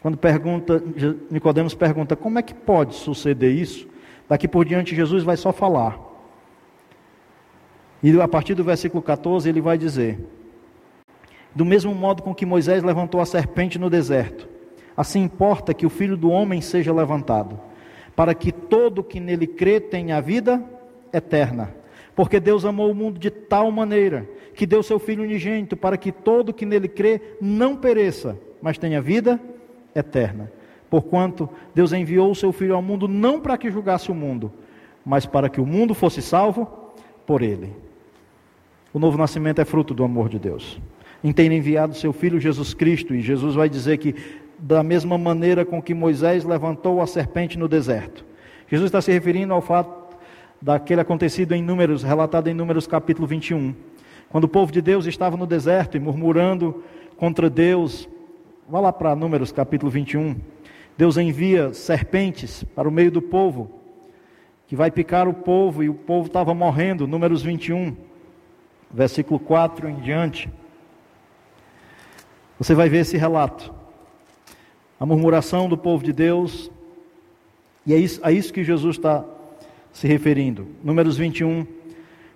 Quando 0.00 0.16
pergunta, 0.16 0.82
Nicodemos 1.30 1.74
pergunta: 1.74 2.16
"Como 2.16 2.38
é 2.38 2.42
que 2.42 2.54
pode 2.54 2.94
suceder 2.94 3.52
isso?" 3.52 3.86
Daqui 4.28 4.46
por 4.46 4.64
diante 4.64 4.94
Jesus 4.94 5.24
vai 5.24 5.36
só 5.36 5.52
falar. 5.52 5.98
E 8.02 8.20
a 8.20 8.28
partir 8.28 8.54
do 8.54 8.62
versículo 8.62 9.02
14 9.02 9.48
ele 9.48 9.60
vai 9.60 9.76
dizer: 9.76 10.18
Do 11.54 11.64
mesmo 11.64 11.94
modo 11.94 12.22
com 12.22 12.34
que 12.34 12.46
Moisés 12.46 12.82
levantou 12.82 13.20
a 13.20 13.26
serpente 13.26 13.78
no 13.78 13.90
deserto, 13.90 14.48
Assim 14.98 15.22
importa 15.22 15.72
que 15.72 15.86
o 15.86 15.88
Filho 15.88 16.16
do 16.16 16.28
Homem 16.28 16.60
seja 16.60 16.92
levantado, 16.92 17.60
para 18.16 18.34
que 18.34 18.50
todo 18.50 19.04
que 19.04 19.20
nele 19.20 19.46
crê 19.46 19.78
tenha 19.78 20.20
vida 20.20 20.60
eterna. 21.12 21.72
Porque 22.16 22.40
Deus 22.40 22.64
amou 22.64 22.90
o 22.90 22.94
mundo 22.96 23.16
de 23.16 23.30
tal 23.30 23.70
maneira 23.70 24.28
que 24.54 24.66
deu 24.66 24.82
seu 24.82 24.98
Filho 24.98 25.22
unigênito 25.22 25.76
para 25.76 25.96
que 25.96 26.10
todo 26.10 26.52
que 26.52 26.66
nele 26.66 26.88
crê 26.88 27.20
não 27.40 27.76
pereça, 27.76 28.36
mas 28.60 28.76
tenha 28.76 29.00
vida 29.00 29.40
eterna. 29.94 30.50
Porquanto 30.90 31.48
Deus 31.72 31.92
enviou 31.92 32.32
o 32.32 32.34
seu 32.34 32.50
Filho 32.50 32.74
ao 32.74 32.82
mundo 32.82 33.06
não 33.06 33.38
para 33.38 33.56
que 33.56 33.70
julgasse 33.70 34.10
o 34.10 34.16
mundo, 34.16 34.52
mas 35.06 35.24
para 35.24 35.48
que 35.48 35.60
o 35.60 35.66
mundo 35.66 35.94
fosse 35.94 36.20
salvo 36.20 36.66
por 37.24 37.40
ele. 37.40 37.72
O 38.92 38.98
novo 38.98 39.16
nascimento 39.16 39.60
é 39.60 39.64
fruto 39.64 39.94
do 39.94 40.02
amor 40.02 40.28
de 40.28 40.40
Deus. 40.40 40.80
Em 41.22 41.32
ter 41.32 41.52
enviado 41.52 41.94
seu 41.94 42.12
Filho 42.12 42.40
Jesus 42.40 42.74
Cristo, 42.74 43.14
e 43.14 43.22
Jesus 43.22 43.54
vai 43.54 43.68
dizer 43.68 43.98
que 43.98 44.16
da 44.58 44.82
mesma 44.82 45.16
maneira 45.16 45.64
com 45.64 45.80
que 45.80 45.94
Moisés 45.94 46.44
levantou 46.44 47.00
a 47.00 47.06
serpente 47.06 47.58
no 47.58 47.68
deserto. 47.68 48.24
Jesus 48.68 48.88
está 48.88 49.00
se 49.00 49.12
referindo 49.12 49.54
ao 49.54 49.62
fato 49.62 50.16
daquele 50.60 51.00
acontecido 51.00 51.54
em 51.54 51.62
Números, 51.62 52.02
relatado 52.02 52.48
em 52.48 52.54
Números 52.54 52.86
capítulo 52.86 53.26
21, 53.26 53.74
quando 54.28 54.44
o 54.44 54.48
povo 54.48 54.72
de 54.72 54.82
Deus 54.82 55.06
estava 55.06 55.36
no 55.36 55.46
deserto 55.46 55.96
e 55.96 56.00
murmurando 56.00 56.82
contra 57.16 57.48
Deus. 57.48 58.08
Vá 58.68 58.80
lá 58.80 58.92
para 58.92 59.14
Números 59.14 59.52
capítulo 59.52 59.90
21. 59.90 60.36
Deus 60.96 61.16
envia 61.16 61.72
serpentes 61.72 62.64
para 62.74 62.88
o 62.88 62.92
meio 62.92 63.10
do 63.10 63.22
povo, 63.22 63.70
que 64.66 64.74
vai 64.74 64.90
picar 64.90 65.28
o 65.28 65.32
povo, 65.32 65.82
e 65.82 65.88
o 65.88 65.94
povo 65.94 66.26
estava 66.26 66.52
morrendo. 66.52 67.06
Números 67.06 67.40
21, 67.42 67.96
versículo 68.90 69.38
4 69.38 69.88
em 69.88 69.96
diante. 70.00 70.50
Você 72.58 72.74
vai 72.74 72.88
ver 72.88 72.98
esse 72.98 73.16
relato. 73.16 73.77
A 74.98 75.06
murmuração 75.06 75.68
do 75.68 75.78
povo 75.78 76.04
de 76.04 76.12
Deus, 76.12 76.70
e 77.86 77.94
é 77.94 77.96
isso, 77.96 78.20
a 78.22 78.32
isso 78.32 78.52
que 78.52 78.64
Jesus 78.64 78.96
está 78.96 79.24
se 79.92 80.06
referindo. 80.06 80.66
Números 80.82 81.16
21, 81.16 81.66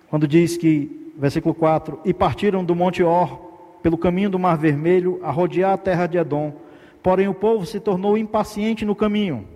quando 0.09 0.27
diz 0.27 0.57
que, 0.57 1.11
versículo 1.17 1.53
4: 1.53 1.99
E 2.05 2.13
partiram 2.13 2.63
do 2.63 2.75
Monte 2.75 3.03
Or, 3.03 3.39
pelo 3.81 3.97
caminho 3.97 4.29
do 4.29 4.39
Mar 4.39 4.57
Vermelho, 4.57 5.19
a 5.23 5.31
rodear 5.31 5.73
a 5.73 5.77
terra 5.77 6.07
de 6.07 6.17
Edom. 6.17 6.53
Porém, 7.01 7.27
o 7.27 7.33
povo 7.33 7.65
se 7.65 7.79
tornou 7.79 8.17
impaciente 8.17 8.85
no 8.85 8.95
caminho. 8.95 9.47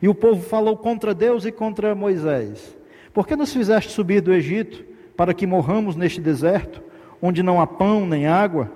E 0.00 0.08
o 0.08 0.14
povo 0.14 0.42
falou 0.42 0.76
contra 0.76 1.14
Deus 1.14 1.46
e 1.46 1.52
contra 1.52 1.94
Moisés: 1.94 2.76
Por 3.14 3.26
que 3.26 3.34
nos 3.34 3.52
fizeste 3.52 3.92
subir 3.92 4.20
do 4.20 4.34
Egito 4.34 4.84
para 5.16 5.32
que 5.32 5.46
morramos 5.46 5.96
neste 5.96 6.20
deserto, 6.20 6.82
onde 7.20 7.42
não 7.42 7.60
há 7.60 7.66
pão 7.66 8.06
nem 8.06 8.26
água? 8.26 8.70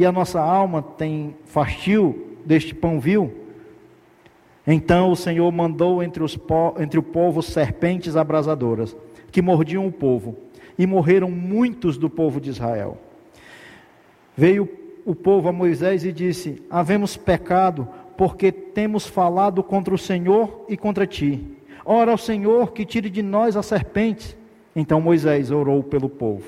e 0.00 0.06
a 0.06 0.10
nossa 0.10 0.40
alma 0.40 0.82
tem 0.82 1.36
fastio 1.44 2.29
deste 2.44 2.74
pão 2.74 3.00
vil? 3.00 3.32
Então 4.66 5.10
o 5.10 5.16
Senhor 5.16 5.50
mandou 5.50 6.02
entre, 6.02 6.22
os, 6.22 6.38
entre 6.78 6.98
o 6.98 7.02
povo 7.02 7.42
serpentes 7.42 8.16
abrasadoras, 8.16 8.96
que 9.32 9.42
mordiam 9.42 9.86
o 9.86 9.92
povo, 9.92 10.36
e 10.78 10.86
morreram 10.86 11.30
muitos 11.30 11.96
do 11.96 12.08
povo 12.08 12.40
de 12.40 12.50
Israel. 12.50 12.98
Veio 14.36 14.68
o 15.04 15.14
povo 15.14 15.48
a 15.48 15.52
Moisés 15.52 16.04
e 16.04 16.12
disse: 16.12 16.62
Havemos 16.70 17.16
pecado, 17.16 17.88
porque 18.16 18.52
temos 18.52 19.06
falado 19.06 19.62
contra 19.62 19.94
o 19.94 19.98
Senhor 19.98 20.64
e 20.68 20.76
contra 20.76 21.06
ti. 21.06 21.42
Ora 21.84 22.12
ao 22.12 22.18
Senhor 22.18 22.72
que 22.72 22.84
tire 22.84 23.10
de 23.10 23.22
nós 23.22 23.56
a 23.56 23.62
serpente. 23.62 24.36
Então 24.76 25.00
Moisés 25.00 25.50
orou 25.50 25.82
pelo 25.82 26.08
povo. 26.08 26.44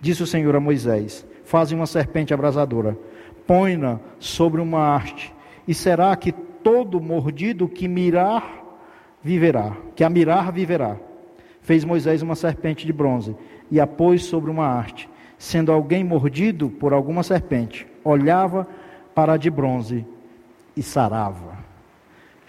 Disse 0.00 0.22
o 0.22 0.26
Senhor 0.26 0.56
a 0.56 0.60
Moisés: 0.60 1.26
fazem 1.44 1.76
uma 1.76 1.86
serpente 1.86 2.32
abrasadora, 2.32 2.96
põe-na 3.52 4.00
sobre 4.18 4.62
uma 4.62 4.96
haste, 4.96 5.30
e 5.68 5.74
será 5.74 6.16
que 6.16 6.32
todo 6.32 6.98
mordido 6.98 7.68
que 7.68 7.86
mirar 7.86 8.64
viverá, 9.22 9.76
que 9.94 10.02
a 10.02 10.08
mirar 10.08 10.50
viverá. 10.50 10.96
Fez 11.60 11.84
Moisés 11.84 12.22
uma 12.22 12.34
serpente 12.34 12.86
de 12.86 12.94
bronze 12.94 13.36
e 13.70 13.78
a 13.78 13.86
pôs 13.86 14.24
sobre 14.24 14.50
uma 14.50 14.78
haste. 14.78 15.06
Sendo 15.36 15.70
alguém 15.70 16.02
mordido 16.02 16.70
por 16.70 16.94
alguma 16.94 17.22
serpente, 17.22 17.86
olhava 18.02 18.66
para 19.14 19.34
a 19.34 19.36
de 19.36 19.50
bronze 19.50 20.06
e 20.74 20.82
sarava. 20.82 21.58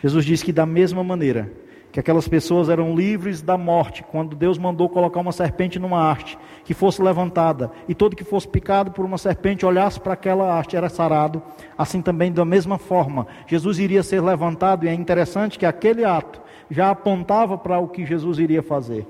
Jesus 0.01 0.23
diz 0.23 0.41
que 0.41 0.53
da 0.53 0.65
mesma 0.65 1.03
maneira 1.03 1.51
que 1.93 1.99
aquelas 1.99 2.27
pessoas 2.27 2.69
eram 2.69 2.95
livres 2.95 3.43
da 3.43 3.55
morte, 3.55 4.03
quando 4.03 4.35
Deus 4.35 4.57
mandou 4.57 4.89
colocar 4.89 5.19
uma 5.19 5.31
serpente 5.31 5.77
numa 5.77 6.11
haste, 6.11 6.39
que 6.65 6.73
fosse 6.73 6.99
levantada, 6.99 7.71
e 7.87 7.93
todo 7.93 8.15
que 8.15 8.23
fosse 8.23 8.47
picado 8.47 8.89
por 8.89 9.05
uma 9.05 9.19
serpente 9.19 9.63
olhasse 9.63 9.99
para 9.99 10.13
aquela 10.13 10.57
haste 10.57 10.75
era 10.75 10.89
sarado, 10.89 11.39
assim 11.77 12.01
também 12.01 12.31
da 12.31 12.43
mesma 12.43 12.79
forma, 12.79 13.27
Jesus 13.45 13.77
iria 13.77 14.01
ser 14.01 14.21
levantado, 14.21 14.85
e 14.85 14.89
é 14.89 14.93
interessante 14.93 15.59
que 15.59 15.67
aquele 15.67 16.03
ato 16.03 16.41
já 16.67 16.89
apontava 16.89 17.59
para 17.59 17.77
o 17.77 17.87
que 17.87 18.07
Jesus 18.07 18.39
iria 18.39 18.63
fazer. 18.63 19.05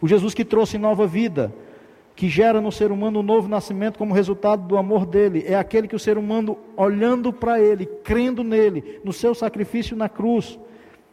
O 0.00 0.08
Jesus 0.08 0.32
que 0.32 0.44
trouxe 0.44 0.78
nova 0.78 1.06
vida, 1.06 1.52
que 2.16 2.30
gera 2.30 2.62
no 2.62 2.72
ser 2.72 2.90
humano 2.90 3.20
um 3.20 3.22
novo 3.22 3.46
nascimento 3.46 3.98
como 3.98 4.14
resultado 4.14 4.66
do 4.66 4.78
amor 4.78 5.04
dele, 5.04 5.44
é 5.46 5.54
aquele 5.54 5.86
que 5.86 5.96
o 5.96 5.98
ser 5.98 6.16
humano, 6.16 6.56
olhando 6.78 7.30
para 7.30 7.60
ele, 7.60 7.84
crendo 7.84 8.42
nele, 8.42 9.00
no 9.04 9.12
seu 9.12 9.34
sacrifício 9.34 9.94
na 9.94 10.08
cruz, 10.08 10.58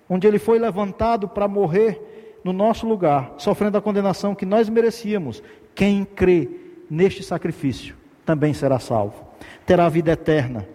onde 0.10 0.28
ele 0.28 0.40
foi 0.40 0.58
levantado 0.58 1.28
para 1.28 1.48
morrer 1.48 2.40
no 2.44 2.52
nosso 2.52 2.88
lugar, 2.88 3.36
sofrendo 3.38 3.78
a 3.78 3.82
condenação 3.82 4.34
que 4.34 4.46
nós 4.46 4.68
merecíamos. 4.68 5.44
Quem 5.76 6.04
crê 6.04 6.50
neste 6.90 7.22
sacrifício 7.22 7.96
também 8.26 8.54
será 8.54 8.80
salvo, 8.80 9.28
terá 9.66 9.88
vida 9.88 10.12
eterna, 10.12 10.68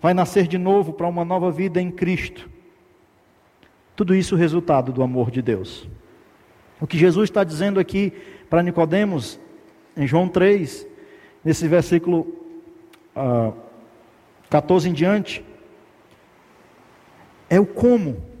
vai 0.00 0.12
nascer 0.12 0.46
de 0.46 0.58
novo 0.58 0.92
para 0.92 1.06
uma 1.06 1.24
nova 1.24 1.50
vida 1.50 1.80
em 1.80 1.90
Cristo. 1.90 2.50
Tudo 3.96 4.14
isso 4.14 4.36
resultado 4.36 4.92
do 4.92 5.02
amor 5.02 5.30
de 5.30 5.40
Deus. 5.40 5.88
O 6.80 6.86
que 6.86 6.98
Jesus 6.98 7.30
está 7.30 7.44
dizendo 7.44 7.78
aqui 7.78 8.12
para 8.50 8.62
Nicodemos, 8.62 9.38
em 9.96 10.06
João 10.06 10.28
3, 10.28 10.86
nesse 11.44 11.68
versículo 11.68 12.20
uh, 13.14 13.52
ah, 13.52 13.52
14 14.50 14.88
em 14.88 14.92
diante, 14.92 15.44
é 17.48 17.60
o 17.60 17.66
como 17.66 18.31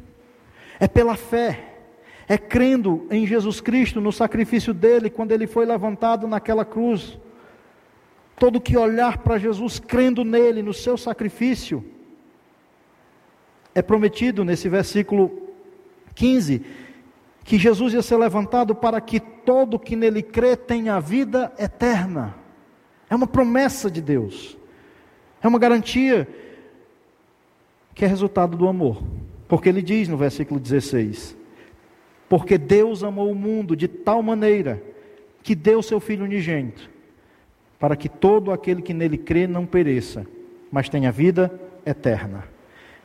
é 0.82 0.88
pela 0.88 1.14
fé, 1.14 1.76
é 2.26 2.36
crendo 2.36 3.06
em 3.08 3.24
Jesus 3.24 3.60
Cristo, 3.60 4.00
no 4.00 4.10
sacrifício 4.10 4.74
dele, 4.74 5.08
quando 5.08 5.30
ele 5.30 5.46
foi 5.46 5.64
levantado 5.64 6.26
naquela 6.26 6.64
cruz. 6.64 7.20
Todo 8.34 8.60
que 8.60 8.76
olhar 8.76 9.18
para 9.18 9.38
Jesus 9.38 9.78
crendo 9.78 10.24
nele, 10.24 10.60
no 10.60 10.74
seu 10.74 10.96
sacrifício, 10.96 11.84
é 13.72 13.80
prometido 13.80 14.44
nesse 14.44 14.68
versículo 14.68 15.52
15 16.16 16.66
que 17.44 17.60
Jesus 17.60 17.94
ia 17.94 18.02
ser 18.02 18.16
levantado 18.16 18.74
para 18.74 19.00
que 19.00 19.20
todo 19.20 19.78
que 19.78 19.94
nele 19.94 20.20
crê 20.20 20.56
tenha 20.56 20.98
vida 20.98 21.52
eterna. 21.60 22.34
É 23.08 23.14
uma 23.14 23.28
promessa 23.28 23.88
de 23.88 24.02
Deus. 24.02 24.58
É 25.40 25.46
uma 25.46 25.60
garantia 25.60 26.26
que 27.94 28.04
é 28.04 28.08
resultado 28.08 28.56
do 28.56 28.66
amor. 28.66 29.00
Porque 29.52 29.68
ele 29.68 29.82
diz 29.82 30.08
no 30.08 30.16
versículo 30.16 30.58
16: 30.58 31.36
Porque 32.26 32.56
Deus 32.56 33.04
amou 33.04 33.30
o 33.30 33.34
mundo 33.34 33.76
de 33.76 33.86
tal 33.86 34.22
maneira 34.22 34.82
que 35.42 35.54
deu 35.54 35.82
seu 35.82 36.00
Filho 36.00 36.24
unigênito, 36.24 36.88
para 37.78 37.94
que 37.94 38.08
todo 38.08 38.50
aquele 38.50 38.80
que 38.80 38.94
nele 38.94 39.18
crê 39.18 39.46
não 39.46 39.66
pereça, 39.66 40.26
mas 40.70 40.88
tenha 40.88 41.12
vida 41.12 41.52
eterna. 41.84 42.44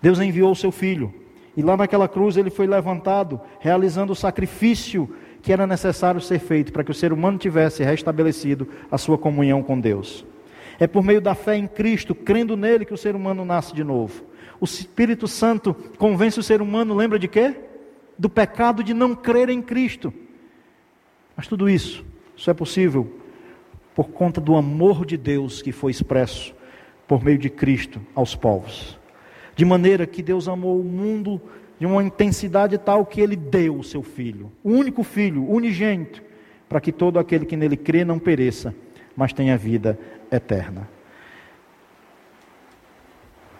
Deus 0.01 0.21
enviou 0.21 0.49
o 0.49 0.55
seu 0.55 0.71
Filho, 0.71 1.13
e 1.57 1.61
lá 1.61 1.75
naquela 1.75 2.07
cruz 2.07 2.37
ele 2.37 2.49
foi 2.49 2.65
levantado, 2.65 3.41
realizando 3.59 4.13
o 4.13 4.15
sacrifício 4.15 5.13
que 5.41 5.51
era 5.51 5.67
necessário 5.67 6.21
ser 6.21 6.39
feito 6.39 6.71
para 6.71 6.85
que 6.85 6.91
o 6.91 6.95
ser 6.95 7.11
humano 7.11 7.37
tivesse 7.37 7.83
restabelecido 7.83 8.69
a 8.89 8.97
sua 8.97 9.17
comunhão 9.17 9.61
com 9.61 9.77
Deus. 9.77 10.25
É 10.79 10.87
por 10.87 11.03
meio 11.03 11.19
da 11.19 11.35
fé 11.35 11.57
em 11.57 11.67
Cristo, 11.67 12.15
crendo 12.15 12.55
nele, 12.55 12.85
que 12.85 12.93
o 12.93 12.97
ser 12.97 13.17
humano 13.17 13.43
nasce 13.43 13.75
de 13.75 13.83
novo. 13.83 14.26
O 14.59 14.65
Espírito 14.65 15.27
Santo 15.27 15.73
convence 15.97 16.39
o 16.39 16.43
ser 16.43 16.61
humano, 16.61 16.95
lembra 16.95 17.19
de 17.19 17.27
quê? 17.27 17.55
Do 18.17 18.29
pecado 18.29 18.83
de 18.83 18.93
não 18.93 19.15
crer 19.15 19.49
em 19.49 19.61
Cristo. 19.61 20.13
Mas 21.35 21.47
tudo 21.47 21.69
isso, 21.69 22.03
isso 22.35 22.49
é 22.49 22.53
possível 22.53 23.11
por 23.93 24.09
conta 24.09 24.41
do 24.41 24.55
amor 24.55 25.05
de 25.05 25.17
Deus 25.17 25.61
que 25.61 25.71
foi 25.71 25.91
expresso 25.91 26.55
por 27.07 27.23
meio 27.23 27.37
de 27.37 27.49
Cristo 27.49 28.01
aos 28.13 28.35
povos. 28.35 28.97
De 29.55 29.65
maneira 29.65 30.05
que 30.05 30.21
Deus 30.21 30.47
amou 30.47 30.79
o 30.79 30.83
mundo 30.83 31.41
de 31.79 31.85
uma 31.85 32.03
intensidade 32.03 32.77
tal 32.77 33.05
que 33.05 33.21
ele 33.21 33.35
deu 33.35 33.77
o 33.77 33.83
seu 33.83 34.01
filho, 34.03 34.51
o 34.63 34.71
único 34.71 35.03
filho, 35.03 35.47
unigênito, 35.49 36.23
para 36.67 36.81
que 36.81 36.91
todo 36.91 37.19
aquele 37.19 37.45
que 37.45 37.55
nele 37.55 37.77
crê 37.77 38.03
não 38.03 38.19
pereça, 38.19 38.75
mas 39.15 39.33
tenha 39.33 39.57
vida 39.57 39.97
eterna. 40.31 40.87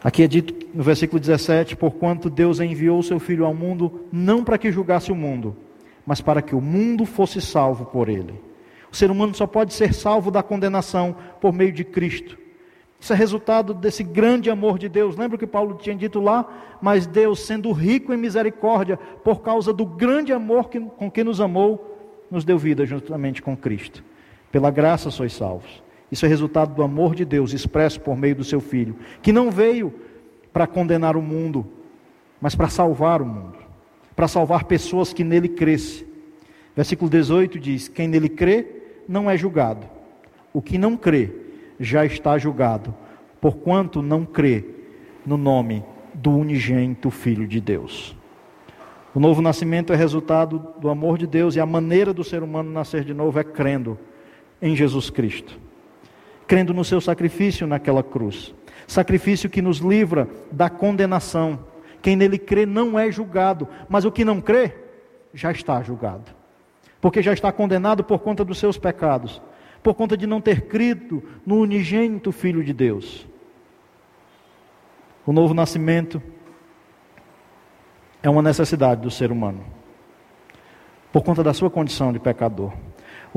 Aqui 0.04 0.24
é 0.24 0.28
dito 0.28 0.54
no 0.74 0.84
versículo 0.84 1.20
17: 1.20 1.76
Porquanto 1.76 2.30
Deus 2.30 2.60
enviou 2.60 3.00
o 3.00 3.04
seu 3.04 3.20
Filho 3.20 3.46
ao 3.46 3.54
mundo, 3.54 4.08
não 4.12 4.44
para 4.44 4.58
que 4.58 4.72
julgasse 4.72 5.12
o 5.12 5.16
mundo, 5.16 5.56
mas 6.06 6.22
para 6.22 6.42
que 6.42 6.56
o 6.56 6.62
mundo 6.62 7.06
fosse 7.06 7.42
salvo 7.42 7.86
por 7.86 8.10
ele. 8.10 8.40
O 8.92 8.96
ser 8.96 9.12
humano 9.12 9.34
só 9.34 9.46
pode 9.46 9.74
ser 9.74 9.94
salvo 9.94 10.32
da 10.32 10.42
condenação 10.42 11.16
por 11.42 11.52
meio 11.52 11.72
de 11.72 11.84
Cristo. 11.84 12.38
Isso 13.00 13.14
é 13.14 13.16
resultado 13.16 13.74
desse 13.74 14.04
grande 14.04 14.50
amor 14.50 14.80
de 14.80 14.90
Deus. 14.90 15.16
Lembra 15.16 15.36
o 15.36 15.40
que 15.40 15.46
Paulo 15.46 15.78
tinha 15.80 15.96
dito 15.96 16.20
lá? 16.20 16.48
Mas 16.82 17.06
Deus, 17.06 17.42
sendo 17.42 17.72
rico 17.72 18.14
em 18.14 18.18
misericórdia, 18.18 18.98
por 18.98 19.42
causa 19.42 19.72
do 19.72 19.86
grande 19.86 20.34
amor 20.34 20.70
que, 20.70 20.80
com 20.80 21.12
que 21.12 21.24
nos 21.24 21.40
amou, 21.40 21.96
nos 22.32 22.44
deu 22.44 22.58
vida 22.58 22.86
juntamente 22.86 23.42
com 23.42 23.56
Cristo. 23.56 24.04
Pela 24.52 24.72
graça 24.72 25.12
sois 25.12 25.34
salvos. 25.34 25.84
Isso 26.12 26.26
é 26.26 26.30
resultado 26.30 26.74
do 26.74 26.82
amor 26.82 27.16
de 27.16 27.26
Deus 27.26 27.54
expresso 27.54 28.00
por 28.00 28.16
meio 28.16 28.36
do 28.36 28.44
seu 28.44 28.62
Filho, 28.62 28.96
que 29.22 29.34
não 29.34 29.52
veio 29.52 29.94
para 30.54 30.66
condenar 30.66 31.18
o 31.18 31.22
mundo, 31.22 31.68
mas 32.42 32.56
para 32.56 32.70
salvar 32.70 33.22
o 33.22 33.26
mundo, 33.26 33.58
para 34.16 34.28
salvar 34.28 34.64
pessoas 34.64 35.12
que 35.12 35.24
nele 35.24 35.50
crescem. 35.50 36.08
Versículo 36.76 37.10
18 37.10 37.60
diz: 37.60 37.88
Quem 37.88 38.08
nele 38.08 38.30
crê 38.30 38.66
não 39.08 39.30
é 39.30 39.38
julgado, 39.38 39.86
o 40.54 40.62
que 40.62 40.78
não 40.78 40.96
crê 40.96 41.32
já 41.80 42.06
está 42.06 42.38
julgado, 42.38 42.96
porquanto 43.42 44.02
não 44.02 44.26
crê 44.26 44.64
no 45.26 45.38
nome 45.38 45.84
do 46.14 46.32
unigênito 46.32 47.12
Filho 47.12 47.46
de 47.46 47.60
Deus. 47.60 48.16
O 49.14 49.20
novo 49.20 49.42
nascimento 49.42 49.92
é 49.92 49.96
resultado 49.96 50.74
do 50.80 50.90
amor 50.90 51.18
de 51.18 51.28
Deus 51.28 51.56
e 51.56 51.60
a 51.60 51.66
maneira 51.66 52.14
do 52.14 52.24
ser 52.24 52.44
humano 52.44 52.72
nascer 52.72 53.04
de 53.04 53.14
novo 53.14 53.40
é 53.40 53.44
crendo 53.44 53.98
em 54.62 54.76
Jesus 54.76 55.10
Cristo 55.10 55.67
crendo 56.48 56.74
no 56.74 56.84
seu 56.84 57.02
sacrifício 57.02 57.68
naquela 57.68 58.02
cruz. 58.02 58.56
Sacrifício 58.88 59.50
que 59.50 59.62
nos 59.62 59.78
livra 59.80 60.30
da 60.52 60.70
condenação. 60.70 61.60
Quem 62.02 62.16
nele 62.16 62.40
crê 62.40 62.66
não 62.66 62.98
é 62.98 63.12
julgado, 63.12 63.68
mas 63.90 64.06
o 64.06 64.12
que 64.12 64.24
não 64.24 64.40
crê 64.40 64.74
já 65.34 65.52
está 65.52 65.84
julgado. 65.84 66.32
Porque 67.02 67.22
já 67.22 67.34
está 67.34 67.52
condenado 67.52 68.04
por 68.04 68.20
conta 68.20 68.46
dos 68.46 68.58
seus 68.58 68.78
pecados, 68.78 69.42
por 69.84 69.94
conta 69.94 70.16
de 70.16 70.26
não 70.26 70.40
ter 70.40 70.62
crido 70.62 71.22
no 71.46 71.58
unigênito 71.58 72.32
Filho 72.32 72.64
de 72.64 72.74
Deus. 72.74 73.28
O 75.26 75.34
novo 75.34 75.54
nascimento 75.54 76.22
é 78.24 78.30
uma 78.30 78.42
necessidade 78.42 79.02
do 79.02 79.12
ser 79.12 79.32
humano, 79.32 79.64
por 81.12 81.22
conta 81.22 81.44
da 81.44 81.54
sua 81.54 81.70
condição 81.70 82.14
de 82.14 82.20
pecador. 82.20 82.72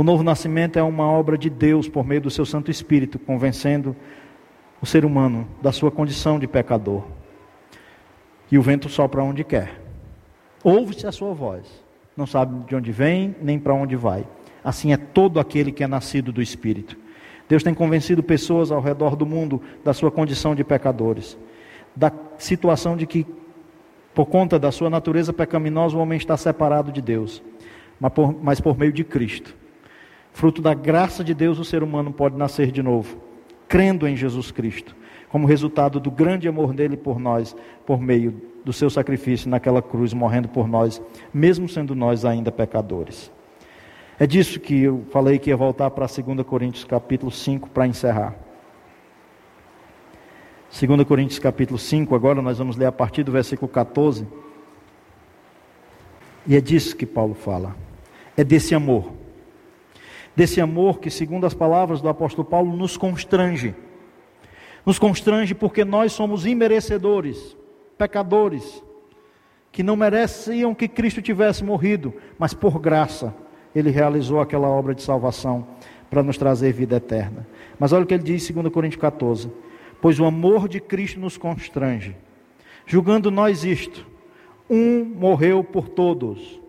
O 0.01 0.03
novo 0.03 0.22
nascimento 0.22 0.78
é 0.78 0.82
uma 0.82 1.05
obra 1.05 1.36
de 1.36 1.51
Deus 1.51 1.86
por 1.86 2.07
meio 2.07 2.22
do 2.22 2.30
seu 2.30 2.46
Santo 2.46 2.70
Espírito, 2.70 3.18
convencendo 3.18 3.94
o 4.80 4.86
ser 4.86 5.05
humano 5.05 5.46
da 5.61 5.72
sua 5.72 5.90
condição 5.90 6.38
de 6.38 6.46
pecador. 6.48 7.05
E 8.51 8.57
o 8.57 8.62
vento 8.62 8.88
sopra 8.88 9.22
onde 9.22 9.44
quer. 9.44 9.78
Ouve-se 10.64 11.07
a 11.07 11.12
sua 11.12 11.34
voz. 11.34 11.66
Não 12.16 12.26
sabe 12.26 12.64
de 12.66 12.74
onde 12.74 12.90
vem, 12.90 13.36
nem 13.42 13.59
para 13.59 13.74
onde 13.74 13.94
vai. 13.94 14.26
Assim 14.64 14.90
é 14.90 14.96
todo 14.96 15.38
aquele 15.38 15.70
que 15.70 15.84
é 15.84 15.86
nascido 15.86 16.32
do 16.32 16.40
Espírito. 16.40 16.96
Deus 17.46 17.62
tem 17.62 17.74
convencido 17.74 18.22
pessoas 18.22 18.72
ao 18.72 18.80
redor 18.80 19.14
do 19.14 19.26
mundo 19.26 19.61
da 19.84 19.92
sua 19.92 20.11
condição 20.11 20.55
de 20.55 20.64
pecadores, 20.64 21.36
da 21.94 22.11
situação 22.38 22.96
de 22.96 23.07
que, 23.07 23.26
por 24.14 24.24
conta 24.24 24.59
da 24.59 24.72
sua 24.72 24.88
natureza 24.88 25.30
pecaminosa, 25.30 25.94
o 25.94 26.01
homem 26.01 26.16
está 26.16 26.38
separado 26.38 26.90
de 26.90 27.03
Deus, 27.03 27.42
mas 28.01 28.12
por, 28.14 28.42
mas 28.42 28.62
por 28.62 28.78
meio 28.78 28.94
de 28.94 29.05
Cristo. 29.05 29.59
Fruto 30.33 30.62
da 30.62 30.74
graça 30.74 31.22
de 31.22 31.35
Deus, 31.35 31.59
o 31.59 31.64
ser 31.64 31.83
humano 31.83 32.12
pode 32.12 32.37
nascer 32.37 32.70
de 32.70 32.83
novo, 32.83 33.18
crendo 33.68 34.07
em 34.07 34.16
Jesus 34.16 34.51
Cristo, 34.51 34.97
como 35.28 35.47
resultado 35.47 36.01
do 36.01 36.11
grande 36.11 36.49
amor 36.49 36.72
dele 36.72 36.97
por 36.97 37.18
nós, 37.18 37.55
por 37.85 38.01
meio 38.01 38.41
do 38.64 38.72
seu 38.72 38.91
sacrifício 38.91 39.49
naquela 39.49 39.83
cruz, 39.83 40.12
morrendo 40.12 40.49
por 40.49 40.68
nós, 40.68 41.01
mesmo 41.33 41.68
sendo 41.68 41.95
nós 41.95 42.24
ainda 42.24 42.53
pecadores. 42.53 43.31
É 44.18 44.26
disso 44.26 44.61
que 44.61 44.83
eu 44.83 45.05
falei 45.11 45.39
que 45.39 45.51
ia 45.51 45.57
voltar 45.57 45.91
para 45.91 46.07
2 46.07 46.47
Coríntios 46.47 46.85
capítulo 46.85 47.31
5 47.31 47.70
para 47.70 47.87
encerrar. 47.87 48.35
2 50.70 51.05
Coríntios 51.05 51.39
capítulo 51.39 51.78
5, 51.78 52.14
agora 52.14 52.41
nós 52.41 52.59
vamos 52.59 52.76
ler 52.76 52.87
a 52.87 52.93
partir 52.93 53.24
do 53.24 53.33
versículo 53.33 53.68
14. 53.68 54.26
E 56.47 56.55
é 56.55 56.61
disso 56.61 56.97
que 56.97 57.07
Paulo 57.07 57.35
fala. 57.35 57.74
É 58.37 58.45
desse 58.45 58.74
amor 58.74 59.19
desse 60.35 60.61
amor 60.61 61.01
que, 61.01 61.11
segundo 61.11 61.47
as 61.47 61.55
palavras 61.55 62.01
do 62.01 62.09
apóstolo 62.09 62.45
Paulo, 62.45 62.76
nos 62.76 62.97
constrange. 62.97 63.74
Nos 64.85 64.99
constrange 64.99 65.55
porque 65.55 65.85
nós 65.85 66.12
somos 66.12 66.47
imerecedores, 66.47 67.57
pecadores, 67.99 68.83
que 69.72 69.83
não 69.83 69.97
mereciam 69.97 70.74
que 70.74 70.89
Cristo 70.89 71.22
tivesse 71.22 71.62
morrido, 71.62 72.14
mas 72.39 72.55
por 72.55 72.78
graça 72.78 73.35
ele 73.74 73.91
realizou 73.91 74.41
aquela 74.41 74.68
obra 74.68 74.95
de 74.95 75.03
salvação 75.03 75.66
para 76.09 76.22
nos 76.22 76.37
trazer 76.37 76.72
vida 76.72 76.97
eterna. 76.97 77.47
Mas 77.78 77.93
olha 77.93 78.03
o 78.03 78.07
que 78.07 78.14
ele 78.14 78.22
diz 78.22 78.49
em 78.51 78.53
2 78.53 78.72
Coríntios 78.72 79.01
14: 79.01 79.51
Pois 80.01 80.18
o 80.18 80.24
amor 80.24 80.68
de 80.68 80.81
Cristo 80.81 81.20
nos 81.20 81.37
constrange, 81.37 82.16
julgando 82.85 83.31
nós 83.31 83.64
isto: 83.64 84.07
um 84.68 85.05
morreu 85.05 85.62
por 85.62 85.89
todos, 85.89 86.61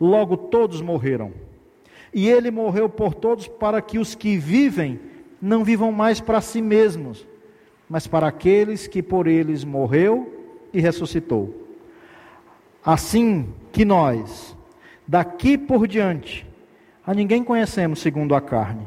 logo 0.00 0.36
todos 0.36 0.80
morreram. 0.80 1.32
E 2.12 2.28
ele 2.28 2.50
morreu 2.50 2.88
por 2.88 3.14
todos 3.14 3.46
para 3.46 3.80
que 3.82 3.98
os 3.98 4.14
que 4.14 4.36
vivem 4.36 5.00
não 5.40 5.62
vivam 5.62 5.92
mais 5.92 6.20
para 6.20 6.40
si 6.40 6.60
mesmos, 6.60 7.26
mas 7.88 8.06
para 8.06 8.26
aqueles 8.28 8.86
que 8.86 9.02
por 9.02 9.26
eles 9.26 9.64
morreu 9.64 10.56
e 10.72 10.80
ressuscitou. 10.80 11.66
Assim 12.84 13.48
que 13.72 13.84
nós, 13.84 14.56
daqui 15.06 15.56
por 15.56 15.86
diante, 15.86 16.46
a 17.06 17.14
ninguém 17.14 17.42
conhecemos 17.42 18.00
segundo 18.00 18.34
a 18.34 18.40
carne. 18.40 18.86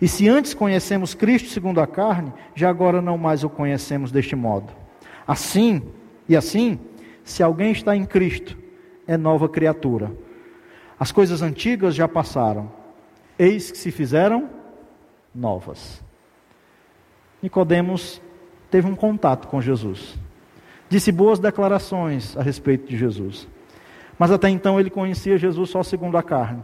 E 0.00 0.08
se 0.08 0.28
antes 0.28 0.52
conhecemos 0.52 1.14
Cristo 1.14 1.48
segundo 1.48 1.80
a 1.80 1.86
carne, 1.86 2.32
já 2.54 2.68
agora 2.68 3.00
não 3.00 3.16
mais 3.16 3.44
o 3.44 3.48
conhecemos 3.48 4.10
deste 4.10 4.34
modo. 4.34 4.72
Assim, 5.26 5.82
e 6.28 6.36
assim, 6.36 6.78
se 7.22 7.42
alguém 7.42 7.70
está 7.70 7.96
em 7.96 8.04
Cristo, 8.04 8.58
é 9.06 9.16
nova 9.16 9.48
criatura. 9.48 10.12
As 11.02 11.10
coisas 11.10 11.42
antigas 11.42 11.96
já 11.96 12.06
passaram, 12.06 12.70
eis 13.36 13.72
que 13.72 13.76
se 13.76 13.90
fizeram 13.90 14.48
novas. 15.34 16.00
Nicodemos 17.42 18.22
teve 18.70 18.86
um 18.86 18.94
contato 18.94 19.48
com 19.48 19.60
Jesus. 19.60 20.16
Disse 20.88 21.10
boas 21.10 21.40
declarações 21.40 22.36
a 22.36 22.42
respeito 22.44 22.86
de 22.86 22.96
Jesus. 22.96 23.48
Mas 24.16 24.30
até 24.30 24.48
então 24.48 24.78
ele 24.78 24.90
conhecia 24.90 25.36
Jesus 25.36 25.70
só 25.70 25.82
segundo 25.82 26.16
a 26.16 26.22
carne. 26.22 26.62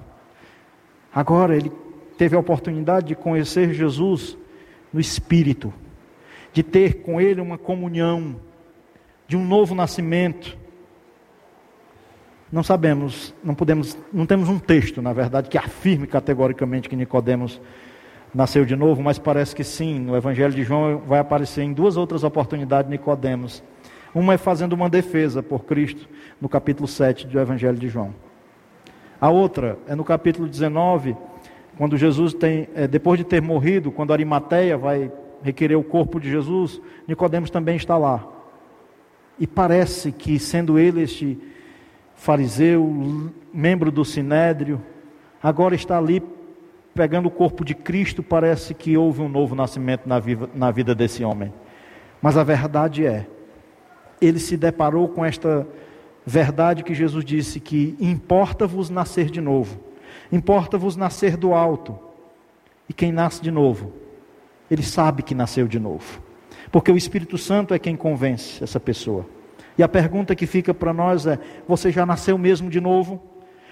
Agora 1.12 1.56
ele 1.56 1.72
teve 2.16 2.36
a 2.36 2.38
oportunidade 2.38 3.08
de 3.08 3.16
conhecer 3.16 3.74
Jesus 3.74 4.38
no 4.92 5.00
espírito, 5.00 5.74
de 6.52 6.62
ter 6.62 7.02
com 7.02 7.20
ele 7.20 7.40
uma 7.40 7.58
comunhão, 7.58 8.36
de 9.26 9.36
um 9.36 9.44
novo 9.44 9.74
nascimento 9.74 10.56
não 12.50 12.62
sabemos, 12.62 13.34
não 13.44 13.54
podemos, 13.54 13.96
não 14.12 14.24
temos 14.24 14.48
um 14.48 14.58
texto, 14.58 15.02
na 15.02 15.12
verdade, 15.12 15.48
que 15.48 15.58
afirme 15.58 16.06
categoricamente 16.06 16.88
que 16.88 16.96
Nicodemos 16.96 17.60
nasceu 18.34 18.64
de 18.64 18.74
novo, 18.74 19.02
mas 19.02 19.18
parece 19.18 19.54
que 19.54 19.64
sim. 19.64 19.98
No 19.98 20.16
Evangelho 20.16 20.54
de 20.54 20.62
João 20.62 20.98
vai 21.06 21.18
aparecer 21.18 21.62
em 21.62 21.72
duas 21.72 21.96
outras 21.96 22.24
oportunidades 22.24 22.90
Nicodemos. 22.90 23.62
Uma 24.14 24.34
é 24.34 24.38
fazendo 24.38 24.72
uma 24.72 24.88
defesa 24.88 25.42
por 25.42 25.64
Cristo, 25.64 26.08
no 26.40 26.48
capítulo 26.48 26.88
7 26.88 27.26
do 27.26 27.38
Evangelho 27.38 27.76
de 27.76 27.88
João. 27.88 28.14
A 29.20 29.28
outra 29.28 29.78
é 29.86 29.94
no 29.94 30.04
capítulo 30.04 30.48
19, 30.48 31.16
quando 31.76 31.96
Jesus 31.96 32.32
tem, 32.32 32.68
é, 32.74 32.86
depois 32.86 33.18
de 33.18 33.24
ter 33.24 33.42
morrido, 33.42 33.92
quando 33.92 34.12
Arimateia 34.12 34.78
vai 34.78 35.12
requerer 35.42 35.76
o 35.76 35.84
corpo 35.84 36.18
de 36.18 36.30
Jesus, 36.30 36.80
Nicodemos 37.06 37.50
também 37.50 37.76
está 37.76 37.98
lá. 37.98 38.26
E 39.38 39.46
parece 39.46 40.10
que, 40.10 40.38
sendo 40.38 40.78
ele 40.78 41.02
este 41.02 41.38
fariseu, 42.18 43.32
membro 43.54 43.92
do 43.92 44.04
sinédrio, 44.04 44.82
agora 45.40 45.74
está 45.76 45.96
ali 45.96 46.20
pegando 46.92 47.26
o 47.26 47.30
corpo 47.30 47.64
de 47.64 47.76
Cristo, 47.76 48.24
parece 48.24 48.74
que 48.74 48.96
houve 48.96 49.22
um 49.22 49.28
novo 49.28 49.54
nascimento 49.54 50.08
na 50.08 50.18
vida, 50.18 50.50
na 50.52 50.70
vida 50.72 50.96
desse 50.96 51.22
homem. 51.22 51.54
Mas 52.20 52.36
a 52.36 52.42
verdade 52.42 53.06
é, 53.06 53.26
ele 54.20 54.40
se 54.40 54.56
deparou 54.56 55.08
com 55.08 55.24
esta 55.24 55.66
verdade 56.26 56.82
que 56.82 56.92
Jesus 56.92 57.24
disse: 57.24 57.60
que 57.60 57.96
importa-vos 58.00 58.90
nascer 58.90 59.30
de 59.30 59.40
novo, 59.40 59.78
importa-vos 60.32 60.96
nascer 60.96 61.36
do 61.36 61.54
alto. 61.54 61.96
E 62.88 62.92
quem 62.92 63.12
nasce 63.12 63.40
de 63.40 63.50
novo, 63.50 63.92
ele 64.68 64.82
sabe 64.82 65.22
que 65.22 65.36
nasceu 65.36 65.68
de 65.68 65.78
novo, 65.78 66.20
porque 66.72 66.90
o 66.90 66.96
Espírito 66.96 67.38
Santo 67.38 67.74
é 67.74 67.78
quem 67.78 67.94
convence 67.94 68.64
essa 68.64 68.80
pessoa. 68.80 69.37
E 69.78 69.82
a 69.82 69.88
pergunta 69.88 70.34
que 70.34 70.44
fica 70.44 70.74
para 70.74 70.92
nós 70.92 71.24
é: 71.24 71.38
você 71.66 71.92
já 71.92 72.04
nasceu 72.04 72.36
mesmo 72.36 72.68
de 72.68 72.80
novo? 72.80 73.22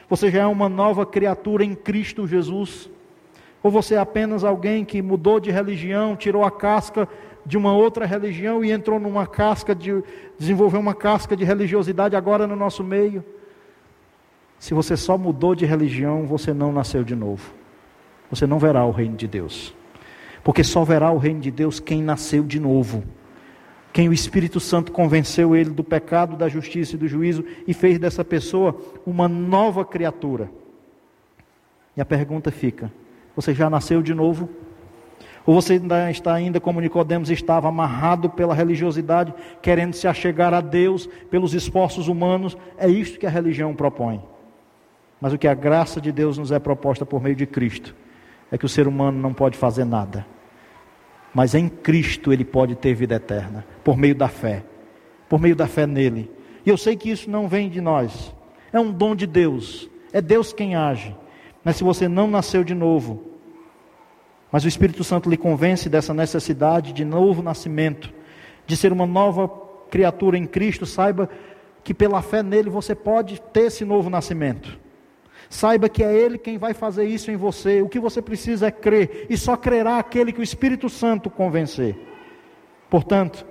Você 0.09 0.31
já 0.31 0.43
é 0.43 0.47
uma 0.47 0.69
nova 0.69 1.05
criatura 1.05 1.65
em 1.65 1.75
Cristo 1.75 2.29
Jesus? 2.29 2.89
Ou 3.61 3.73
você 3.73 3.97
é 3.97 3.99
apenas 3.99 4.45
alguém 4.45 4.85
que 4.85 5.03
mudou 5.03 5.41
de 5.41 5.51
religião, 5.51 6.15
tirou 6.15 6.45
a 6.45 6.51
casca 6.51 7.09
de 7.45 7.59
uma 7.59 7.73
outra 7.73 8.07
religião 8.07 8.65
e 8.65 8.71
entrou 8.71 9.01
numa 9.01 9.27
casca 9.27 9.75
de 9.75 10.03
desenvolveu 10.39 10.79
uma 10.79 10.95
casca 10.95 11.37
de 11.37 11.45
religiosidade 11.45 12.15
agora 12.15 12.47
no 12.47 12.55
nosso 12.55 12.85
meio? 12.85 13.25
Se 14.61 14.73
você 14.73 14.97
só 14.97 15.19
mudou 15.19 15.57
de 15.57 15.67
religião, 15.67 16.25
você 16.25 16.55
não 16.55 16.73
nasceu 16.73 17.03
de 17.03 17.17
novo. 17.17 17.53
Você 18.31 18.47
não 18.47 18.61
verá 18.61 18.85
o 18.85 18.93
reino 18.93 19.17
de 19.17 19.27
Deus. 19.27 19.75
Porque 20.45 20.63
só 20.63 20.85
verá 20.85 21.11
o 21.11 21.19
reino 21.19 21.41
de 21.41 21.51
Deus 21.51 21.81
quem 21.81 22.01
nasceu 22.01 22.45
de 22.45 22.61
novo 22.61 23.03
quem 23.97 24.11
o 24.11 24.13
Espírito 24.13 24.61
Santo 24.61 24.93
convenceu 24.93 25.57
ele 25.57 25.71
do 25.71 25.83
pecado, 25.83 26.37
da 26.37 26.51
justiça 26.51 26.95
e 26.95 26.99
do 26.99 27.09
juízo 27.09 27.43
e 27.67 27.73
fez 27.73 27.99
dessa 27.99 28.23
pessoa 28.23 28.79
uma 29.07 29.27
nova 29.27 29.87
criatura. 29.87 30.51
E 31.97 32.01
a 32.03 32.05
pergunta 32.05 32.51
fica: 32.51 32.93
você 33.35 33.55
já 33.55 33.71
nasceu 33.71 34.03
de 34.03 34.13
novo? 34.13 34.51
Ou 35.47 35.55
você 35.55 35.73
ainda 35.73 36.11
está 36.11 36.35
ainda 36.35 36.61
como 36.61 36.79
Nicodemos 36.79 37.31
estava 37.31 37.69
amarrado 37.69 38.29
pela 38.29 38.55
religiosidade, 38.55 39.33
querendo 39.63 39.95
se 39.95 40.07
achegar 40.07 40.53
a 40.53 40.61
Deus 40.61 41.07
pelos 41.31 41.55
esforços 41.55 42.07
humanos? 42.07 42.55
É 42.77 42.87
isto 42.87 43.19
que 43.19 43.27
a 43.27 43.31
religião 43.31 43.75
propõe. 43.75 44.23
Mas 45.19 45.33
o 45.33 45.39
que 45.39 45.49
a 45.49 45.55
graça 45.55 46.03
de 46.03 46.13
Deus 46.13 46.37
nos 46.37 46.53
é 46.53 46.59
proposta 46.59 47.07
por 47.07 47.23
meio 47.23 47.35
de 47.35 47.47
Cristo 47.47 47.97
é 48.53 48.59
que 48.59 48.67
o 48.67 48.69
ser 48.69 48.87
humano 48.87 49.19
não 49.19 49.33
pode 49.33 49.57
fazer 49.57 49.87
nada 49.87 50.36
mas 51.37 51.55
em 51.55 51.69
Cristo 51.69 52.33
ele 52.33 52.47
pode 52.47 52.75
ter 52.75 52.95
vida 52.95 53.17
eterna, 53.17 53.63
por 53.85 53.95
meio 53.95 54.15
da 54.15 54.27
fé, 54.27 54.65
por 55.29 55.39
meio 55.39 55.55
da 55.55 55.67
fé 55.67 55.87
nele. 55.87 56.31
E 56.65 56.71
eu 56.71 56.79
sei 56.79 56.97
que 56.97 57.11
isso 57.11 57.29
não 57.29 57.47
vem 57.47 57.69
de 57.69 57.79
nós, 57.79 58.35
é 58.73 58.81
um 58.81 58.91
dom 58.91 59.15
de 59.15 59.27
Deus, 59.27 59.87
é 60.15 60.23
Deus 60.23 60.55
quem 60.55 60.75
age. 60.75 61.15
Mas 61.63 61.77
se 61.77 61.85
você 61.85 62.09
não 62.09 62.27
nasceu 62.27 62.65
de 62.65 62.75
novo, 62.75 63.23
Mas 64.51 64.65
o 64.65 64.69
Espírito 64.69 65.05
Santo 65.05 65.29
lhe 65.29 65.37
convence 65.37 65.91
dessa 65.91 66.15
necessidade 66.15 66.95
de 66.95 67.05
novo 67.05 67.43
nascimento, 67.43 68.11
de 68.67 68.75
ser 68.75 68.91
uma 68.91 69.05
nova 69.05 69.47
criatura 69.91 70.39
em 70.39 70.47
Cristo. 70.47 70.87
Saiba 70.87 71.29
que 71.85 71.93
pela 71.93 72.23
fé 72.23 72.43
nele 72.43 72.71
você 72.71 72.95
pode 72.95 73.43
ter 73.53 73.67
esse 73.67 73.85
novo 73.85 74.09
nascimento. 74.09 74.79
Saiba 75.49 75.89
que 75.89 76.03
é 76.03 76.13
Ele 76.13 76.39
quem 76.39 76.59
vai 76.59 76.75
fazer 76.75 77.05
isso 77.05 77.31
em 77.31 77.37
você. 77.37 77.81
O 77.83 77.89
que 77.89 78.01
você 78.01 78.21
precisa 78.21 78.67
é 78.67 78.71
crer, 78.71 79.27
e 79.31 79.37
só 79.37 79.57
crerá 79.57 79.99
aquele 79.99 80.33
que 80.33 80.41
o 80.41 80.43
Espírito 80.43 80.89
Santo 80.89 81.31
convencer. 81.31 81.97
Portanto, 82.91 83.47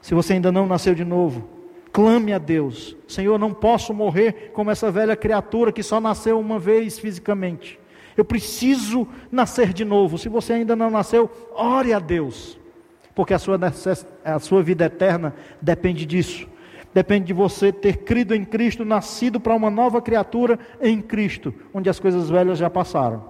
se 0.00 0.14
você 0.14 0.34
ainda 0.34 0.52
não 0.52 0.66
nasceu 0.66 0.94
de 0.94 1.04
novo, 1.04 1.48
clame 1.92 2.32
a 2.32 2.38
Deus: 2.38 2.96
Senhor, 3.08 3.38
não 3.38 3.52
posso 3.52 3.94
morrer 3.94 4.50
como 4.52 4.70
essa 4.70 4.90
velha 4.90 5.16
criatura 5.16 5.72
que 5.72 5.82
só 5.82 6.00
nasceu 6.00 6.38
uma 6.38 6.58
vez 6.58 6.98
fisicamente. 6.98 7.78
Eu 8.16 8.24
preciso 8.24 9.06
nascer 9.30 9.72
de 9.72 9.84
novo. 9.84 10.16
Se 10.16 10.28
você 10.28 10.54
ainda 10.54 10.74
não 10.74 10.90
nasceu, 10.90 11.30
ore 11.54 11.92
a 11.92 11.98
Deus, 11.98 12.58
porque 13.14 13.34
a 13.34 13.38
sua, 13.38 13.58
a 14.24 14.38
sua 14.38 14.62
vida 14.62 14.86
eterna 14.86 15.34
depende 15.60 16.06
disso. 16.06 16.48
Depende 16.96 17.26
de 17.26 17.34
você 17.34 17.70
ter 17.70 17.98
crido 17.98 18.34
em 18.34 18.42
Cristo, 18.42 18.82
nascido 18.82 19.38
para 19.38 19.54
uma 19.54 19.68
nova 19.68 20.00
criatura 20.00 20.58
em 20.80 21.02
Cristo, 21.02 21.52
onde 21.74 21.90
as 21.90 22.00
coisas 22.00 22.30
velhas 22.30 22.56
já 22.56 22.70
passaram. 22.70 23.22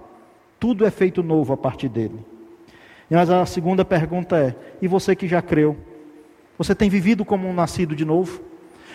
Tudo 0.61 0.87
é 0.87 0.91
feito 0.93 1.21
novo 1.21 1.53
a 1.53 1.57
partir 1.57 1.89
dele. 1.89 2.25
Mas 3.11 3.29
a 3.29 3.45
segunda 3.45 3.85
pergunta 3.85 4.37
é: 4.37 4.55
e 4.81 4.87
você 4.87 5.17
que 5.17 5.27
já 5.27 5.43
creu? 5.43 5.77
Você 6.57 6.77
tem 6.77 6.89
vivido 6.89 7.25
como 7.25 7.49
um 7.49 7.53
nascido 7.53 7.97
de 7.97 8.05
novo? 8.05 8.41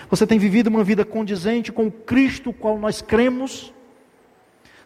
Você 0.09 0.25
tem 0.25 0.39
vivido 0.39 0.67
uma 0.67 0.85
vida 0.85 1.03
condizente 1.03 1.69
com 1.69 1.87
o 1.87 1.91
Cristo 1.91 2.53
qual 2.53 2.79
nós 2.79 3.01
cremos? 3.01 3.73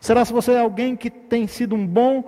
Será 0.02 0.26
se 0.26 0.34
você 0.34 0.54
é 0.54 0.62
alguém 0.62 0.96
que 0.96 1.12
tem 1.12 1.46
sido 1.46 1.76
um 1.76 1.86
bom 1.86 2.24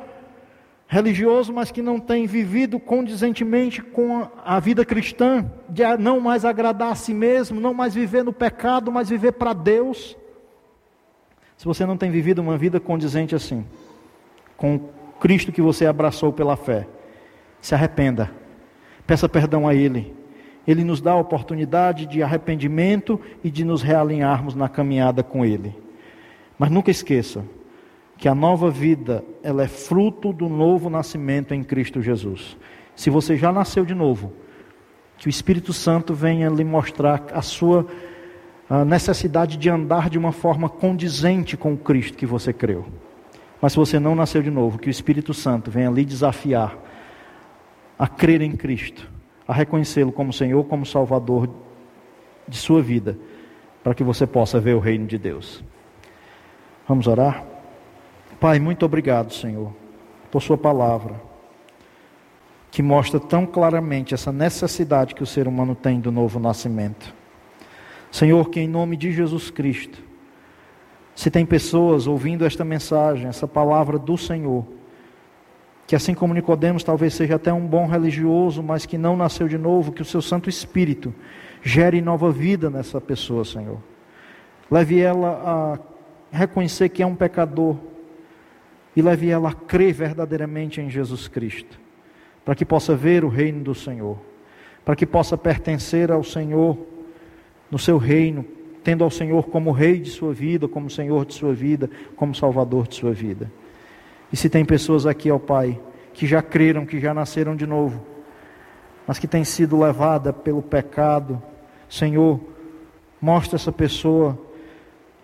religioso, 0.87 1.51
mas 1.51 1.69
que 1.69 1.81
não 1.81 1.99
tem 1.99 2.25
vivido 2.25 2.79
condizentemente 2.79 3.81
com 3.81 4.27
a 4.43 4.59
vida 4.59 4.85
cristã, 4.85 5.45
de 5.67 5.83
não 5.97 6.21
mais 6.21 6.45
agradar 6.45 6.91
a 6.91 6.95
si 6.95 7.13
mesmo, 7.13 7.59
não 7.59 7.73
mais 7.73 7.93
viver 7.93 8.23
no 8.23 8.31
pecado, 8.31 8.91
mas 8.91 9.09
viver 9.09 9.33
para 9.33 9.51
Deus. 9.51 10.17
Se 11.57 11.65
você 11.65 11.85
não 11.85 11.97
tem 11.97 12.09
vivido 12.09 12.39
uma 12.39 12.57
vida 12.57 12.79
condizente 12.79 13.35
assim, 13.35 13.65
com 14.55 14.79
Cristo 15.19 15.51
que 15.51 15.61
você 15.61 15.85
abraçou 15.85 16.31
pela 16.31 16.55
fé, 16.55 16.87
se 17.59 17.75
arrependa, 17.75 18.31
peça 19.05 19.27
perdão 19.27 19.67
a 19.67 19.75
Ele. 19.75 20.15
Ele 20.65 20.83
nos 20.83 21.01
dá 21.01 21.11
a 21.11 21.17
oportunidade 21.17 22.05
de 22.05 22.21
arrependimento 22.21 23.19
e 23.43 23.49
de 23.49 23.63
nos 23.63 23.81
realinharmos 23.81 24.53
na 24.53 24.69
caminhada 24.69 25.23
com 25.23 25.45
Ele. 25.45 25.75
Mas 26.59 26.69
nunca 26.69 26.91
esqueça, 26.91 27.43
que 28.17 28.27
a 28.27 28.35
nova 28.35 28.69
vida 28.69 29.23
ela 29.43 29.63
é 29.63 29.67
fruto 29.67 30.33
do 30.33 30.49
novo 30.49 30.89
nascimento 30.89 31.53
em 31.53 31.63
Cristo 31.63 32.01
Jesus. 32.01 32.57
Se 32.95 33.09
você 33.09 33.37
já 33.37 33.51
nasceu 33.51 33.85
de 33.85 33.93
novo, 33.93 34.33
que 35.17 35.27
o 35.27 35.29
Espírito 35.29 35.71
Santo 35.71 36.13
venha 36.13 36.49
lhe 36.49 36.63
mostrar 36.63 37.25
a 37.31 37.41
sua 37.41 37.85
a 38.69 38.83
necessidade 38.83 39.55
de 39.55 39.69
andar 39.69 40.09
de 40.09 40.17
uma 40.17 40.33
forma 40.33 40.67
condizente 40.67 41.55
com 41.55 41.73
o 41.73 41.77
Cristo 41.77 42.17
que 42.17 42.25
você 42.25 42.51
creu. 42.51 42.85
Mas 43.61 43.71
se 43.71 43.77
você 43.77 43.97
não 43.97 44.13
nasceu 44.13 44.41
de 44.41 44.51
novo, 44.51 44.77
que 44.77 44.89
o 44.89 44.91
Espírito 44.91 45.33
Santo 45.33 45.71
venha 45.71 45.89
lhe 45.89 46.03
desafiar 46.03 46.77
a 47.97 48.07
crer 48.07 48.41
em 48.41 48.51
Cristo, 48.51 49.09
a 49.47 49.53
reconhecê-lo 49.53 50.11
como 50.11 50.33
Senhor, 50.33 50.65
como 50.65 50.85
Salvador 50.85 51.49
de 52.45 52.57
sua 52.57 52.81
vida, 52.81 53.17
para 53.81 53.95
que 53.95 54.03
você 54.03 54.27
possa 54.27 54.59
ver 54.59 54.75
o 54.75 54.79
reino 54.79 55.07
de 55.07 55.17
Deus. 55.17 55.63
Vamos 56.87 57.07
orar? 57.07 57.46
Pai, 58.39 58.59
muito 58.59 58.85
obrigado, 58.85 59.33
Senhor, 59.33 59.73
por 60.31 60.41
Sua 60.41 60.57
palavra, 60.57 61.19
que 62.69 62.83
mostra 62.83 63.19
tão 63.19 63.47
claramente 63.47 64.13
essa 64.13 64.31
necessidade 64.31 65.15
que 65.15 65.23
o 65.23 65.25
ser 65.25 65.47
humano 65.47 65.73
tem 65.73 65.99
do 65.99 66.11
novo 66.11 66.39
nascimento. 66.39 67.13
Senhor, 68.11 68.49
que 68.49 68.59
em 68.59 68.67
nome 68.67 68.95
de 68.95 69.11
Jesus 69.11 69.49
Cristo, 69.49 70.03
se 71.15 71.31
tem 71.31 71.47
pessoas 71.47 72.05
ouvindo 72.05 72.45
esta 72.45 72.63
mensagem, 72.63 73.27
essa 73.27 73.47
palavra 73.47 73.97
do 73.97 74.15
Senhor, 74.15 74.65
que 75.87 75.95
assim 75.95 76.13
como 76.13 76.33
Nicodemos 76.33 76.83
talvez 76.83 77.15
seja 77.15 77.37
até 77.37 77.51
um 77.51 77.65
bom 77.65 77.87
religioso, 77.87 78.61
mas 78.61 78.85
que 78.85 78.99
não 78.99 79.17
nasceu 79.17 79.47
de 79.47 79.57
novo, 79.57 79.91
que 79.91 80.01
o 80.03 80.05
seu 80.05 80.21
Santo 80.21 80.47
Espírito 80.47 81.11
gere 81.63 82.01
nova 82.01 82.31
vida 82.31 82.69
nessa 82.69 83.01
pessoa, 83.01 83.43
Senhor. 83.43 83.79
Leve 84.69 84.99
ela 84.99 85.79
a 86.31 86.37
reconhecer 86.37 86.89
que 86.89 87.01
é 87.01 87.07
um 87.07 87.15
pecador, 87.15 87.77
e 88.97 89.01
leve 89.03 89.29
ela 89.29 89.49
a 89.49 89.53
crer 89.53 89.93
verdadeiramente 89.93 90.81
em 90.81 90.89
Jesus 90.89 91.27
Cristo, 91.27 91.79
para 92.43 92.55
que 92.55 92.65
possa 92.65 92.95
ver 92.95 93.23
o 93.23 93.27
reino 93.29 93.63
do 93.63 93.75
Senhor, 93.75 94.17
para 94.83 94.95
que 94.95 95.05
possa 95.05 95.37
pertencer 95.37 96.11
ao 96.11 96.23
Senhor 96.23 96.75
no 97.69 97.77
seu 97.77 97.99
reino, 97.99 98.43
tendo 98.83 99.03
ao 99.03 99.11
Senhor 99.11 99.49
como 99.49 99.71
rei 99.71 99.99
de 99.99 100.09
sua 100.09 100.33
vida, 100.33 100.67
como 100.67 100.89
Senhor 100.89 101.27
de 101.27 101.35
sua 101.35 101.53
vida, 101.53 101.87
como 102.15 102.33
Salvador 102.33 102.87
de 102.87 102.95
sua 102.95 103.11
vida. 103.13 103.51
E 104.33 104.35
se 104.35 104.49
tem 104.49 104.65
pessoas 104.65 105.05
aqui, 105.05 105.29
ó 105.29 105.37
Pai, 105.37 105.79
que 106.11 106.25
já 106.25 106.41
creram, 106.41 106.83
que 106.83 106.99
já 106.99 107.13
nasceram 107.13 107.55
de 107.55 107.67
novo, 107.67 108.03
mas 109.05 109.19
que 109.19 109.27
têm 109.27 109.43
sido 109.43 109.79
levada 109.79 110.33
pelo 110.33 110.63
pecado, 110.63 111.39
Senhor, 111.87 112.39
mostra 113.21 113.57
essa 113.57 113.71
pessoa 113.71 114.39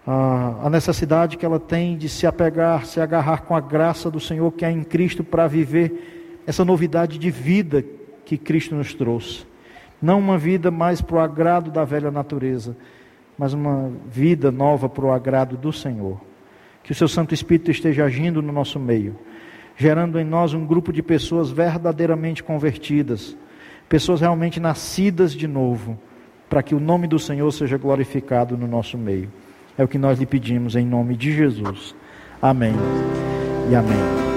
a, 0.06 0.70
necessidade 0.70 1.38
que 1.38 1.46
ela 1.46 1.60
tem 1.60 1.98
de 1.98 2.10
se 2.10 2.28
apegar, 2.28 2.86
se 2.86 3.00
agarrar 3.00 3.44
com 3.44 3.56
a 3.56 3.62
graça 3.62 4.12
do 4.12 4.20
Senhor 4.20 4.52
que 4.52 4.66
é 4.66 4.72
em 4.72 4.84
Cristo 4.84 5.24
para 5.24 5.48
viver 5.48 6.42
essa 6.46 6.66
novidade 6.66 7.18
de 7.18 7.32
vida 7.32 7.84
que 8.26 8.38
Cristo 8.38 8.76
nos 8.76 8.94
trouxe. 8.94 9.46
Não 10.02 10.20
uma 10.20 10.38
vida 10.38 10.70
mais 10.70 11.02
para 11.02 11.16
o 11.16 11.20
agrado 11.20 11.72
da 11.72 11.86
velha 11.86 12.12
natureza, 12.12 12.76
mas 13.38 13.54
uma 13.54 13.92
vida 14.10 14.52
nova 14.52 14.90
para 14.90 15.06
o 15.06 15.12
agrado 15.14 15.56
do 15.56 15.72
Senhor. 15.72 16.20
Que 16.84 16.92
o 16.92 16.96
seu 16.96 17.08
Santo 17.08 17.34
Espírito 17.34 17.72
esteja 17.72 18.04
agindo 18.04 18.42
no 18.42 18.52
nosso 18.52 18.78
meio, 18.78 19.16
gerando 19.78 20.20
em 20.20 20.26
nós 20.26 20.54
um 20.54 20.66
grupo 20.66 20.92
de 20.92 21.02
pessoas 21.02 21.50
verdadeiramente 21.50 22.44
convertidas, 22.44 23.38
pessoas 23.88 24.20
realmente 24.20 24.60
nascidas 24.60 25.32
de 25.32 25.48
novo, 25.48 25.98
para 26.50 26.62
que 26.62 26.76
o 26.76 26.80
nome 26.80 27.08
do 27.08 27.18
Senhor 27.18 27.50
seja 27.54 27.78
glorificado 27.78 28.58
no 28.58 28.68
nosso 28.68 28.98
meio. 28.98 29.32
É 29.78 29.84
o 29.84 29.88
que 29.88 29.98
nós 29.98 30.20
lhe 30.20 30.26
pedimos 30.26 30.76
em 30.76 30.86
nome 30.86 31.16
de 31.16 31.32
Jesus. 31.32 31.96
Amém 32.42 32.74
e 33.70 33.76
amém. 33.76 34.33